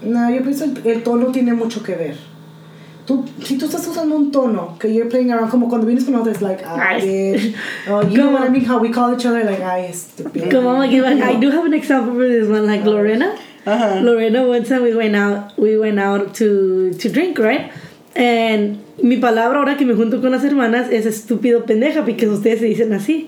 No, 0.02 0.32
yo 0.34 0.42
pienso 0.42 0.64
el, 0.64 0.80
el 0.86 1.04
tono 1.04 1.28
tiene 1.28 1.54
mucho 1.54 1.84
que 1.84 1.96
ver. 1.96 2.29
Tú, 3.10 3.26
si 3.43 3.57
tú 3.57 3.66
estás 3.66 3.88
usando 3.88 4.16
un 4.16 4.32
tono 4.32 4.78
que 4.78 4.93
you're 4.93 5.10
playing 5.10 5.32
around, 5.32 5.49
como 5.49 5.68
cuando 5.68 5.88
vienes 5.88 6.05
con 6.05 6.14
otros, 6.14 6.43
like, 6.43 6.64
ah, 6.64 6.89
Ay. 6.89 7.01
bitch. 7.01 7.55
Oh, 7.89 8.03
you 8.03 8.18
know 8.18 8.30
what 8.30 8.43
I 8.43 8.49
mean? 8.49 8.64
How 8.64 8.78
we 8.78 8.91
call 8.91 9.16
each 9.16 9.26
other, 9.26 9.43
like, 9.43 9.95
stupid. 9.95 10.51
Come 10.51 10.68
on, 10.68 10.88
give 10.91 11.03
an, 11.03 11.24
I 11.24 11.39
do 11.39 11.49
have 11.49 11.66
an 11.66 11.74
example 11.74 12.14
for 12.14 12.28
this 12.28 12.47
one, 12.47 12.68
like 12.68 12.84
Lorena. 12.86 13.36
uh-huh 13.66 14.01
Lorena, 14.03 14.45
one 14.45 14.64
time 14.64 14.84
we 14.84 14.93
went 14.95 15.16
out, 15.16 15.57
we 15.57 15.76
went 15.76 15.99
out 15.99 16.36
to, 16.36 16.93
to 16.93 17.10
drink, 17.10 17.39
right? 17.39 17.72
And 18.16 18.78
mi 19.01 19.18
palabra 19.18 19.57
ahora 19.57 19.76
que 19.76 19.88
me 19.88 19.95
junto 19.95 20.22
con 20.22 20.30
las 20.30 20.43
hermanas 20.43 20.91
es 20.91 21.07
estúpido 21.07 21.66
pendeja, 21.66 22.05
porque 22.05 22.28
ustedes 22.28 22.60
se 22.60 22.66
dicen 22.66 22.93
así. 22.93 23.28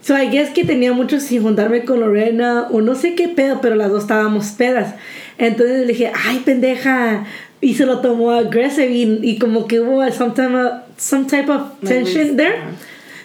So 0.00 0.16
I 0.16 0.30
guess 0.30 0.48
que 0.54 0.64
tenía 0.64 0.94
mucho 0.94 1.20
sin 1.20 1.42
juntarme 1.42 1.84
con 1.84 2.00
Lorena, 2.00 2.68
o 2.70 2.80
no 2.80 2.94
sé 2.94 3.14
qué 3.14 3.28
pedo, 3.28 3.60
pero 3.60 3.74
las 3.74 3.90
dos 3.90 4.04
estábamos 4.04 4.52
pedas. 4.52 4.94
Entonces 5.36 5.80
le 5.80 5.92
dije, 5.92 6.10
ay, 6.26 6.38
pendeja. 6.42 7.26
Y 7.64 7.74
se 7.74 7.86
lo 7.86 8.00
tomó 8.00 8.30
aggressive 8.32 8.90
y, 8.92 9.18
y 9.22 9.38
como 9.38 9.66
que 9.66 9.80
hubo 9.80 10.02
some 10.12 10.32
type 10.34 10.54
of, 10.54 10.72
some 10.98 11.24
type 11.26 11.48
of 11.50 11.62
tension 11.82 12.30
we- 12.30 12.36
there. 12.36 12.56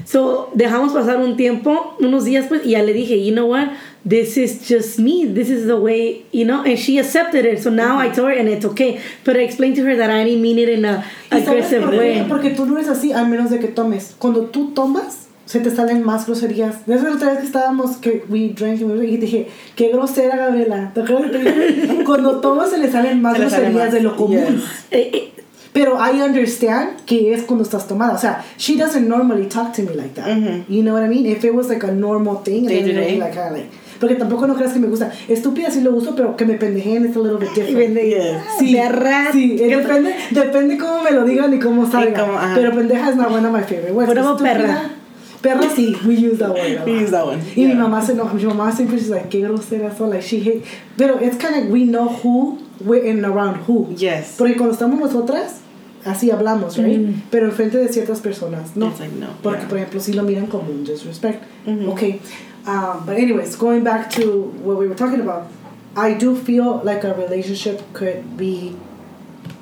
So 0.06 0.50
dejamos 0.56 0.94
pasar 0.94 1.18
un 1.18 1.36
tiempo, 1.38 1.96
unos 2.00 2.24
días 2.26 2.46
pues, 2.48 2.66
y 2.66 2.72
ya 2.72 2.82
le 2.82 2.94
dije, 2.94 3.24
you 3.24 3.32
know 3.32 3.46
what, 3.48 3.68
this 4.08 4.38
is 4.38 4.68
just 4.68 4.98
me, 4.98 5.26
this 5.28 5.50
is 5.50 5.68
the 5.68 5.76
way, 5.76 6.24
you 6.32 6.46
know, 6.46 6.64
and 6.64 6.80
she 6.80 6.98
accepted 6.98 7.46
it. 7.46 7.62
So 7.62 7.70
now 7.70 8.00
I 8.00 8.08
told 8.10 8.30
her, 8.30 8.34
and 8.40 8.48
it's 8.50 8.66
okay. 8.66 9.00
But 9.24 9.36
I 9.36 9.42
explained 9.42 9.76
to 9.76 9.84
her 9.84 9.96
that 9.98 10.10
I 10.10 10.24
didn't 10.24 10.42
mean 10.42 10.58
it 10.58 10.70
in 10.70 10.86
a 10.86 11.04
¿Y 11.32 11.42
sabes 11.42 11.48
aggressive 11.72 11.90
way. 11.90 12.26
Porque 12.28 12.52
tú 12.56 12.66
no 12.66 12.78
eres 12.78 12.88
así, 12.88 13.12
al 13.14 13.28
menos 13.28 13.52
de 13.52 13.60
que 13.60 13.68
tomes. 13.68 14.16
Cuando 14.18 14.46
tú 14.48 14.74
tomas, 14.74 15.28
se 15.50 15.60
te 15.62 15.76
salen 15.76 16.04
más 16.04 16.28
groserías. 16.28 16.86
De 16.86 17.02
la 17.02 17.12
otra 17.12 17.30
vez 17.30 17.40
que 17.40 17.48
estábamos, 17.48 17.98
que 17.98 18.24
we 18.30 18.54
drank, 18.56 18.80
y 18.82 19.18
dije, 19.18 19.48
qué 19.76 19.88
grosera, 19.88 20.38
Gabriela. 20.38 20.92
¿Te 20.94 21.02
acuerdas 21.02 21.32
que 21.32 21.40
te 21.40 21.52
dije? 21.52 22.04
Cuando 22.06 22.40
tomas 22.40 22.70
se 22.70 22.78
le 22.78 22.92
salen 22.92 23.20
más 23.20 23.36
Se 23.36 23.50
sale 23.50 23.72
groserías 23.72 23.86
más. 23.86 23.94
de 23.96 24.02
lo 24.02 24.16
común. 24.16 24.38
Yes. 24.38 24.64
Eh, 24.92 25.10
eh, 25.12 25.34
Pero 25.74 25.98
I 25.98 26.22
understand 26.22 27.04
que 27.08 27.34
es 27.34 27.42
cuando 27.46 27.64
estás 27.64 27.88
tomada. 27.88 28.14
O 28.14 28.20
sea, 28.20 28.46
she 28.60 28.78
doesn't 28.78 29.08
normally 29.08 29.48
talk 29.48 29.74
to 29.74 29.82
me 29.82 29.96
like 29.96 30.14
that. 30.14 30.28
Mhm. 30.28 30.66
You 30.70 30.84
know 30.84 30.94
what 30.94 31.04
I 31.04 31.08
mean? 31.10 31.26
If 31.26 31.44
it 31.44 31.52
was 31.56 31.68
like 31.68 31.84
a 31.84 31.92
normal 31.92 32.44
thing, 32.44 32.68
and 32.68 32.70
Day 32.70 32.82
then 32.82 32.90
it 32.92 32.96
would 32.96 33.06
be 33.08 33.12
day. 33.14 33.20
like, 33.20 33.36
like, 33.36 33.70
porque 34.00 34.16
tampoco 34.16 34.46
no 34.46 34.54
creas 34.56 34.74
que 34.74 34.80
me 34.80 34.88
gusta. 34.88 35.12
Estúpida 35.28 35.72
sí 35.72 35.82
lo 35.82 35.96
uso, 35.96 36.16
pero 36.16 36.38
que 36.38 36.46
me 36.46 36.60
pendejeen 36.60 37.06
es 37.08 37.16
a 37.16 37.20
little 37.20 37.40
bit 37.40 37.50
different. 37.56 37.96
Yes. 37.96 38.38
Sí, 38.60 38.76
Perra. 38.76 39.32
sí, 39.32 39.58
eh, 39.60 39.76
depende, 39.76 40.14
depende 40.30 40.78
cómo 40.78 41.02
me 41.02 41.10
lo 41.10 41.26
digan 41.26 41.52
y 41.56 41.60
cómo 41.60 41.90
salga. 41.90 42.20
cómo, 42.22 42.38
ajá. 42.38 42.54
pero 42.54 42.72
pendeja 42.76 43.10
es 43.10 43.16
not 43.16 43.32
one 43.32 43.48
of 43.48 43.52
my 43.52 43.64
favorite 43.64 44.20
Estúpida, 44.20 44.54
perra? 44.54 44.99
Perra 45.42 45.70
sí, 45.70 45.96
we 46.06 46.16
use 46.16 46.38
that 46.40 46.50
one. 46.50 46.86
We 46.86 47.00
use 47.04 47.12
that 47.12 47.26
one. 47.26 47.40
Y 47.56 47.64
mi 47.66 47.68
Yeah. 47.74 47.76
mamá 47.76 48.02
se 48.02 48.14
enoja, 48.14 48.34
mi 48.34 48.44
mamá 48.44 48.72
siempre 48.76 48.98
she's 48.98 49.10
like, 49.10 49.30
qué 49.30 49.42
grosera 49.42 49.96
son, 49.98 50.10
like 50.10 50.22
she 50.24 50.40
hate. 50.42 50.64
Pero 50.98 51.18
it's 51.20 51.38
kind 51.38 51.56
of, 51.56 51.70
we 51.72 51.86
know 51.86 52.10
who, 52.10 52.60
we're 52.84 53.04
in 53.06 53.24
around 53.24 53.58
who. 53.68 53.88
Yes. 53.96 54.36
Porque 54.38 54.56
cuando 54.58 54.74
estamos 54.76 55.00
nosotras, 55.00 55.62
así 56.06 56.30
hablamos, 56.30 56.78
right? 56.78 57.00
Mm. 57.00 57.22
Pero 57.32 57.46
enfrente 57.48 57.78
de 57.78 57.88
ciertas 57.88 58.20
personas, 58.20 58.76
no. 58.76 58.88
It's 58.90 59.00
like, 59.00 59.14
no, 59.16 59.28
Porque, 59.42 59.60
yeah. 59.62 59.68
por 59.70 59.78
ejemplo, 59.78 60.02
si 60.02 60.12
lo 60.14 60.24
miran 60.24 60.48
como 60.48 60.70
un 60.72 60.84
disrespect. 60.84 61.42
Mhm. 61.66 61.88
Okay. 61.90 62.20
Um, 62.68 63.06
but 63.06 63.16
anyways, 63.18 63.56
going 63.56 63.84
back 63.84 64.10
to 64.12 64.52
what 64.64 64.78
we 64.78 64.88
were 64.88 64.96
talking 64.96 65.22
about, 65.22 65.48
I 65.96 66.14
do 66.16 66.36
feel 66.36 66.82
like 66.84 67.04
a 67.06 67.14
relationship 67.14 67.82
could 67.94 68.38
be 68.38 68.76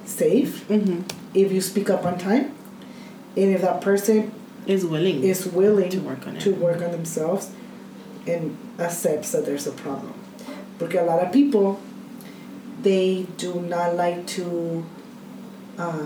safe 0.06 0.66
Mhm. 0.70 1.04
if 1.36 1.52
you 1.52 1.62
speak 1.62 1.90
up 1.90 2.04
on 2.06 2.18
time, 2.18 2.52
and 3.36 3.52
if 3.54 3.62
that 3.62 3.82
person 3.82 4.32
Is 4.68 4.84
willing. 4.86 5.24
is 5.24 5.48
willing 5.54 5.90
To 5.90 6.00
work 6.02 6.28
on 6.28 6.36
it. 6.36 6.42
to 6.44 6.52
work 6.52 6.82
on 6.82 6.92
themselves 6.92 7.50
and 8.28 8.52
accepts 8.80 9.32
that 9.32 9.46
there's 9.46 9.66
a 9.68 9.72
problem. 9.72 10.14
Porque 10.78 10.96
a 11.00 11.04
lot 11.06 11.24
of 11.24 11.32
people, 11.32 11.78
they 12.84 13.26
do 13.38 13.62
not 13.62 13.96
like 13.96 14.26
to, 14.36 14.84
uh, 15.80 16.06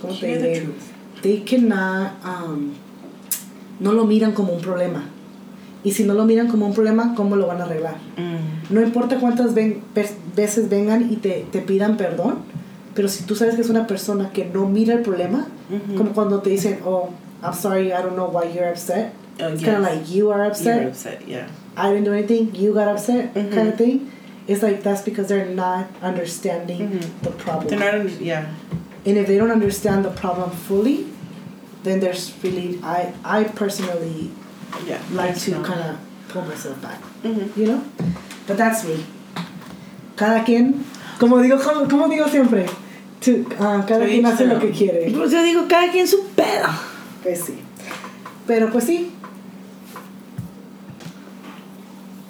¿cómo 0.00 0.18
te 0.20 0.26
Hear 0.26 0.38
the 0.40 0.60
truth. 0.60 0.92
They 1.22 1.40
cannot, 1.40 2.12
um, 2.24 2.74
no 3.80 3.92
lo 3.92 4.04
miran 4.04 4.32
como 4.32 4.52
un 4.52 4.60
problema. 4.60 5.04
Y 5.82 5.92
si 5.92 6.04
no 6.04 6.14
lo 6.14 6.24
miran 6.24 6.48
como 6.48 6.66
un 6.66 6.74
problema, 6.74 7.14
¿cómo 7.14 7.36
lo 7.36 7.46
van 7.46 7.60
a 7.60 7.64
arreglar? 7.64 7.96
Mm. 8.16 8.72
No 8.74 8.80
importa 8.82 9.18
cuántas 9.18 9.54
ven- 9.54 9.82
veces 10.34 10.68
vengan 10.68 11.10
y 11.12 11.16
te, 11.16 11.46
te 11.50 11.60
pidan 11.60 11.96
perdón, 11.96 12.36
pero 12.94 13.08
si 13.08 13.24
tú 13.24 13.34
sabes 13.34 13.54
que 13.56 13.62
es 13.62 13.68
una 13.70 13.86
persona 13.86 14.30
que 14.30 14.44
no 14.46 14.66
mira 14.68 14.94
el 14.94 15.00
problema, 15.02 15.48
como 15.96 16.12
cuando 16.12 16.40
te 16.40 16.50
dicen, 16.50 16.78
oh, 16.86 17.10
I'm 17.44 17.52
sorry, 17.54 17.92
I 17.92 18.00
don't 18.02 18.16
know 18.16 18.26
why 18.26 18.44
you're 18.44 18.70
upset. 18.70 19.14
Oh, 19.40 19.48
It's 19.52 19.62
yes. 19.62 19.70
kind 19.74 19.84
of 19.86 19.92
like 19.92 20.10
you 20.10 20.30
are 20.30 20.44
upset. 20.44 20.80
You're 20.80 20.90
upset, 20.90 21.28
yeah. 21.28 21.46
I 21.76 21.90
didn't 21.90 22.04
do 22.04 22.12
anything. 22.14 22.54
You 22.54 22.72
got 22.72 22.88
upset, 22.88 23.34
Mhm. 23.34 23.52
kind 23.54 23.68
of 23.68 23.76
thing. 23.76 24.10
It's 24.46 24.62
like 24.62 24.82
that's 24.82 25.02
because 25.02 25.28
they're 25.28 25.46
not 25.46 25.86
understanding 26.02 26.88
Mhm. 26.90 27.22
the 27.22 27.30
problem. 27.30 27.68
They're 27.68 27.78
not, 27.78 27.94
under- 28.00 28.24
yeah. 28.24 28.46
and 29.06 29.16
if 29.18 29.26
they 29.26 29.36
don't 29.36 29.50
understand 29.50 30.04
the 30.04 30.10
problem 30.10 30.50
fully, 30.50 31.06
then 31.82 32.00
there's 32.00 32.32
really 32.42 32.78
I 32.82 33.12
I 33.24 33.44
personally 33.44 34.30
Yeah. 34.88 34.98
like 35.12 35.36
to 35.44 35.52
kind 35.62 35.80
of 35.80 35.96
pull 36.28 36.42
myself 36.42 36.80
back, 36.80 37.00
Mhm. 37.22 37.56
you 37.56 37.66
know. 37.66 37.80
But 38.46 38.56
that's 38.56 38.84
me. 38.84 39.04
Cada 40.16 40.44
quien, 40.44 40.84
como 41.18 41.36
digo, 41.42 41.58
como, 41.60 41.88
como 41.88 42.08
digo 42.08 42.28
siempre, 42.28 42.66
to, 43.20 43.44
ah, 43.58 43.82
cada 43.86 44.06
quien 44.06 44.24
hace 44.26 44.46
lo 44.46 44.58
que 44.60 44.70
quiere. 44.70 45.10
Pues 45.12 45.32
yo 45.32 45.42
digo, 45.42 45.66
cada 45.68 45.90
quien 45.90 46.06
su 46.06 46.22
pedo. 46.36 46.68
Pues 47.24 47.40
sí. 47.40 47.54
Pero 48.46 48.70
pues 48.70 48.84
sí, 48.84 49.10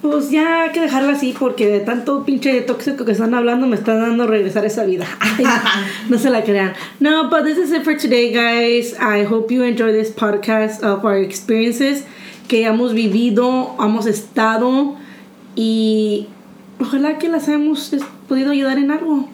Pues 0.00 0.30
ya 0.30 0.64
hay 0.64 0.70
que 0.72 0.82
dejarla 0.82 1.12
así 1.12 1.34
porque 1.38 1.66
de 1.66 1.80
tanto 1.80 2.24
pinche 2.26 2.60
tóxico 2.60 3.06
que 3.06 3.12
están 3.12 3.32
hablando 3.32 3.66
me 3.66 3.74
están 3.76 4.00
dando 4.00 4.26
regresar 4.26 4.66
esa 4.66 4.84
vida. 4.84 5.06
Ay, 5.20 5.46
no 6.10 6.18
se 6.18 6.28
la 6.28 6.44
crean. 6.44 6.74
No, 7.00 7.30
but 7.30 7.44
this 7.44 7.56
is 7.56 7.72
it 7.72 7.84
for 7.84 7.96
today, 7.96 8.30
guys. 8.30 8.92
I 9.00 9.24
hope 9.24 9.50
you 9.50 9.62
enjoy 9.62 9.92
this 9.92 10.10
podcast 10.10 10.82
of 10.82 11.06
our 11.06 11.16
experiences 11.16 12.04
que 12.48 12.66
hemos 12.66 12.92
vivido, 12.92 13.74
hemos 13.80 14.04
estado 14.04 14.94
y 15.56 16.26
ojalá 16.78 17.18
que 17.18 17.30
las 17.30 17.48
es- 17.48 18.04
podido 18.28 18.50
ayudar 18.50 18.76
en 18.76 18.90
algo. 18.90 19.30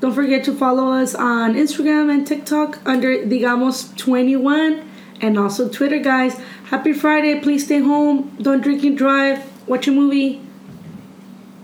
Don't 0.00 0.14
forget 0.14 0.42
to 0.44 0.54
follow 0.54 0.92
us 0.94 1.14
on 1.14 1.56
Instagram 1.56 2.08
and 2.10 2.26
TikTok 2.26 2.78
under 2.86 3.18
Digamos21 3.26 4.78
and 5.20 5.38
also 5.38 5.68
Twitter, 5.68 5.98
guys. 5.98 6.38
Happy 6.66 6.92
Friday. 6.92 7.40
Please 7.40 7.64
stay 7.64 7.80
home. 7.80 8.36
Don't 8.40 8.62
drink 8.62 8.84
and 8.84 8.96
drive. 8.96 9.44
Watch 9.68 9.88
a 9.88 9.92
movie. 9.92 10.40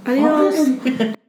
Adios. 0.07 1.15